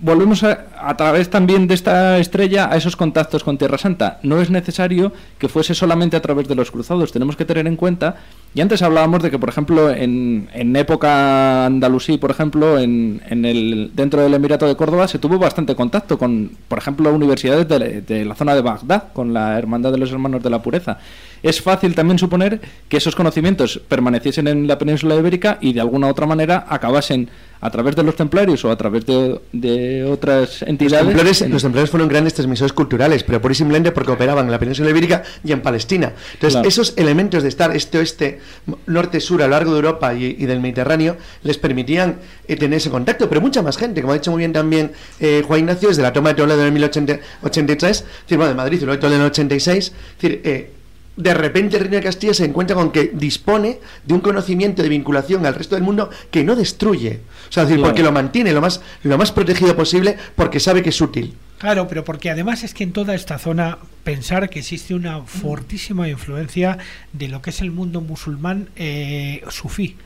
[0.00, 4.20] Volvemos a, a través también de esta estrella a esos contactos con Tierra Santa.
[4.22, 7.10] No es necesario que fuese solamente a través de los cruzados.
[7.10, 8.14] Tenemos que tener en cuenta,
[8.54, 13.44] y antes hablábamos de que, por ejemplo, en, en época andalusí, por ejemplo, en, en
[13.44, 18.00] el, dentro del Emirato de Córdoba se tuvo bastante contacto con, por ejemplo, universidades de,
[18.02, 20.98] de la zona de Bagdad, con la Hermandad de los Hermanos de la Pureza.
[21.42, 26.08] Es fácil también suponer que esos conocimientos permaneciesen en la península ibérica y de alguna
[26.08, 27.28] otra manera acabasen
[27.60, 31.06] a través de los templarios o a través de, de otras Los entidades.
[31.08, 34.52] templarios, en- los templarios fueron grandes transmisores culturales, pero por y simplemente porque operaban en
[34.52, 36.12] la península ibérica y en Palestina.
[36.34, 36.68] Entonces, Claro.
[36.68, 38.38] esos elementos de estar este-oeste,
[38.86, 42.90] norte-sur, a lo largo de Europa y, y del Mediterráneo, les permitían eh, tener ese
[42.90, 43.28] contacto.
[43.28, 46.12] Pero mucha más gente, como ha dicho muy bien también eh, Juan Ignacio, desde la
[46.12, 49.22] toma de Toledo en 1083, es decir, bueno, de Madrid y luego de Toledo en
[49.24, 50.70] el 86, es decir, eh,
[51.18, 54.88] de repente el reino de Castilla se encuentra con que dispone de un conocimiento de
[54.88, 57.20] vinculación al resto del mundo que no destruye.
[57.48, 57.90] O sea, es decir, Claro.
[57.90, 61.34] porque lo mantiene lo más, lo más protegido posible porque sabe que es útil.
[61.58, 66.08] Claro, pero porque además es que en toda esta zona pensar que existe una fortísima
[66.08, 66.78] influencia
[67.12, 69.96] de lo que es el mundo musulmán eh, sufí.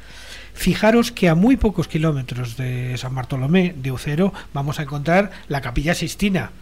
[0.54, 5.60] Fijaros que a muy pocos kilómetros de San Bartolomé de Ucero vamos a encontrar la
[5.60, 6.52] capilla Sistina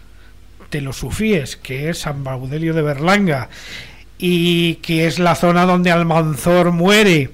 [0.72, 3.48] de los sufíes, que es San Baudelio de Berlanga,
[4.20, 7.30] y que es la zona donde Almanzor muere,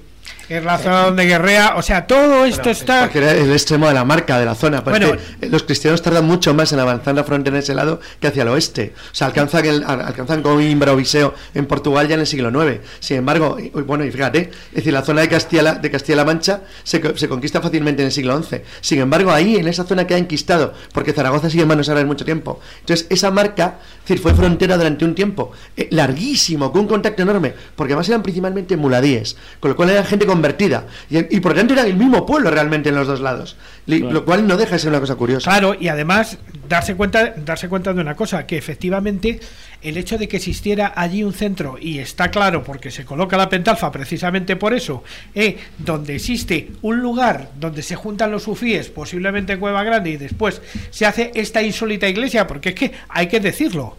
[0.49, 3.01] es la zona donde guerrea, o sea, todo esto está...
[3.01, 4.83] Porque era el extremo de la marca de la zona.
[4.83, 5.21] Porque Bueno.
[5.49, 8.49] los cristianos tardan mucho más en avanzar la frontera en ese lado que hacia el
[8.49, 8.93] oeste.
[9.11, 12.49] O sea, alcanzan, el, al- alcanzan Coimbra o Viseo en Portugal ya en el siglo
[12.49, 12.79] IX.
[12.99, 16.61] Sin embargo, y- bueno, y fíjate, es decir, la zona de Castilla, de Castilla-La Mancha
[16.83, 18.61] se, se conquista fácilmente en el siglo XI.
[18.81, 22.23] Sin embargo, ahí, en esa zona queda enquistado, porque Zaragoza sigue en manos árabes mucho
[22.25, 22.59] tiempo.
[22.79, 27.21] Entonces, esa marca, es decir, fue frontera durante un tiempo eh, larguísimo, con un contacto
[27.21, 30.85] enorme, porque además eran principalmente muladíes, con lo cual era gente convertida.
[31.09, 33.55] Y, y por tanto era el mismo pueblo realmente en los dos lados.
[33.87, 35.49] Lo cual no deja de ser una cosa curiosa.
[35.49, 36.37] Claro, y además
[36.67, 39.39] darse cuenta, darse cuenta de una cosa, que efectivamente
[39.81, 43.49] el hecho de que existiera allí un centro, y está claro porque se coloca la
[43.49, 45.03] pentalfa precisamente por eso,
[45.33, 50.17] eh, donde existe un lugar donde se juntan los sufíes, posiblemente en Cueva Grande, y
[50.17, 53.97] después se hace esta insólita iglesia, porque es que hay que decirlo,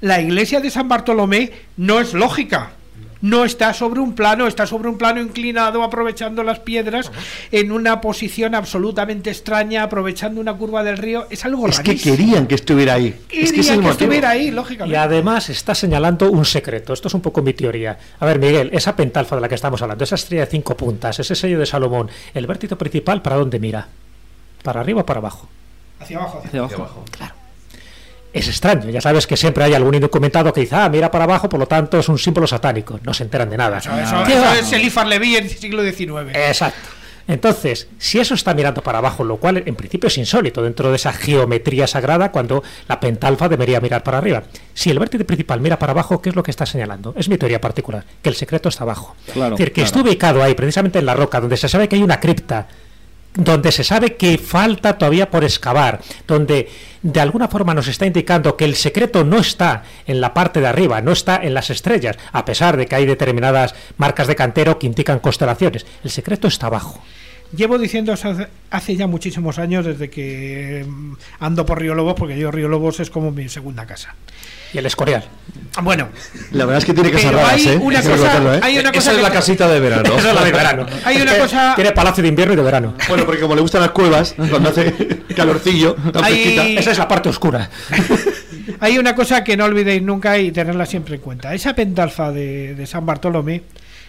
[0.00, 2.72] la iglesia de San Bartolomé no es lógica.
[3.20, 7.10] No está sobre un plano, está sobre un plano inclinado, aprovechando las piedras
[7.50, 11.26] en una posición absolutamente extraña, aprovechando una curva del río.
[11.30, 13.08] Es algo Es que querían que estuviera ahí.
[13.30, 13.90] es que es Querían el que motivo.
[13.90, 14.96] estuviera ahí, Y lógicamente.
[14.96, 16.92] además está señalando un secreto.
[16.92, 17.98] Esto es un poco mi teoría.
[18.20, 21.18] A ver, Miguel, esa pentalfa de la que estamos hablando, esa estrella de cinco puntas,
[21.18, 23.88] ese sello de Salomón, el vértice principal, ¿para dónde mira?
[24.62, 25.48] ¿Para arriba o para abajo?
[26.00, 26.42] Hacia abajo.
[26.44, 27.04] Hacia abajo.
[28.32, 31.48] Es extraño, ya sabes que siempre hay algún indocumentado que dice, ah, mira para abajo,
[31.48, 33.00] por lo tanto es un símbolo satánico.
[33.02, 33.78] No se enteran de nada.
[33.78, 36.34] Eso, es Elifar Leví en el siglo XIX.
[36.34, 36.98] Exacto.
[37.28, 40.96] Entonces, si eso está mirando para abajo, lo cual en principio es insólito dentro de
[40.96, 44.44] esa geometría sagrada cuando la pentalfa debería mirar para arriba.
[44.72, 47.12] Si el vértice principal mira para abajo, ¿qué es lo que está señalando?
[47.18, 49.14] Es mi teoría particular, que el secreto está abajo.
[49.30, 49.86] Claro, es decir, que claro.
[49.86, 52.66] está ubicado ahí, precisamente en la roca, donde se sabe que hay una cripta,
[53.34, 56.68] donde se sabe que falta todavía por excavar, donde
[57.02, 60.66] de alguna forma nos está indicando que el secreto no está en la parte de
[60.66, 64.78] arriba, no está en las estrellas, a pesar de que hay determinadas marcas de cantero
[64.78, 65.86] que indican constelaciones.
[66.02, 67.00] El secreto está abajo.
[67.56, 72.38] Llevo diciendo hace, hace ya muchísimos años desde que mm, ando por Río Lobos, porque
[72.38, 74.14] yo Río Lobos es como mi segunda casa.
[74.74, 75.24] Y el Escorial.
[75.82, 76.08] Bueno,
[76.52, 77.76] La verdad es que tiene raras, hay ¿eh?
[77.80, 78.60] una que cosa, ¿eh?
[78.62, 80.14] hay una cosa Esa es que- la casita de verano.
[80.18, 80.86] Esa es la de verano.
[81.06, 82.94] Hay una que cosa- Tiene palacio de invierno y de verano.
[83.08, 84.92] Bueno, porque como le gustan las cuevas, cuando hace
[85.34, 86.66] calorcillo, tan Hay- fresquita.
[86.80, 87.70] Esa es la parte oscura.
[88.80, 91.54] Hay una cosa que no olvidéis nunca y tenerla siempre en cuenta.
[91.54, 93.62] Esa pentalfa de, de San Bartolomé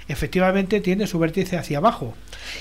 [0.10, 2.14] efectivamente tiene su vértice hacia abajo.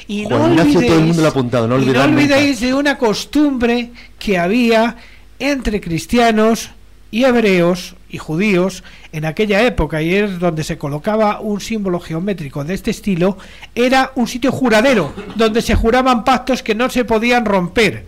[0.06, 2.74] Y no Ignacio, olvidéis, todo el mundo lo ha apuntado, no y no olvidéis de
[2.74, 4.96] una costumbre que había
[5.38, 6.70] entre cristianos
[7.10, 12.64] y hebreos y judíos en aquella época y es donde se colocaba un símbolo geométrico
[12.64, 13.38] de este estilo
[13.74, 18.04] era un sitio juradero donde se juraban pactos que no se podían romper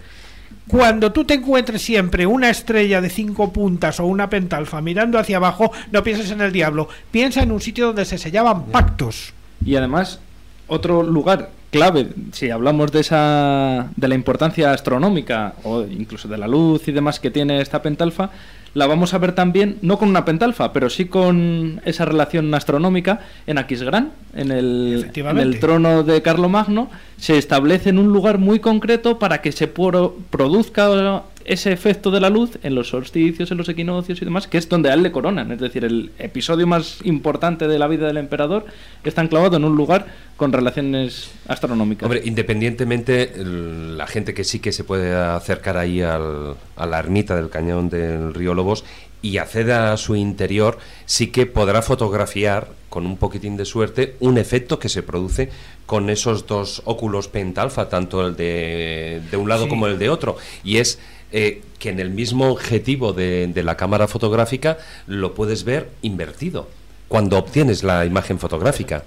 [0.71, 5.39] cuando tú te encuentres siempre una estrella de cinco puntas o una pentalfa mirando hacia
[5.39, 9.33] abajo, no pienses en el diablo, piensa en un sitio donde se sellaban pactos.
[9.65, 10.21] Y además,
[10.69, 16.49] otro lugar clave, si hablamos de esa de la importancia astronómica o incluso de la
[16.49, 18.31] luz y demás que tiene esta pentalfa,
[18.75, 23.21] la vamos a ver también no con una pentalfa, pero sí con esa relación astronómica
[23.47, 25.43] en Aquisgrán, en el, en Efectivamente.
[25.55, 30.17] el trono de Carlomagno, se establece en un lugar muy concreto para que se pro-
[30.31, 34.59] produzca ese efecto de la luz en los solsticios, en los equinoccios y demás, que
[34.59, 35.51] es donde a él le coronan.
[35.53, 38.67] Es decir, el episodio más importante de la vida del emperador
[39.05, 40.07] está enclavado en un lugar
[40.37, 42.05] con relaciones astronómicas.
[42.07, 47.37] Hombre, independientemente, la gente que sí que se puede acercar ahí al- a la ermita
[47.37, 48.85] del cañón del río Lobos
[49.23, 54.39] y accede a su interior, sí que podrá fotografiar con un poquitín de suerte un
[54.39, 55.51] efecto que se produce
[55.87, 59.69] con esos dos óculos pentalfa, tanto el de, de un lado Sí.
[59.69, 60.37] como el de otro.
[60.65, 60.99] Y es
[61.33, 66.69] eh, que en el mismo objetivo de, de la cámara fotográfica lo puedes ver invertido
[67.11, 69.03] cuando obtienes la imagen fotográfica.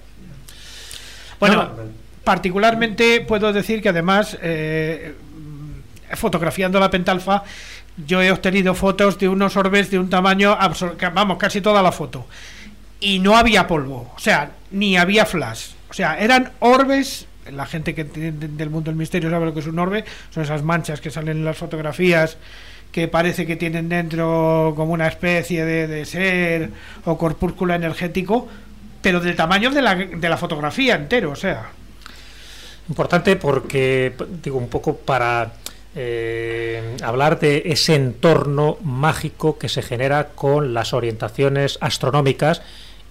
[1.39, 1.69] Bueno,
[2.23, 5.15] particularmente puedo decir que además, eh,
[6.15, 7.43] fotografiando la pentalfa,
[8.05, 10.57] yo he obtenido fotos de unos orbes de un tamaño,
[11.13, 12.27] vamos, casi toda la foto.
[12.99, 15.67] Y no había polvo, o sea, ni había flash.
[15.89, 19.59] O sea, eran orbes, la gente que entiende del mundo del misterio sabe lo que
[19.59, 22.37] es un orbe, son esas manchas que salen en las fotografías
[22.93, 26.69] que parece que tienen dentro como una especie de, de ser
[27.05, 28.47] o corpúsculo energético,
[29.01, 31.71] pero del tamaño de la, de la fotografía entero, o sea.
[32.87, 34.13] Importante porque,
[34.43, 35.53] digo, un poco para
[35.95, 42.61] eh, hablar de ese entorno mágico que se genera con las orientaciones astronómicas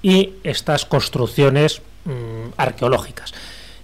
[0.01, 3.35] y estas construcciones mm, arqueológicas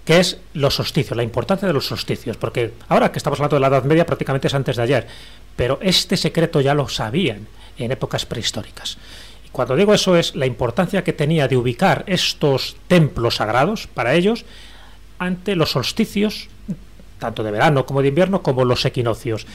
[0.08, 3.60] que es los solsticios, la importancia de los solsticios, porque ahora que estamos hablando de
[3.60, 5.06] la Edad Media prácticamente es antes de ayer,
[5.54, 8.96] pero este secreto ya lo sabían en épocas prehistóricas.
[9.44, 14.14] Y cuando digo eso es la importancia que tenía de ubicar estos templos sagrados para
[14.14, 14.46] ellos
[15.18, 16.48] ante los solsticios,
[17.18, 19.46] tanto de verano como de invierno, como los equinoccios.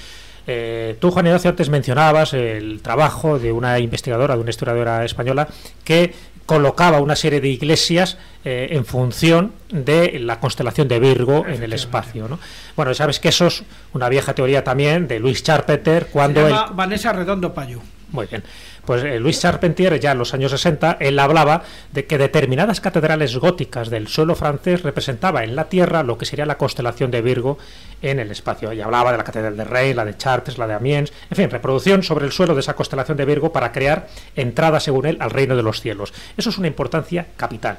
[0.45, 5.47] Eh, tú, Juan Ignacio, antes mencionabas el trabajo de una investigadora, de una historiadora española,
[5.83, 6.13] que
[6.45, 11.73] colocaba una serie de iglesias eh, en función de la constelación de Virgo en el
[11.73, 12.27] espacio.
[12.27, 12.39] ¿no?
[12.75, 13.63] Bueno, sabes que eso es
[13.93, 16.41] una vieja teoría también de Luis Charpenter cuando...
[16.41, 17.81] Se llama Vanessa Redondo Payo.
[18.11, 18.43] Muy bien.
[18.85, 23.37] Pues eh, Luis Charpentier, ya en los años 60, él hablaba de que determinadas catedrales
[23.37, 27.57] góticas del suelo francés representaba en la Tierra lo que sería la constelación de Virgo
[28.01, 28.73] en el espacio.
[28.73, 31.49] Y hablaba de la Catedral de Rey, la de Chartres, la de Amiens, en fin,
[31.49, 35.31] reproducción sobre el suelo de esa constelación de Virgo para crear entrada, según él, al
[35.31, 36.13] reino de los cielos.
[36.35, 37.77] Eso es una importancia capital.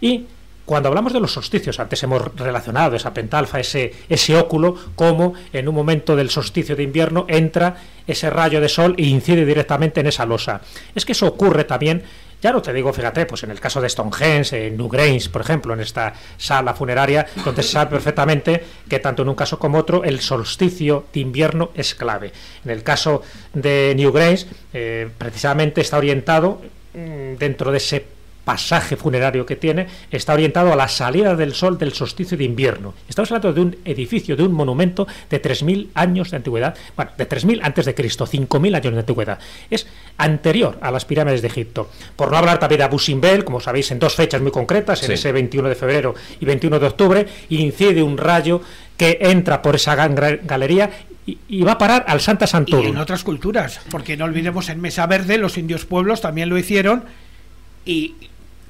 [0.00, 0.26] Y
[0.66, 5.68] cuando hablamos de los solsticios, antes hemos relacionado esa pentalfa, ese, ese óculo, como en
[5.68, 7.76] un momento del solsticio de invierno entra
[8.06, 10.60] ese rayo de sol e incide directamente en esa losa.
[10.94, 12.02] Es que eso ocurre también
[12.42, 15.72] ya no te digo, fíjate, pues en el caso de Stonehenge, en Newgrange, por ejemplo,
[15.72, 20.04] en esta sala funeraria, donde se sabe perfectamente que tanto en un caso como otro
[20.04, 22.32] el solsticio de invierno es clave.
[22.64, 23.22] En el caso
[23.54, 26.60] de Newgrange, eh, precisamente está orientado
[26.92, 28.15] mm, dentro de ese
[28.46, 32.94] pasaje funerario que tiene está orientado a la salida del sol del solsticio de invierno.
[33.08, 37.28] Estamos hablando de un edificio, de un monumento de 3.000 años de antigüedad, bueno, de
[37.28, 39.40] 3.000 antes de Cristo, 5.000 años de antigüedad.
[39.68, 41.90] Es anterior a las pirámides de Egipto.
[42.14, 45.10] Por no hablar también de Abu Simbel, como sabéis, en dos fechas muy concretas, en
[45.10, 48.60] ese 21 de febrero y 21 de octubre, incide un rayo
[48.96, 50.88] que entra por esa gran galería
[51.26, 52.86] y, va a parar al Santa Santorum.
[52.86, 56.56] Y en otras culturas, porque no olvidemos en Mesa Verde los indios pueblos también lo
[56.56, 57.02] hicieron
[57.84, 58.14] y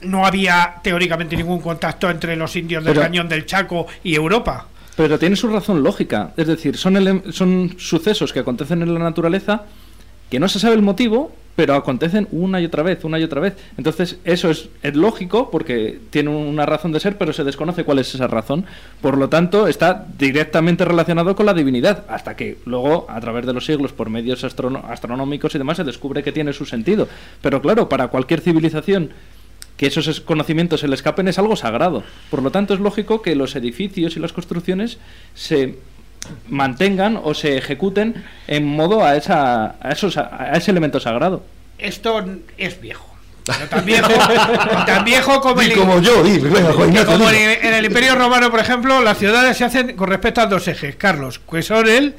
[0.07, 4.66] no había teóricamente ningún contacto entre los indios del Cañón del Chaco y Europa.
[4.97, 6.33] Pero tiene su razón lógica.
[6.37, 9.65] Es decir, son, son sucesos que acontecen en la naturaleza
[10.31, 13.41] que no se sabe el motivo, pero acontecen una y otra vez, una y otra
[13.41, 13.57] vez.
[13.78, 18.01] Entonces, eso es, es, lógico porque tiene una razón de ser, pero se desconoce cuál
[18.01, 18.66] es esa razón.
[19.01, 23.53] Por lo tanto, está directamente relacionado con la divinidad, hasta que luego, a través de
[23.53, 27.09] los siglos, por medios astronómicos y demás, se descubre que tiene su sentido.
[27.41, 29.11] Pero claro, para cualquier civilización
[29.77, 32.03] que esos conocimientos se le escapen es algo sagrado.
[32.31, 34.98] Por lo tanto, es lógico que los edificios y las construcciones
[35.35, 35.77] se
[36.48, 41.44] mantengan o se ejecuten en modo a, esa, a, esos, a ese elemento sagrado.
[41.78, 42.24] Esto
[42.57, 43.15] es viejo.
[43.70, 44.09] tan viejo,
[44.86, 46.24] tan viejo como, el, como yo,
[47.07, 50.66] como en el Imperio Romano, por ejemplo, las ciudades se hacen con respecto a dos
[50.66, 52.15] ejes, Carlos, que son el,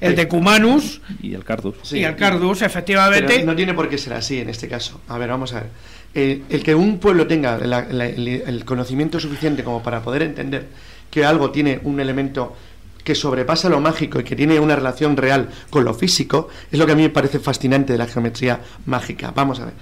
[0.00, 1.92] el de Cumanus y el Cardus.
[1.92, 3.42] y el Cardus, efectivamente.
[3.42, 5.00] no tiene por qué ser así en este caso.
[5.08, 5.70] A ver, vamos a ver.
[6.12, 10.66] Eh, el que un pueblo tenga el, conocimiento suficiente como para poder entender
[11.08, 12.56] que algo tiene un elemento
[13.04, 16.86] que sobrepasa lo mágico y que tiene una relación real con lo físico, es lo
[16.86, 19.32] que a mí me parece fascinante de la geometría mágica.
[19.34, 19.74] Vamos a ver.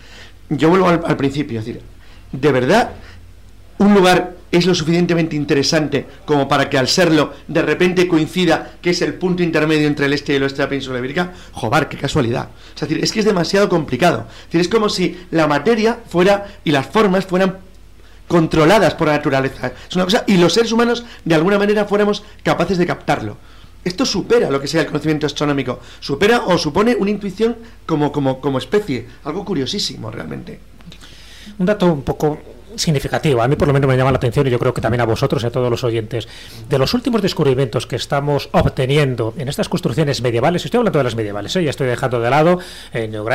[0.50, 1.82] Yo vuelvo al, al principio, es decir,
[2.32, 2.92] ¿de verdad
[3.78, 8.90] un lugar es lo suficientemente interesante como para que al serlo de repente coincida que
[8.90, 11.88] es el punto intermedio entre el este y el oeste de la península ibérica, joder,
[11.88, 12.48] qué casualidad.
[12.74, 14.26] Es decir, es que es demasiado complicado.
[14.28, 17.58] Es, decir, es como si la materia fuera y las formas fueran
[18.26, 19.72] controladas por la naturaleza.
[19.88, 23.36] Es una cosa y los seres humanos de alguna manera fuéramos capaces de captarlo.
[23.84, 27.56] Esto supera lo que sea el conocimiento astronómico, supera o supone una intuición
[27.86, 30.58] como, como, como especie, algo curiosísimo realmente.
[31.58, 32.38] Un dato un poco
[32.78, 33.42] significativo.
[33.42, 35.04] A mí por lo menos me llama la atención y yo creo que también a
[35.04, 36.28] vosotros y a todos los oyentes.
[36.68, 41.14] De los últimos descubrimientos que estamos obteniendo en estas construcciones medievales, estoy hablando de las
[41.14, 41.64] medievales, ¿eh?
[41.64, 42.58] ya estoy dejando de lado
[42.92, 43.28] eh, New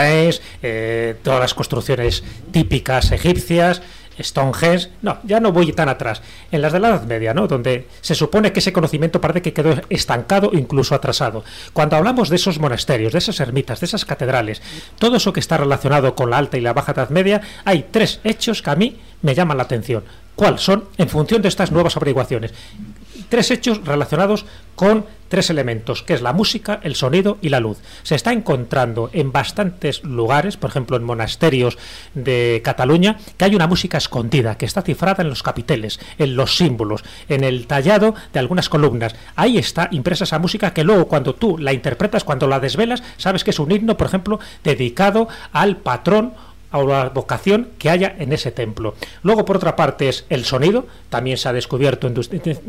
[1.24, 3.82] todas las construcciones típicas egipcias,
[4.20, 6.22] Stonehenge, no, ya no voy tan atrás,
[6.52, 7.48] en las de la Edad Media, ¿no?
[7.48, 11.44] donde se supone que ese conocimiento parece que quedó estancado, incluso atrasado.
[11.74, 14.62] Cuando hablamos de esos monasterios, de esas ermitas, de esas catedrales,
[15.00, 18.20] todo eso que está relacionado con la Alta y la Baja Edad Media, hay tres
[18.24, 20.04] hechos que a mí me llaman la atención.
[20.36, 20.86] ¿Cuáles son?
[20.98, 22.54] En función de estas nuevas averiguaciones
[23.34, 24.46] tres hechos relacionados
[24.76, 27.80] con tres elementos, que es la música, el sonido y la luz.
[28.04, 31.80] Se está encontrando en bastantes lugares, por ejemplo en monasterios
[32.14, 36.58] de Cataluña, que hay una música escondida, que está cifrada en los capiteles, en los
[36.58, 39.16] símbolos, en el tallado de algunas columnas.
[39.36, 43.44] Ahí está impresa esa música que luego cuando tú la interpretas, cuando la desvelas, sabes
[43.44, 46.34] que es un himno, por ejemplo, dedicado al patrón
[46.74, 48.96] a la vocación que haya en ese templo.
[49.22, 50.86] Luego, por otra parte, es el sonido.
[51.10, 52.16] También se ha descubierto en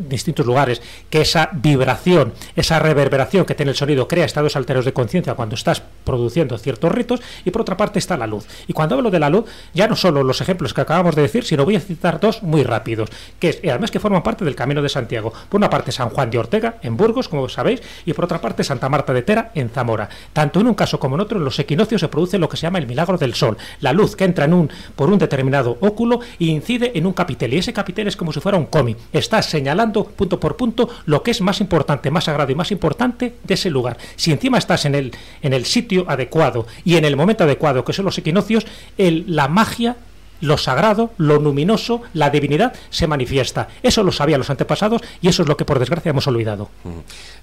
[0.07, 4.93] distintos lugares que esa vibración, esa reverberación que tiene el sonido crea estados alteros de
[4.93, 7.21] conciencia cuando estás produciendo ciertos ritos.
[7.43, 8.45] Y por otra parte está la luz.
[8.67, 11.43] Y cuando hablo de la luz, ya no solo los ejemplos que acabamos de decir,
[11.43, 13.09] sino voy a citar dos muy rápidos,
[13.39, 15.33] que es, además que forman parte del Camino de Santiago.
[15.49, 18.63] Por una parte, San Juan de Ortega, en Burgos, como sabéis, y por otra parte,
[18.63, 20.09] Santa Marta de Tera, en Zamora.
[20.31, 22.63] Tanto en un caso como en otro, en los equinoccios se produce lo que se
[22.63, 23.57] llama el milagro del sol.
[23.79, 27.53] La luz que entra en un, por un determinado óculo y incide en un capitel.
[27.53, 28.97] Y ese capitel es como si fuera un cómic.
[29.11, 33.35] Está señalando punto por punto lo que es más importante, más sagrado y más importante
[33.43, 33.97] de ese lugar.
[34.15, 35.11] Si encima estás en el,
[35.41, 38.65] en el sitio adecuado y en el momento adecuado, que son los equinoccios,
[38.97, 39.95] el, la magia
[40.41, 43.67] lo sagrado, lo luminoso, la divinidad se manifiesta.
[43.83, 46.69] Eso lo sabían los antepasados y eso es lo que por desgracia hemos olvidado.
[46.83, 46.91] De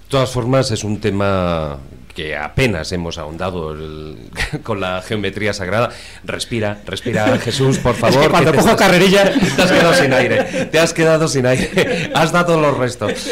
[0.09, 1.77] todas formas, es un tema
[2.13, 3.75] que apenas hemos ahondado
[4.63, 5.89] con la geometría sagrada.
[6.23, 8.29] Respira, respira, Jesús, por favor.
[8.29, 9.33] cuando cojo carrerilla.
[9.55, 10.43] Te has quedado sin aire.
[10.65, 12.11] Te has quedado sin aire.
[12.13, 13.29] Has dado los restos.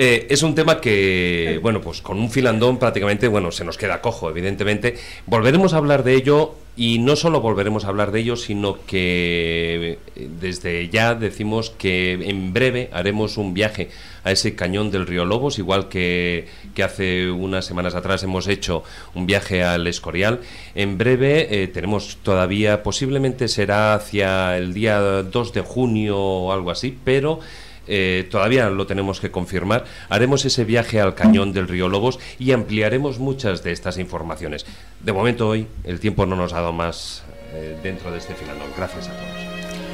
[0.00, 4.00] Eh, es un tema que, bueno, pues con un filandón prácticamente, bueno, se nos queda
[4.00, 4.96] cojo, evidentemente.
[5.26, 9.98] Volveremos a hablar de ello y no solo volveremos a hablar de ello, sino que
[10.14, 13.90] eh, desde ya decimos que en breve haremos un viaje
[14.22, 16.46] a ese cañón del río Lobos, igual que,
[16.76, 18.84] que hace unas semanas atrás hemos hecho
[19.16, 20.42] un viaje al Escorial.
[20.76, 26.70] En breve eh, tenemos todavía, posiblemente será hacia el día 2 de junio o algo
[26.70, 27.40] así, pero...
[27.88, 32.52] Eh, todavía lo tenemos que confirmar, haremos ese viaje al cañón del río Lobos y
[32.52, 34.66] ampliaremos muchas de estas informaciones.
[35.00, 37.24] De momento hoy el tiempo no nos ha dado más
[37.54, 38.56] eh, dentro de este final.
[38.76, 39.48] Gracias a todos.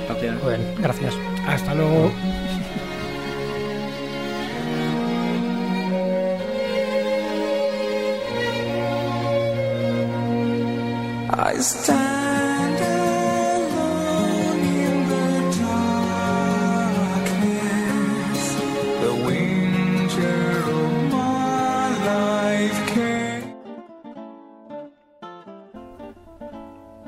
[0.08, 0.36] Gracias.
[0.78, 1.14] gracias.
[1.46, 2.12] Hasta luego.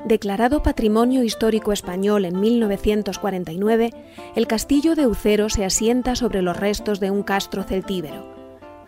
[0.07, 3.91] Declarado Patrimonio Histórico Español en 1949,
[4.37, 8.25] el castillo de Ucero se asienta sobre los restos de un castro celtíbero.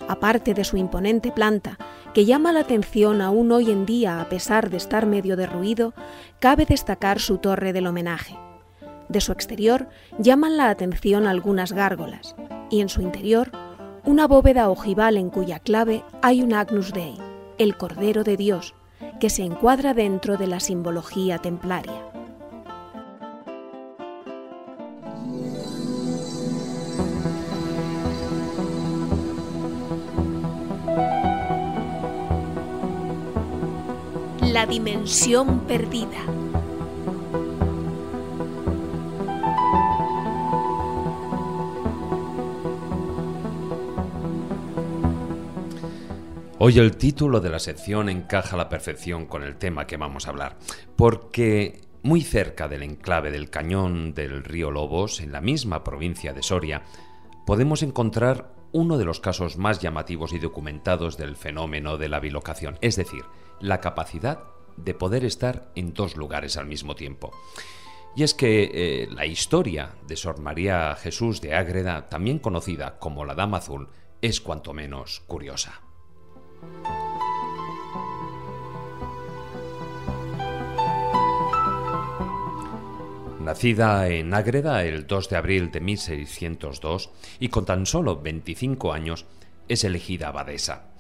[0.08, 1.78] Aparte de su imponente planta,
[2.14, 5.94] que llama la atención aún hoy en día a pesar de estar medio derruido,
[6.40, 8.38] cabe destacar su torre del homenaje.
[9.10, 9.90] De su exterior
[10.20, 12.34] llaman la atención algunas gárgolas,
[12.70, 13.52] y en su interior
[14.06, 17.18] una bóveda ojival en cuya clave hay un Agnus Dei,
[17.58, 18.74] el Cordero de Dios,
[19.20, 22.06] que se encuadra dentro de la simbología templaria.
[34.42, 36.39] La dimensión perdida.
[46.62, 50.28] Hoy el título de la sección encaja a la perfección con el tema que vamos
[50.28, 50.58] a hablar,
[50.98, 56.44] porque muy cerca del enclave del cañón del río Lobos, en la misma provincia de
[56.44, 56.84] Soria,
[57.46, 62.78] podemos encontrar uno de los casos más llamativos y documentados del fenómeno de la bilocación,
[62.82, 63.24] es decir,
[63.62, 64.44] la capacidad
[64.76, 67.32] de poder estar en dos lugares al mismo tiempo.
[68.18, 73.24] Y es que eh, la historia de Sor María Jesús de Ágreda, también conocida como
[73.24, 73.88] la Dama Azul,
[74.22, 75.84] es cuanto menos curiosa.
[83.50, 87.10] Nacida en Ágreda el 2 de abril de 1602
[87.40, 89.26] y con tan solo 25 años,
[89.68, 90.92] es elegida abadesa.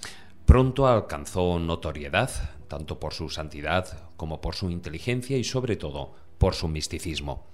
[0.45, 2.31] Pronto alcanzó notoriedad,
[2.67, 7.45] tanto por su santidad como por su inteligencia y sobre todo por su misticismo.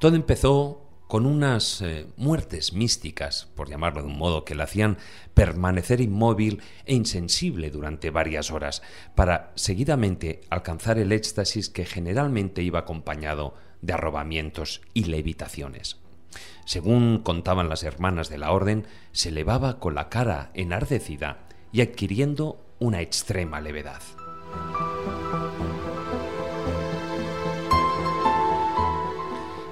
[0.00, 4.96] Todo empezó con unas eh, muertes místicas, por llamarlo de un modo, que la hacían
[5.34, 8.80] permanecer inmóvil e insensible durante varias horas,
[9.14, 15.98] para seguidamente alcanzar el éxtasis que generalmente iba acompañado de arrobamientos y levitaciones.
[16.64, 21.40] Según contaban las hermanas de la orden, se elevaba con la cara enardecida
[21.72, 24.00] y adquiriendo una extrema levedad.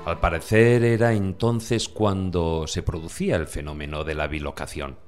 [0.06, 4.98] Al parecer era entonces cuando se producía el fenómeno de la bilocación.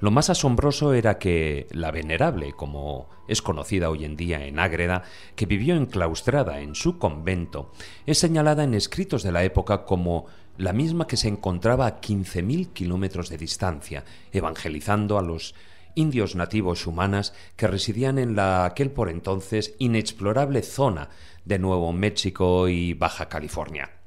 [0.00, 5.04] Lo más asombroso era que la venerable, como es conocida hoy en día en Ágreda,
[5.36, 7.70] que vivió enclaustrada en su convento,
[8.06, 10.26] es señalada en escritos de la época como
[10.58, 15.54] la misma que se encontraba a 15.000 kilómetros de distancia, evangelizando a los
[15.94, 21.08] indios nativos humanas que residían en la aquel por entonces inexplorable zona
[21.44, 23.99] de Nuevo México y Baja California.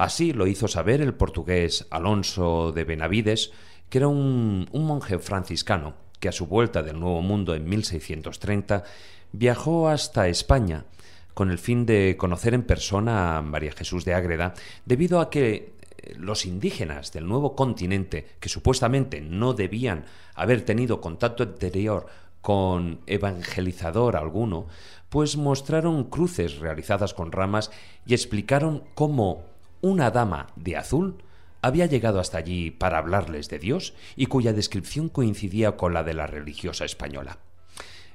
[0.00, 3.52] Así lo hizo saber el portugués Alonso de Benavides,
[3.90, 8.82] que era un, monje franciscano que a su vuelta del Nuevo Mundo en 1630
[9.32, 10.86] viajó hasta España
[11.34, 14.54] con el fin de conocer en persona a María Jesús de Ágreda,
[14.86, 21.02] debido a que eh, los indígenas del nuevo continente, que supuestamente no debían haber tenido
[21.02, 22.06] contacto anterior
[22.40, 24.66] con evangelizador alguno,
[25.10, 27.70] pues mostraron cruces realizadas con ramas
[28.06, 29.49] y explicaron cómo
[29.80, 31.22] una dama de azul
[31.62, 36.14] había llegado hasta allí para hablarles de Dios y cuya descripción coincidía con la de
[36.14, 37.38] la religiosa española.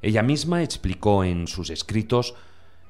[0.02, 2.36] Ella misma explicó en sus escritos,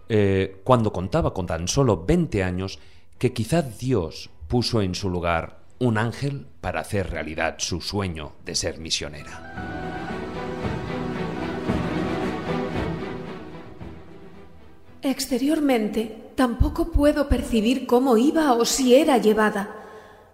[0.09, 2.79] eh, cuando contaba con tan solo 20 años,
[3.17, 8.55] que quizá Dios puso en su lugar un ángel para hacer realidad su sueño de
[8.55, 10.34] ser misionera.
[15.05, 19.69] Exteriormente tampoco puedo percibir cómo iba o si era llevada,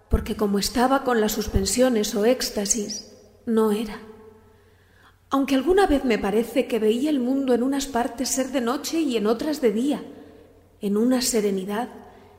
[0.08, 3.12] porque como estaba con las suspensiones o éxtasis,
[3.44, 4.00] no era.
[5.28, 8.98] Aunque alguna vez me parece que veía el mundo en unas partes ser de noche
[8.98, 10.02] y en otras de día,
[10.80, 11.90] en unas serenidad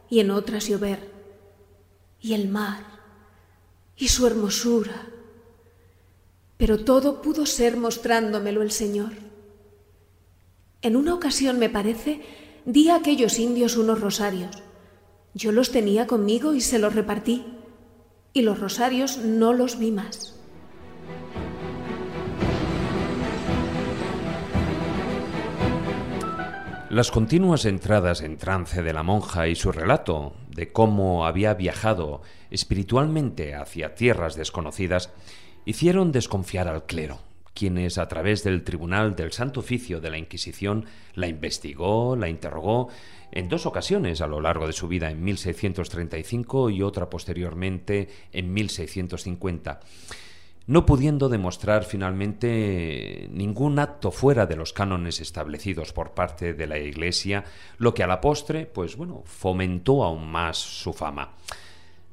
[0.10, 1.12] y en otras llover,
[2.20, 2.84] y el mar,
[3.96, 5.08] y su hermosura.
[6.58, 9.33] Pero todo pudo ser mostrándomelo el Señor.
[10.84, 12.20] En una ocasión, me parece,
[12.66, 14.62] di a aquellos indios unos rosarios.
[15.34, 17.46] Yo los tenía conmigo y se los repartí,
[18.34, 20.38] y los rosarios no los vi más.
[26.90, 32.22] Las continuas entradas en trance de la monja y su relato de cómo había viajado
[32.52, 35.12] espiritualmente hacia tierras desconocidas
[35.64, 37.20] hicieron desconfiar al clero
[37.54, 42.90] quienes a través del Tribunal del Santo Oficio de la Inquisición la investigó, la interrogó
[43.32, 48.54] en dos ocasiones a lo largo de su vida, en 1635 y otra posteriormente en
[48.54, 49.80] 1650
[50.66, 56.78] no pudiendo demostrar finalmente ningún acto fuera de los cánones establecidos por parte de la
[56.78, 57.44] Iglesia,
[57.78, 61.34] lo que a la postre, pues bueno, fomentó aún más su fama.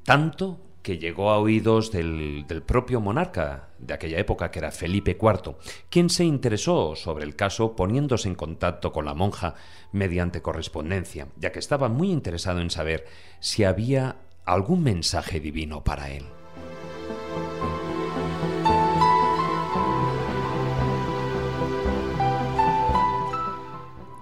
[0.05, 5.57] Tanto que llegó a oídos del, propio monarca de aquella época, que era Felipe IV,
[5.89, 9.55] quien se interesó sobre el caso poniéndose en contacto con la monja
[9.93, 13.07] mediante correspondencia, ya que estaba muy interesado en saber
[13.41, 16.27] si había algún mensaje divino para él.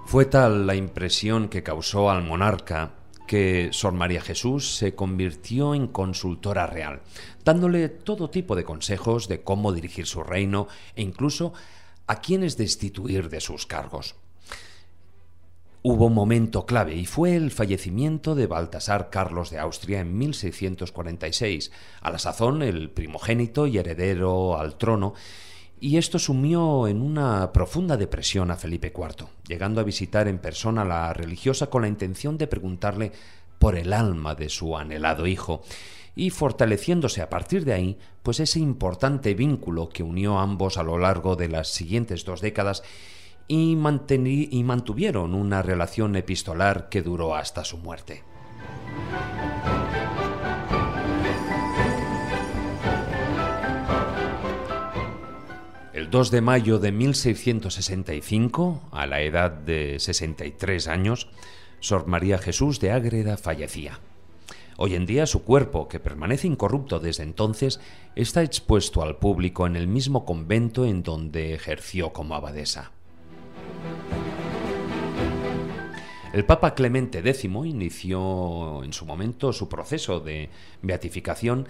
[0.05, 2.93] Fue tal la impresión que causó al monarca
[3.29, 7.01] que Sor María Jesús se convirtió en consultora real,
[7.45, 11.53] dándole todo tipo de consejos de cómo dirigir su reino e incluso
[12.07, 14.15] a quienes destituir de sus cargos.
[15.83, 21.71] Hubo un momento clave y fue el fallecimiento de Baltasar Carlos de Austria en 1646,
[22.01, 25.13] a la sazón el primogénito y heredero al trono,
[25.81, 30.81] y esto sumió en una profunda depresión a Felipe IV, llegando a visitar en persona
[30.81, 33.11] a la religiosa con la intención de preguntarle
[33.59, 35.61] por el alma de su anhelado hijo,
[36.15, 40.83] y fortaleciéndose a partir de ahí, pues ese importante vínculo que unió a ambos a
[40.83, 42.83] lo largo de las siguientes dos décadas
[43.47, 48.23] y, y mantuvieron una relación epistolar que duró hasta su muerte.
[55.99, 61.27] El 2 de mayo de 1665, a la edad de 63 años,
[61.81, 63.99] Sor María Jesús de Ágreda fallecía.
[64.77, 67.81] Hoy en día su cuerpo, que permanece incorrupto desde entonces,
[68.15, 72.93] está expuesto al público en el mismo convento en donde ejerció como abadesa.
[76.31, 80.49] El Papa Clemente X inició en su momento su proceso de
[80.81, 81.67] beatificación,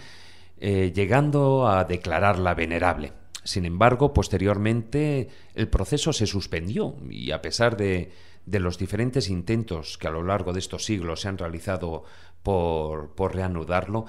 [0.60, 3.19] eh, llegando a declararla venerable.
[3.44, 8.12] Sin embargo, posteriormente el proceso se suspendió y a pesar de,
[8.46, 12.04] los diferentes intentos que a lo largo de estos siglos se han realizado
[12.44, 14.06] por, por reanudarlo,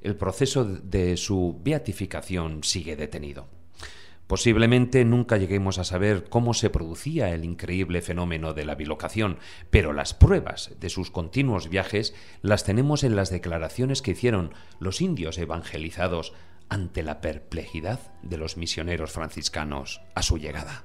[0.00, 3.48] el proceso de su beatificación sigue detenido.
[4.28, 9.38] Posiblemente nunca lleguemos a saber cómo se producía el increíble fenómeno de la bilocación,
[9.70, 15.00] pero las pruebas de sus continuos viajes las tenemos en las declaraciones que hicieron los
[15.00, 16.34] indios evangelizados
[16.68, 20.84] ante la perplejidad de los misioneros franciscanos a su llegada.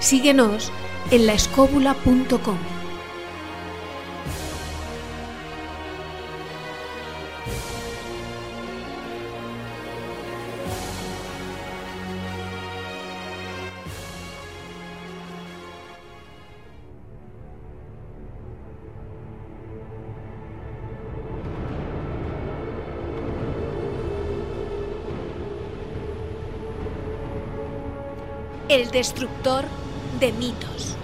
[0.00, 0.72] Síguenos
[1.12, 2.79] en laescóbula.com.
[28.92, 29.66] Destructor
[30.18, 30.96] de mitos.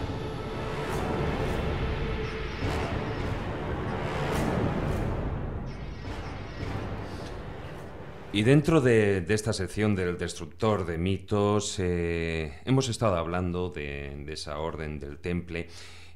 [8.32, 14.20] Y dentro de, de esta sección del destructor de mitos, eh, hemos estado hablando de,
[14.26, 15.68] de esa orden del temple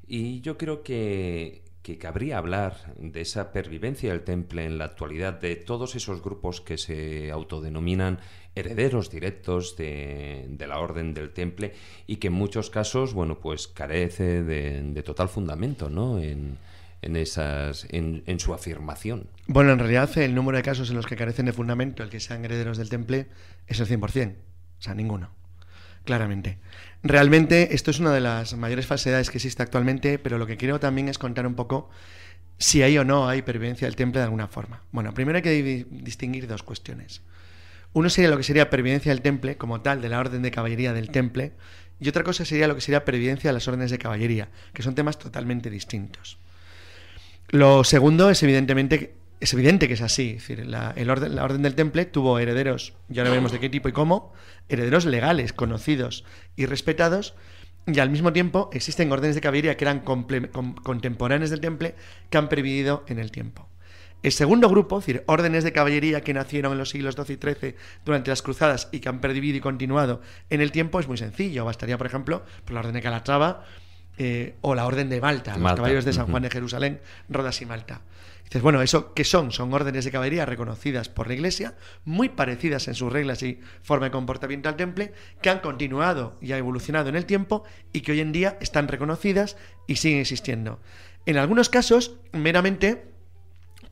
[0.08, 5.40] y yo creo que, que cabría hablar de esa pervivencia del temple en la actualidad,
[5.40, 8.18] de todos esos grupos que se autodenominan
[8.54, 11.74] herederos directos de, la orden del temple
[12.06, 16.18] y que en muchos casos, bueno, pues carece de, de total fundamento, ¿no?
[16.18, 16.58] En,
[17.02, 19.28] en esas en, en, su afirmación.
[19.46, 22.20] Bueno, en realidad el número de casos en los que carecen de fundamento el que
[22.20, 23.28] sean herederos del temple
[23.66, 25.30] es el 100%, o sea, ninguno,
[26.04, 26.58] claramente.
[27.02, 30.80] Realmente esto es una de las mayores falsedades que existe actualmente, pero lo que quiero
[30.80, 31.88] también es contar un poco
[32.58, 34.82] si hay o no hay pervivencia del temple de alguna forma.
[34.92, 37.22] Bueno, primero hay que distinguir dos cuestiones.
[37.92, 40.92] Uno sería lo que sería pervivencia del temple, como tal, de la orden de caballería
[40.92, 41.52] del temple,
[41.98, 44.94] y otra cosa sería lo que sería pervivencia de las órdenes de caballería, que son
[44.94, 46.38] temas totalmente distintos.
[47.48, 50.34] Lo segundo es evidentemente es evidente que es así.
[50.36, 53.92] Es decir, la, orden, del temple tuvo herederos, ya no veremos de qué tipo y
[53.92, 54.32] cómo,
[54.68, 56.24] herederos legales, conocidos
[56.56, 57.34] y respetados,
[57.86, 60.26] y al mismo tiempo existen órdenes de caballería que eran con,
[60.82, 61.94] contemporáneas del temple
[62.28, 63.68] que han pervivido en el tiempo.
[64.22, 67.38] El segundo grupo, es decir, órdenes de caballería que nacieron en los siglos XII y
[67.38, 67.74] XIII
[68.04, 70.20] durante las cruzadas y que han pervivido y continuado
[70.50, 71.64] en el tiempo, es muy sencillo.
[71.64, 73.64] Bastaría, por ejemplo, por la orden de Calatrava,
[74.22, 77.62] eh, o la Orden de Malta, Malta, los caballeros de San Juan de Jerusalén, Rodas
[77.62, 78.02] y Malta.
[78.44, 79.50] Dices, bueno, ¿eso qué son?
[79.50, 81.74] Son órdenes de caballería reconocidas por la Iglesia,
[82.04, 86.52] muy parecidas en sus reglas y forma de comportamiento al temple, que han continuado y
[86.52, 87.64] han evolucionado en el tiempo
[87.94, 89.56] y que hoy en día están reconocidas
[89.86, 90.80] y siguen existiendo.
[91.24, 93.09] En algunos casos, meramente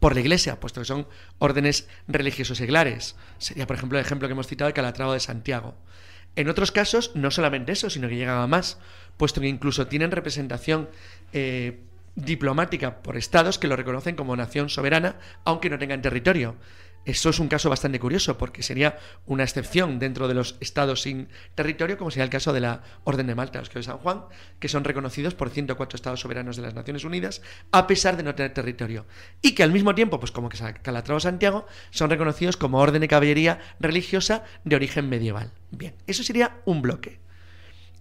[0.01, 1.07] por la Iglesia, puesto que son
[1.39, 3.17] órdenes religiosos seglares.
[3.39, 5.75] Sería, por ejemplo, el ejemplo que hemos citado, el Calatrava de Santiago.
[6.37, 8.79] En otros casos, no solamente eso, sino que llegan más,
[9.17, 10.89] puesto que incluso tienen representación
[11.33, 11.81] eh,
[12.15, 16.57] diplomática por estados que lo reconocen como nación soberana, aunque no tengan territorio.
[17.05, 21.29] Eso es un caso bastante curioso, porque sería una excepción dentro de los estados sin
[21.55, 24.25] territorio, como sería el caso de la Orden de Malta, los que de San Juan,
[24.59, 27.41] que son reconocidos por 104 estados soberanos de las Naciones Unidas,
[27.73, 29.07] a pesar de no tener territorio.
[29.41, 33.09] Y que al mismo tiempo, pues como que Calatrava Santiago, son reconocidos como orden de
[33.09, 35.53] caballería religiosa de origen medieval.
[35.71, 37.21] Bien, eso sería un bloque.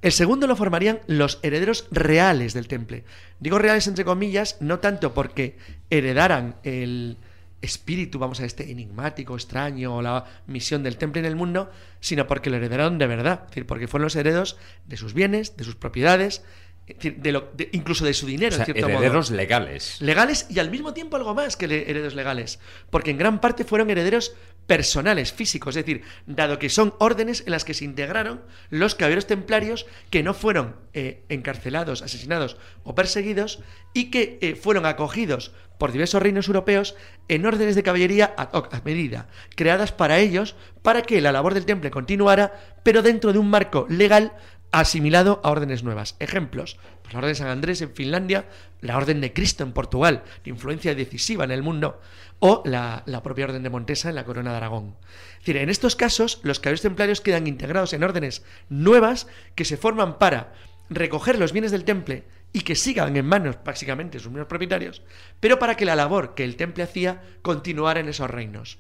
[0.02, 3.04] El segundo lo formarían los herederos reales del temple.
[3.40, 5.58] Digo reales entre comillas, no tanto porque
[5.90, 7.18] heredaran el
[7.62, 12.28] espíritu, vamos a este enigmático, extraño, o la misión del temple en el mundo, sino
[12.28, 15.64] porque lo heredaron de verdad, es decir, porque fueron los herederos de sus bienes, de
[15.64, 16.44] sus propiedades,
[16.88, 19.38] de lo, de, incluso de su dinero, o sea, en cierto herederos modo.
[19.38, 20.02] legales.
[20.02, 22.60] Legales y al mismo tiempo algo más que herederos legales,
[22.90, 24.36] porque en gran parte fueron herederos
[24.68, 29.26] personales, físicos, es decir, dado que son órdenes en las que se integraron los caballeros
[29.26, 33.60] templarios que no fueron eh, encarcelados, asesinados o perseguidos
[33.94, 36.96] y que eh, fueron acogidos por diversos reinos europeos
[37.28, 41.54] en órdenes de caballería ad hoc, a medida, creadas para ellos, para que la labor
[41.54, 42.54] del temple continuara,
[42.84, 44.34] pero dentro de un marco legal
[44.72, 46.16] asimilado a órdenes nuevas.
[46.20, 48.46] Ejemplos, pues la Orden de San Andrés en Finlandia,
[48.82, 52.02] la Orden de Cristo en Portugal, de influencia decisiva en el mundo,
[52.40, 54.96] o la, propia Orden de Montesa en la Corona de Aragón.
[55.34, 59.78] Es decir, en estos casos, los caballeros templarios quedan integrados en órdenes nuevas que se
[59.78, 60.54] forman para
[60.90, 65.02] recoger los bienes del temple y que sigan en manos básicamente sus mismos propietarios,
[65.40, 68.80] pero para que la labor que el temple hacía continuara en esos reinos.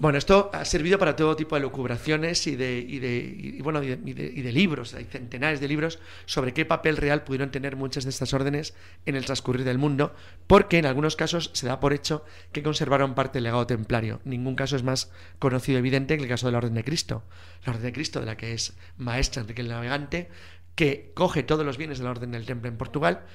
[0.00, 3.80] Bueno, esto ha servido para todo tipo de lucubraciones y de, y de, y, bueno,
[3.80, 4.12] y de, y
[4.42, 4.92] de, y libros.
[4.94, 8.74] Hay centenares de libros sobre qué papel real pudieron tener muchas de estas órdenes
[9.06, 10.12] en el transcurrir del mundo,
[10.48, 14.20] porque en algunos casos se da por hecho que conservaron parte del legado templario.
[14.24, 17.22] Ningún caso es más conocido evidente que el caso de la Orden de Cristo.
[17.64, 20.28] La Orden de Cristo, de la que es maestra Enrique el Navegante,
[20.74, 23.26] que coge todos los bienes de la Orden del Temple en Portugal,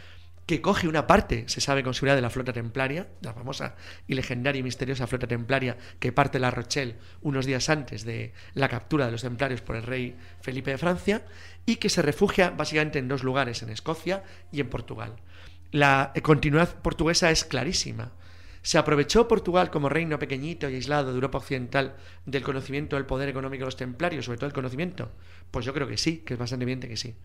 [0.50, 3.76] que coge una parte, se sabe con seguridad, de la flota templaria, la famosa
[4.08, 8.68] y legendaria y misteriosa flota templaria que parte La Rochelle unos días antes de la
[8.68, 11.24] captura de los templarios por el rey Felipe de Francia,
[11.68, 15.18] y que se refugia básicamente en dos lugares, en Escocia y en Portugal.
[15.70, 18.14] La continuidad portuguesa es clarísima.
[18.64, 21.96] ¿Se aprovechó Portugal como reino pequeñito y aislado de Europa Occidental
[22.26, 25.12] del conocimiento del poder económico de los templarios, sobre todo el conocimiento?
[25.52, 27.16] Pues yo creo que sí, que es bastante evidente que sí.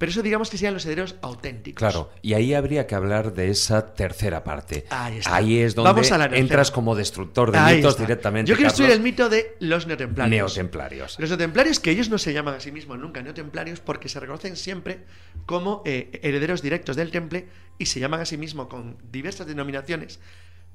[0.00, 1.78] Pero eso digamos que serían los herederos auténticos.
[1.78, 4.86] Claro, y ahí habría que hablar de esa tercera parte.
[4.88, 5.36] Ahí está.
[5.36, 8.04] Ahí es donde Vamos a entras como destructor de Ahí mitos está.
[8.04, 8.48] directamente.
[8.48, 10.56] Yo quiero estudiar el mito de los neotemplarios.
[10.56, 11.18] Neotemplarios.
[11.18, 14.56] Los neotemplarios, que ellos no se llaman a sí mismos nunca neotemplarios porque se reconocen
[14.56, 15.04] siempre
[15.44, 20.18] como eh, herederos directos del temple y se llaman a sí mismos con diversas denominaciones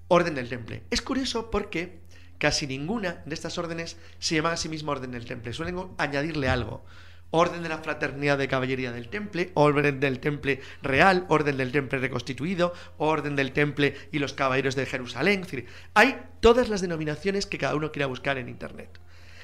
[0.07, 0.83] Orden del Temple.
[0.91, 1.97] Es curioso porque
[2.37, 5.51] casi ninguna de estas órdenes se llama a sí mismo Orden del Temple.
[5.51, 6.85] Suelen añadirle algo.
[7.31, 11.99] Orden de la Fraternidad de Caballería del Temple, Orden del Temple Real, Orden del Temple
[11.99, 15.41] Reconstituido, Orden del Temple y los Caballeros de Jerusalén.
[15.41, 18.99] Es decir, hay todas las denominaciones que cada uno quiera buscar en Internet.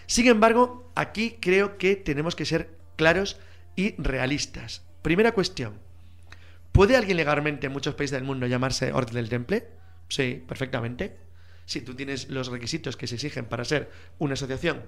[0.06, 3.40] Sin embargo, aquí creo que tenemos que ser claros
[3.76, 4.86] y realistas.
[5.02, 5.80] Primera cuestión.
[6.72, 9.68] ¿Puede alguien legalmente en muchos países del mundo llamarse Orden del Temple?
[10.08, 11.18] Sí, perfectamente.
[11.66, 13.90] Si tú tienes los requisitos que se exigen para ser
[14.20, 14.84] una asociación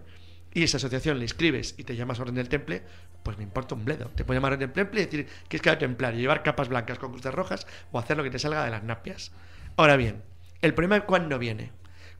[0.53, 2.83] y esa asociación le inscribes y te llamas Orden del Temple,
[3.23, 4.09] pues me importa un bledo.
[4.09, 6.99] Te puede llamar Orden del Temple y decir que es cada templario, llevar capas blancas
[6.99, 9.31] con cruces rojas o hacer lo que te salga de las napias.
[9.77, 10.21] Ahora bien,
[10.61, 11.71] el problema es cuándo viene.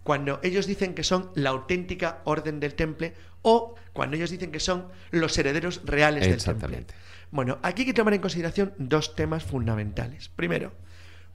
[0.03, 4.59] Cuando ellos dicen que son la auténtica Orden del Temple o cuando ellos dicen que
[4.59, 6.53] son los herederos reales del Temple.
[6.53, 6.93] Exactamente.
[7.31, 10.29] Bueno, aquí hay que tomar en consideración dos temas fundamentales.
[10.29, 10.73] Primero,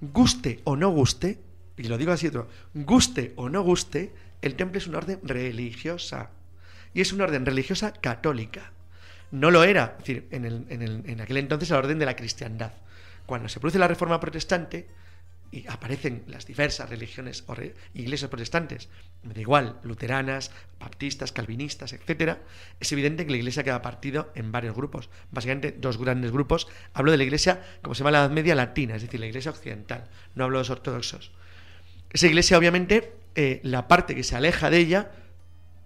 [0.01, 1.41] guste o no guste,
[1.77, 4.13] y lo digo así, otro, guste o no guste,
[4.43, 6.31] el temple es una orden religiosa.
[6.95, 8.73] Y es una orden religiosa católica.
[9.31, 12.73] No lo era, decir, en, el- aquel entonces la orden de la cristiandad.
[13.27, 14.89] Cuando se produce la reforma protestante
[15.51, 17.55] y aparecen las diversas religiones o
[17.95, 18.89] iglesias protestantes,
[19.23, 22.41] me da igual, luteranas, baptistas, calvinistas, etcétera,
[22.81, 25.11] es evidente que la iglesia queda partido en varios grupos.
[25.31, 26.69] Básicamente dos grandes grupos.
[26.95, 29.51] Hablo de la iglesia, como se llama la Edad Media, latina, es decir, la iglesia
[29.51, 30.09] occidental.
[30.35, 31.33] No hablo de los ortodoxos.
[32.11, 35.11] Esa iglesia, obviamente, eh, la parte que se aleja de ella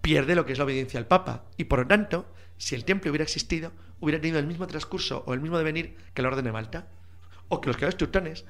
[0.03, 1.45] pierde lo que es la obediencia al Papa.
[1.57, 2.27] Y por lo tanto,
[2.59, 6.23] si el templo hubiera existido, hubiera tenido el mismo transcurso o el mismo devenir que
[6.23, 6.89] la Orden de Malta.
[7.49, 8.47] O que los caballeros teutones.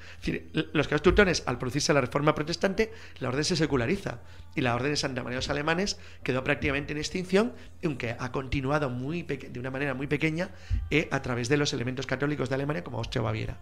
[0.53, 4.21] Los caballeros teutones, al producirse la reforma protestante, la orden se seculariza.
[4.55, 7.53] Y la orden de Santa María de los Alemanes quedó prácticamente en extinción,
[7.85, 10.51] aunque ha continuado muy de una manera muy pequeña
[10.91, 13.59] eh, a través de los elementos católicos de Alemania, como Austria o Baviera.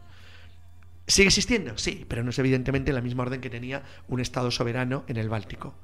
[1.07, 1.79] ¿Sigue existiendo?
[1.79, 5.31] Sí, pero no es evidentemente la misma orden que tenía un Estado soberano en el
[5.31, 5.75] Báltico.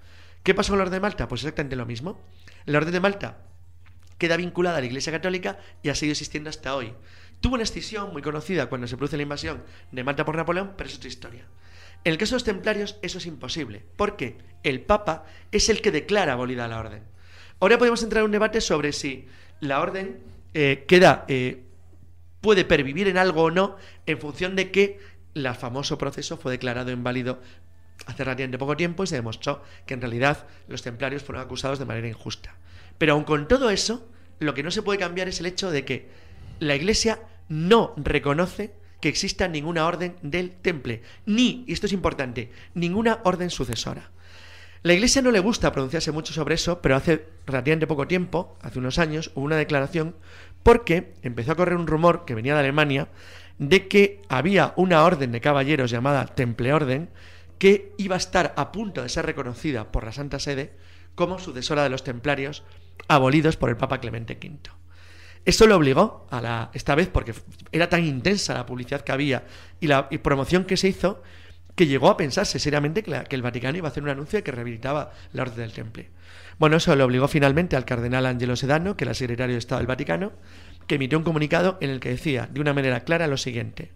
[0.47, 1.27] ¿Qué pasó con la Orden de Malta?
[1.27, 2.20] Pues exactamente lo mismo.
[2.66, 3.39] La Orden de Malta
[4.16, 6.94] queda vinculada a la Iglesia Católica y ha seguido existiendo hasta hoy.
[7.40, 10.89] Tuvo una escisión muy conocida cuando se produce la invasión de Malta por Napoleón, pero
[10.89, 11.47] es otra historia.
[12.05, 15.90] En el caso de los templarios eso es imposible, porque el Papa es el que
[15.90, 17.02] declara abolida la orden.
[17.59, 19.27] Ahora podemos entrar en un debate sobre si
[19.59, 20.20] la orden
[20.55, 21.64] eh, queda eh,
[22.40, 25.01] puede pervivir en algo o no en función de que
[25.35, 27.40] el famoso proceso fue declarado inválido
[28.06, 31.85] hace relativamente poco tiempo y se demostró que en realidad los templarios fueron acusados de
[31.85, 32.55] manera injusta.
[32.98, 34.09] Pero aun con todo eso,
[34.39, 36.09] lo que no se puede cambiar es el hecho de que
[36.60, 42.51] la Iglesia no reconoce que exista ninguna orden del temple, ni, y esto es importante,
[42.74, 44.10] ninguna orden sucesora.
[44.82, 48.78] La Iglesia no le gusta pronunciarse mucho sobre eso, pero hace relativamente poco tiempo, hace
[48.78, 50.14] unos años, hubo una declaración
[50.62, 53.09] porque empezó a correr un rumor que venía de Alemania
[53.59, 57.09] de que había una orden de caballeros llamada Temple Orden
[57.58, 60.72] que iba a estar a punto de ser reconocida por la Santa Sede
[61.14, 62.64] como sucesora de los templarios
[63.08, 64.70] abolidos por el Papa Clemente V.
[65.44, 67.32] Eso lo obligó a la esta vez porque
[67.70, 69.44] era tan intensa la publicidad que había
[69.80, 71.22] y la promoción que se hizo
[71.76, 75.12] que llegó a pensarse seriamente que, el Vaticano iba a hacer un anuncio que rehabilitaba
[75.32, 76.08] la orden del Temple.
[76.58, 79.86] Bueno, eso lo obligó finalmente al cardenal Angelo Sedano, que era secretario de Estado del
[79.86, 80.32] Vaticano,
[80.86, 83.92] que emitió un comunicado en el que decía de una manera clara lo siguiente.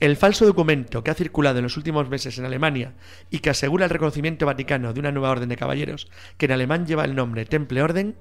[0.00, 2.94] El falso documento que ha circulado en los últimos meses en Alemania
[3.30, 6.86] y que asegura el reconocimiento vaticano de una nueva orden de caballeros, que en alemán
[6.86, 8.16] lleva el nombre Temple Orden,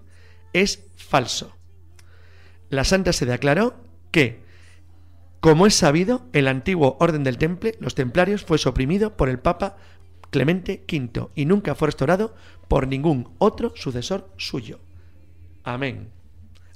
[0.54, 1.58] es falso.
[2.70, 3.76] La Santa Sede aclaró
[4.12, 4.44] que,
[5.40, 9.78] como es sabido, el antiguo orden del Temple, los templarios, fue suprimido por el Papa
[10.30, 12.36] Clemente V y nunca fue restaurado
[12.68, 14.80] por ningún otro sucesor suyo.
[15.64, 16.10] Amén.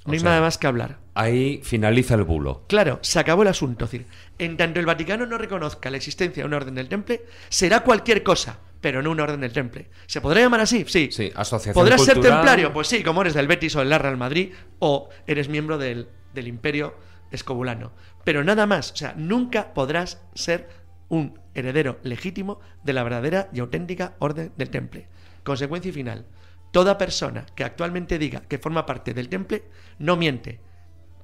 [0.04, 0.98] No O hay sea, nada más que hablar.
[1.18, 2.62] Ahí finaliza el bulo.
[2.68, 3.86] Claro, se acabó el asunto.
[3.86, 4.06] Es decir,
[4.38, 8.22] en tanto el Vaticano no reconozca la existencia de una orden del Temple, será cualquier
[8.22, 9.90] cosa, pero no una orden del Temple.
[10.06, 10.84] ¿Se podrá llamar así?
[10.86, 11.08] Sí.
[11.10, 12.72] Sí, asociación ¿Podrás ser templario?
[12.72, 16.46] Pues sí, como eres del Betis o del Real Madrid, o eres miembro del, del
[16.46, 16.94] Imperio
[17.32, 17.90] Escobulano.
[18.22, 18.92] Pero nada más.
[18.92, 20.68] O sea, nunca podrás ser
[21.08, 25.08] un heredero legítimo de la verdadera y auténtica orden del Temple.
[25.42, 26.26] Consecuencia y final.
[26.70, 29.64] Toda persona que actualmente diga que forma parte del Temple
[29.98, 30.60] no miente,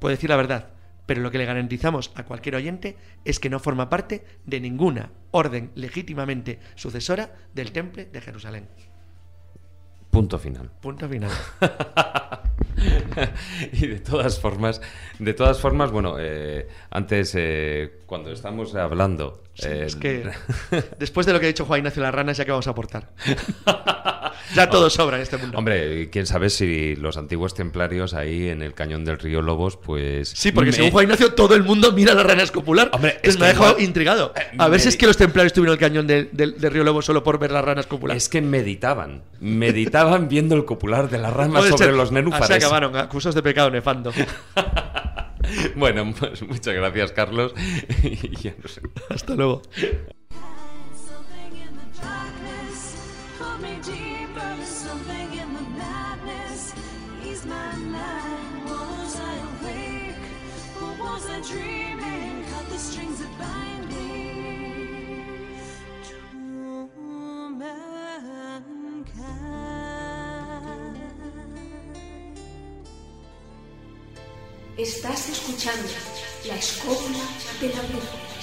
[0.04, 0.68] puede decir la verdad,
[1.06, 5.12] pero lo que le garantizamos a cualquier oyente es que no forma parte de ninguna
[5.30, 8.68] orden legítimamente sucesora del Temple de Jerusalén.
[10.10, 10.70] Punto final.
[10.82, 11.30] Punto final.
[13.72, 14.82] y de todas formas,
[15.18, 20.30] de todas formas, bueno, eh, antes eh, cuando estamos hablando, eh, Es que
[20.98, 23.10] después de lo que ha dicho Juan Ignacio Las Ranas, ya que vamos a aportar.
[24.54, 25.56] ya todo sobra en este mundo.
[25.58, 30.28] Hombre, quién sabe si los antiguos templarios ahí en el cañón del río Lobos, pues.
[30.30, 32.90] Sí, porque me- según Juan Ignacio, todo el mundo mira la rana escopular.
[32.92, 34.32] Hombre, Entonces es me ha que dejado igual- intrigado.
[34.36, 36.72] Eh, A ver si es que los templarios estuvieron en el cañón del, del- del
[36.72, 38.16] río Lobo solo por ver la rana escopular.
[38.16, 41.94] Es que meditaban, meditaban viendo el copular de la rama Puede sobre ser.
[41.94, 42.50] los nenúfares.
[42.50, 44.12] Así acabaron, acusados de pecado nefando.
[45.76, 47.52] Bueno, pues muchas gracias, Carlos.
[48.02, 48.80] Y ya no sé.
[49.10, 49.60] Hasta luego.
[61.50, 62.44] Dreaming?
[62.50, 65.58] Cut the strings that bind me
[66.08, 66.14] to.
[74.76, 75.88] Estás escuchando
[76.48, 77.18] la escóbula
[77.60, 78.33] de la bruja.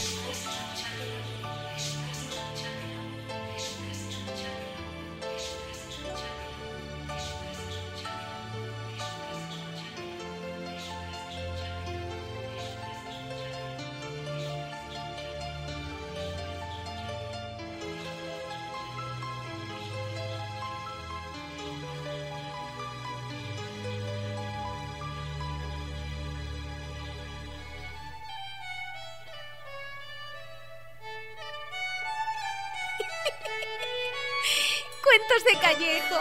[35.62, 36.18] Callejo.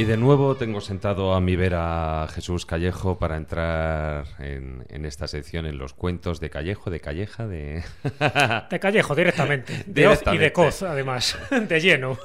[0.00, 5.04] Y de nuevo tengo sentado a mi vera a Jesús Callejo para entrar en, en
[5.04, 7.82] esta sección en los cuentos de Callejo, de Calleja, de...
[8.70, 9.84] De Callejo, directamente.
[9.84, 10.54] De Oz y de.
[10.54, 11.38] Coz, además.
[11.68, 12.16] De lleno.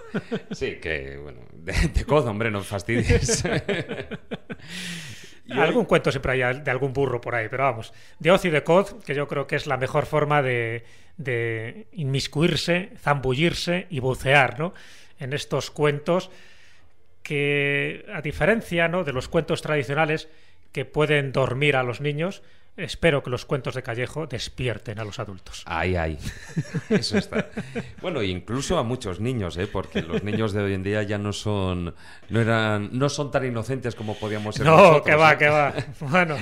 [0.51, 3.43] Sí, que, bueno, de, de codo, hombre, no fastidies.
[5.45, 7.91] Y hoy- Algún cuento siempre hay de algún burro por ahí, pero vamos.
[8.19, 10.85] De Oz y de Coz, que yo creo que es la mejor forma de,
[11.17, 14.73] de inmiscuirse, zambullirse y bucear, ¿no?
[15.19, 16.31] En estos cuentos
[17.25, 19.03] que, a diferencia ¿no?
[19.03, 20.29] de los cuentos tradicionales
[20.71, 22.43] que pueden dormir a los niños,
[22.77, 25.63] espero que los cuentos de Callejo despierten a los adultos.
[25.65, 26.19] Ay, ay.
[26.89, 27.47] Eso está.
[28.01, 29.67] Bueno, incluso a muchos niños, ¿eh?
[29.67, 31.95] Porque los niños de hoy en día ya no son
[32.29, 35.01] no eran no son tan inocentes como podíamos ser No, nosotros.
[35.05, 35.37] que va, ¿eh?
[35.37, 35.73] que va.
[36.01, 36.37] Bueno,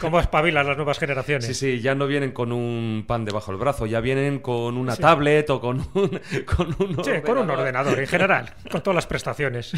[0.00, 1.46] ¿cómo espabilan las nuevas generaciones?
[1.46, 4.96] Sí, sí, ya no vienen con un pan debajo del brazo, ya vienen con una
[4.96, 6.20] tablet o con un
[6.56, 9.72] con un Sí, con un ordenador en general, con todas las prestaciones.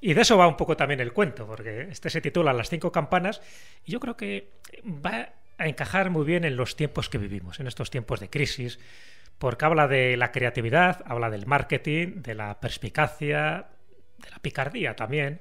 [0.00, 2.92] Y de eso va un poco también el cuento, porque este se titula Las cinco
[2.92, 3.40] campanas
[3.84, 4.52] y yo creo que
[4.84, 8.78] va a encajar muy bien en los tiempos que vivimos, en estos tiempos de crisis,
[9.38, 13.66] porque habla de la creatividad, habla del marketing, de la perspicacia,
[14.18, 15.40] de la picardía también,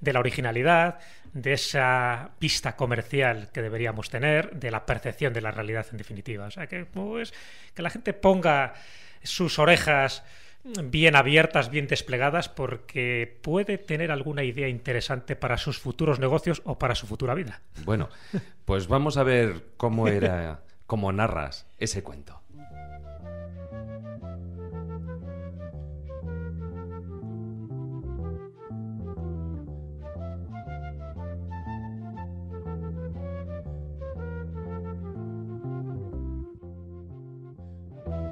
[0.00, 0.98] de la originalidad,
[1.32, 6.46] de esa vista comercial que deberíamos tener, de la percepción de la realidad en definitiva.
[6.46, 7.32] O sea, que, pues,
[7.74, 8.74] que la gente ponga
[9.22, 10.24] sus orejas
[10.84, 16.78] bien abiertas, bien desplegadas, porque puede tener alguna idea interesante para sus futuros negocios o
[16.78, 17.60] para su futura vida.
[17.84, 18.08] Bueno,
[18.64, 22.40] pues vamos a ver cómo era cómo narras ese cuento.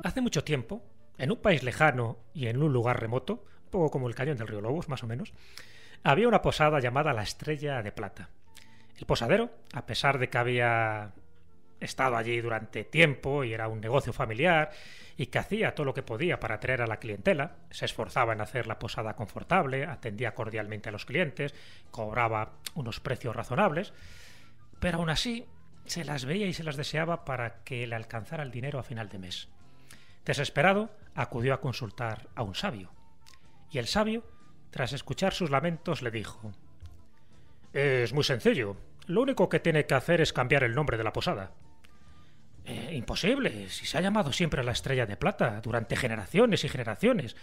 [0.05, 0.83] Hace mucho tiempo,
[1.19, 4.49] en un país lejano y en un lugar remoto, un poco como el cañón del
[4.49, 5.33] río Lobos, más o menos,
[6.03, 8.29] había una posada llamada la Estrella de Plata.
[8.97, 11.13] El posadero, a pesar de que había
[11.81, 14.71] estado allí durante tiempo y era un negocio familiar
[15.17, 18.41] y que hacía todo lo que podía para atraer a la clientela, se esforzaba en
[18.41, 21.55] hacer la posada confortable, atendía cordialmente a los clientes,
[21.91, 23.93] cobraba unos precios razonables,
[24.81, 25.47] pero aún así
[25.87, 29.09] se las veía y se las deseaba para que le alcanzara el dinero a final
[29.09, 29.49] de mes.
[30.25, 32.93] Desesperado, acudió a consultar a un sabio.
[33.71, 34.25] Y el sabio,
[34.71, 36.53] tras escuchar sus lamentos, le dijo
[37.73, 38.77] Es muy sencillo.
[39.07, 41.53] Lo único que tiene que hacer es cambiar el nombre de la posada.
[42.65, 47.37] "Eh, imposible, si se ha llamado siempre la Estrella de Plata durante generaciones y generaciones.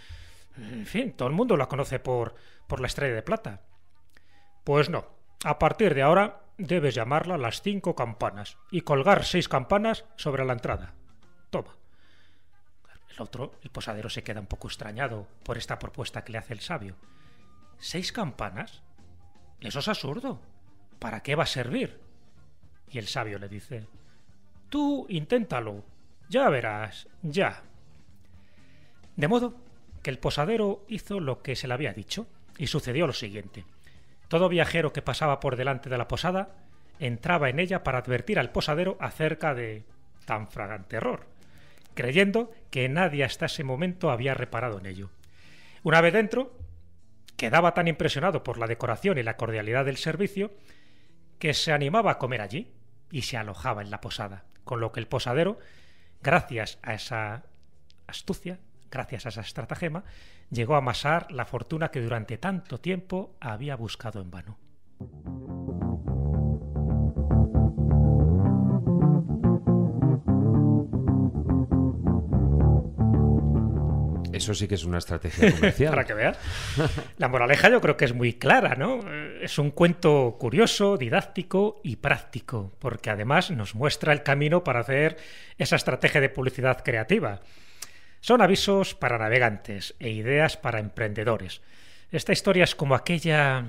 [0.56, 2.34] En fin, todo el mundo la conoce por,
[2.66, 3.60] por la Estrella de Plata.
[4.64, 5.06] Pues no.
[5.44, 10.52] A partir de ahora debes llamarla las cinco campanas y colgar seis campanas sobre la
[10.52, 10.94] entrada.
[11.50, 11.76] Toma.
[13.14, 16.54] El otro, el posadero, se queda un poco extrañado por esta propuesta que le hace
[16.54, 16.96] el sabio.
[17.78, 18.82] ¿Seis campanas?
[19.60, 20.40] Eso es absurdo.
[21.02, 21.98] ¿para qué va a servir?
[22.88, 23.88] Y el sabio le dice,
[24.68, 25.84] tú inténtalo,
[26.28, 27.64] ya verás, ya.
[29.16, 29.56] De modo
[30.00, 33.64] que el posadero hizo lo que se le había dicho, y sucedió lo siguiente.
[34.28, 36.54] Todo viajero que pasaba por delante de la posada
[37.00, 39.84] entraba en ella para advertir al posadero acerca de
[40.24, 41.26] tan fragante error,
[41.94, 45.10] creyendo que nadie hasta ese momento había reparado en ello.
[45.82, 46.56] Una vez dentro,
[47.36, 50.52] quedaba tan impresionado por la decoración y la cordialidad del servicio
[51.38, 52.72] que se animaba a comer allí
[53.10, 55.58] y se alojaba en la posada, con lo que el posadero,
[56.22, 57.44] gracias a esa
[58.06, 58.60] astucia,
[58.90, 60.04] gracias a esa estratagema,
[60.50, 65.91] llegó a amasar la fortuna que durante tanto tiempo había buscado en vano.
[74.32, 75.90] Eso sí que es una estrategia comercial.
[75.94, 76.38] Para que veas.
[77.18, 79.00] La moraleja yo creo que es muy clara, ¿no?
[79.06, 84.80] Eh, Es un cuento curioso, didáctico y práctico, porque además nos muestra el camino para
[84.80, 85.16] hacer
[85.58, 87.40] esa estrategia de publicidad creativa.
[88.20, 91.60] Son avisos para navegantes e ideas para emprendedores.
[92.10, 93.64] Esta historia es como aquella,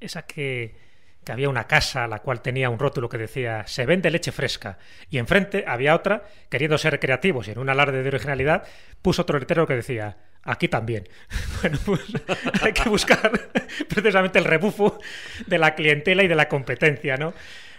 [0.00, 0.85] esa que,
[1.26, 4.30] que había una casa a la cual tenía un rótulo que decía se vende leche
[4.30, 4.78] fresca
[5.10, 8.62] y enfrente había otra queriendo ser creativos y en un alarde de originalidad
[9.02, 11.08] puso otro letrero que decía aquí también.
[11.60, 12.00] Bueno, pues
[12.62, 13.32] hay que buscar
[13.88, 15.00] precisamente el rebufo
[15.48, 17.34] de la clientela y de la competencia, ¿no?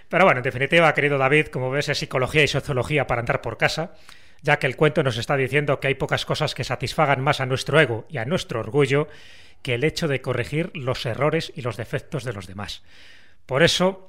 [0.09, 3.57] Pero bueno, en definitiva, querido David, como ves, es psicología y sociología para andar por
[3.57, 3.93] casa,
[4.41, 7.45] ya que el cuento nos está diciendo que hay pocas cosas que satisfagan más a
[7.45, 9.07] nuestro ego y a nuestro orgullo
[9.61, 12.83] que el hecho de corregir los errores y los defectos de los demás.
[13.47, 14.07] Por eso,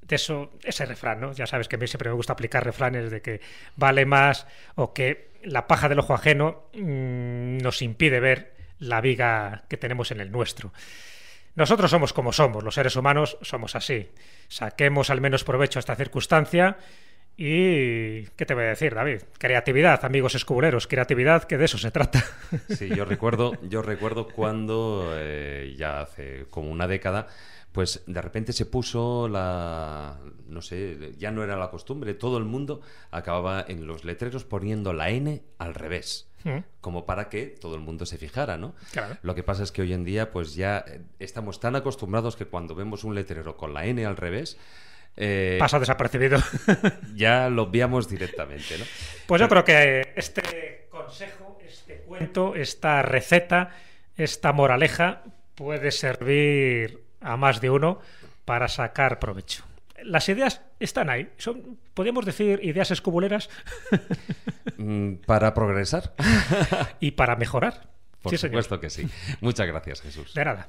[0.00, 1.32] de eso, ese refrán, ¿no?
[1.32, 3.42] Ya sabes que a mí siempre me gusta aplicar refranes de que
[3.76, 9.64] vale más o que la paja del ojo ajeno mm, nos impide ver la viga
[9.68, 10.72] que tenemos en el nuestro.
[11.54, 14.08] Nosotros somos como somos, los seres humanos somos así.
[14.48, 16.78] Saquemos al menos provecho a esta circunstancia
[17.36, 18.22] y...
[18.36, 19.22] ¿Qué te voy a decir, David?
[19.38, 22.24] Creatividad, amigos escubuleros, creatividad, que de eso se trata.
[22.68, 27.28] Sí, yo recuerdo, yo recuerdo cuando eh, ya hace como una década,
[27.72, 32.44] pues de repente se puso la, no sé, ya no era la costumbre, todo el
[32.44, 32.80] mundo
[33.10, 36.28] acababa en los letreros poniendo la N al revés.
[36.44, 36.58] Mm.
[36.80, 38.74] Como para que todo el mundo se fijara, ¿no?
[38.92, 39.16] Claro.
[39.22, 42.46] Lo que pasa es que hoy en día, pues ya eh, estamos tan acostumbrados que
[42.46, 44.58] cuando vemos un letrero con la N al revés,
[45.16, 46.38] eh, Pasa desapercibido.
[47.14, 48.84] ya lo obviamos directamente, ¿no?
[49.26, 53.70] Pues yo creo que este consejo, este cuento, esta receta,
[54.16, 55.22] esta moraleja
[55.54, 58.00] puede servir a más de uno
[58.44, 59.64] para sacar provecho.
[60.04, 61.30] Las ideas están ahí.
[61.38, 63.48] Son, podemos decir, ideas escobuleras
[64.78, 66.14] Mm, Para progresar.
[67.00, 67.88] y para mejorar.
[68.20, 68.62] Por Sí, señor.
[68.64, 69.08] supuesto que sí.
[69.40, 70.34] Muchas gracias, Jesús.
[70.34, 70.68] De nada.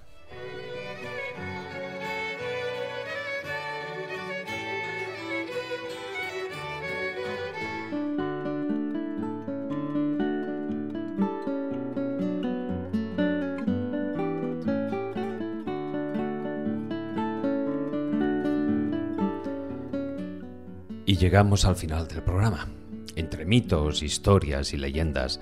[21.24, 22.68] Llegamos al final del programa.
[23.16, 25.40] Entre mitos, historias y leyendas,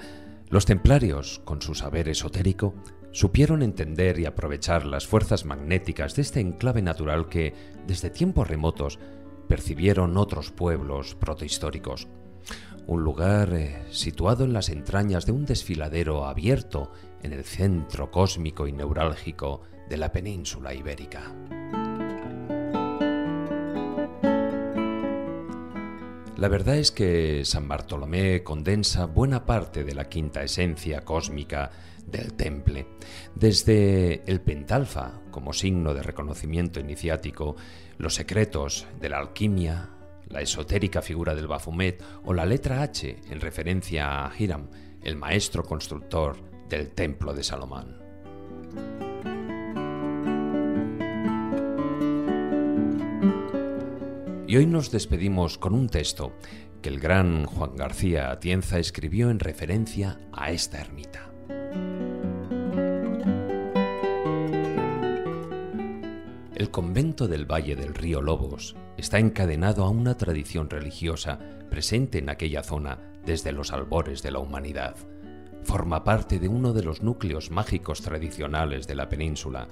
[0.51, 2.75] los templarios, con su saber esotérico,
[3.11, 7.55] supieron entender y aprovechar las fuerzas magnéticas de este enclave natural que,
[7.87, 8.99] desde tiempos remotos,
[9.47, 12.07] percibieron otros pueblos protohistóricos.
[12.85, 16.91] Un lugar eh, situado en las entrañas de un desfiladero abierto
[17.23, 21.33] en el centro cósmico y neurálgico de la península ibérica.
[26.41, 31.69] La verdad es que San Bartolomé condensa buena parte de la quinta esencia cósmica
[32.07, 32.87] del temple,
[33.35, 37.57] desde el pentalfa como signo de reconocimiento iniciático,
[37.99, 39.91] los secretos de la alquimia,
[40.29, 44.67] la esotérica figura del Bafumet o la letra H en referencia a Hiram,
[45.03, 46.37] el maestro constructor
[46.67, 49.10] del templo de Salomón.
[54.51, 56.33] Y hoy nos despedimos con un texto
[56.81, 61.31] que el gran Juan García Atienza escribió en referencia a esta ermita.
[66.53, 72.29] El convento del Valle del Río Lobos está encadenado a una tradición religiosa presente en
[72.29, 74.97] aquella zona desde los albores de la humanidad.
[75.63, 79.69] Forma parte de uno de los núcleos mágicos tradicionales de la península,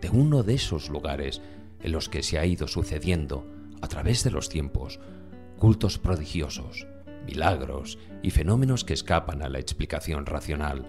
[0.00, 1.42] de uno de esos lugares
[1.82, 3.44] en los que se ha ido sucediendo,
[3.82, 5.00] a través de los tiempos,
[5.58, 6.86] cultos prodigiosos,
[7.26, 10.86] milagros y fenómenos que escapan a la explicación racional,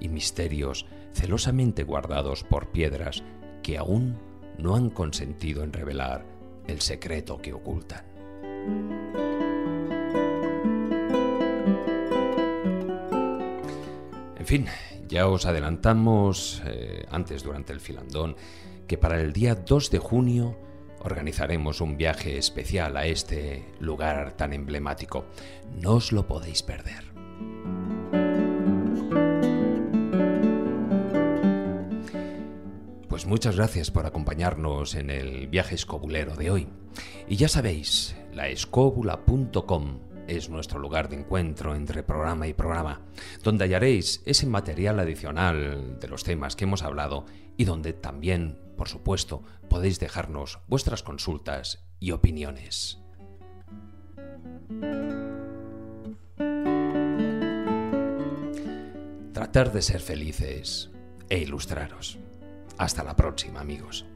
[0.00, 3.22] y misterios celosamente guardados por piedras
[3.62, 4.18] que aún
[4.58, 6.24] no han consentido en revelar
[6.66, 8.04] el secreto que ocultan.
[14.38, 14.66] En fin,
[15.08, 18.36] ya os adelantamos eh, antes durante el filandón
[18.86, 20.56] que para el día 2 de junio
[21.00, 25.26] organizaremos un viaje especial a este lugar tan emblemático.
[25.80, 27.04] No os lo podéis perder.
[33.08, 36.68] Pues muchas gracias por acompañarnos en el viaje escobulero de hoy.
[37.28, 43.00] Y ya sabéis, laescóbula.com es nuestro lugar de encuentro entre programa y programa,
[43.42, 48.88] donde hallaréis ese material adicional de los temas que hemos hablado y donde también, por
[48.88, 52.98] supuesto, podéis dejarnos vuestras consultas y opiniones.
[59.34, 60.90] Tratar de ser felices
[61.28, 62.18] e ilustraros.
[62.78, 64.06] Hasta la próxima, amigos.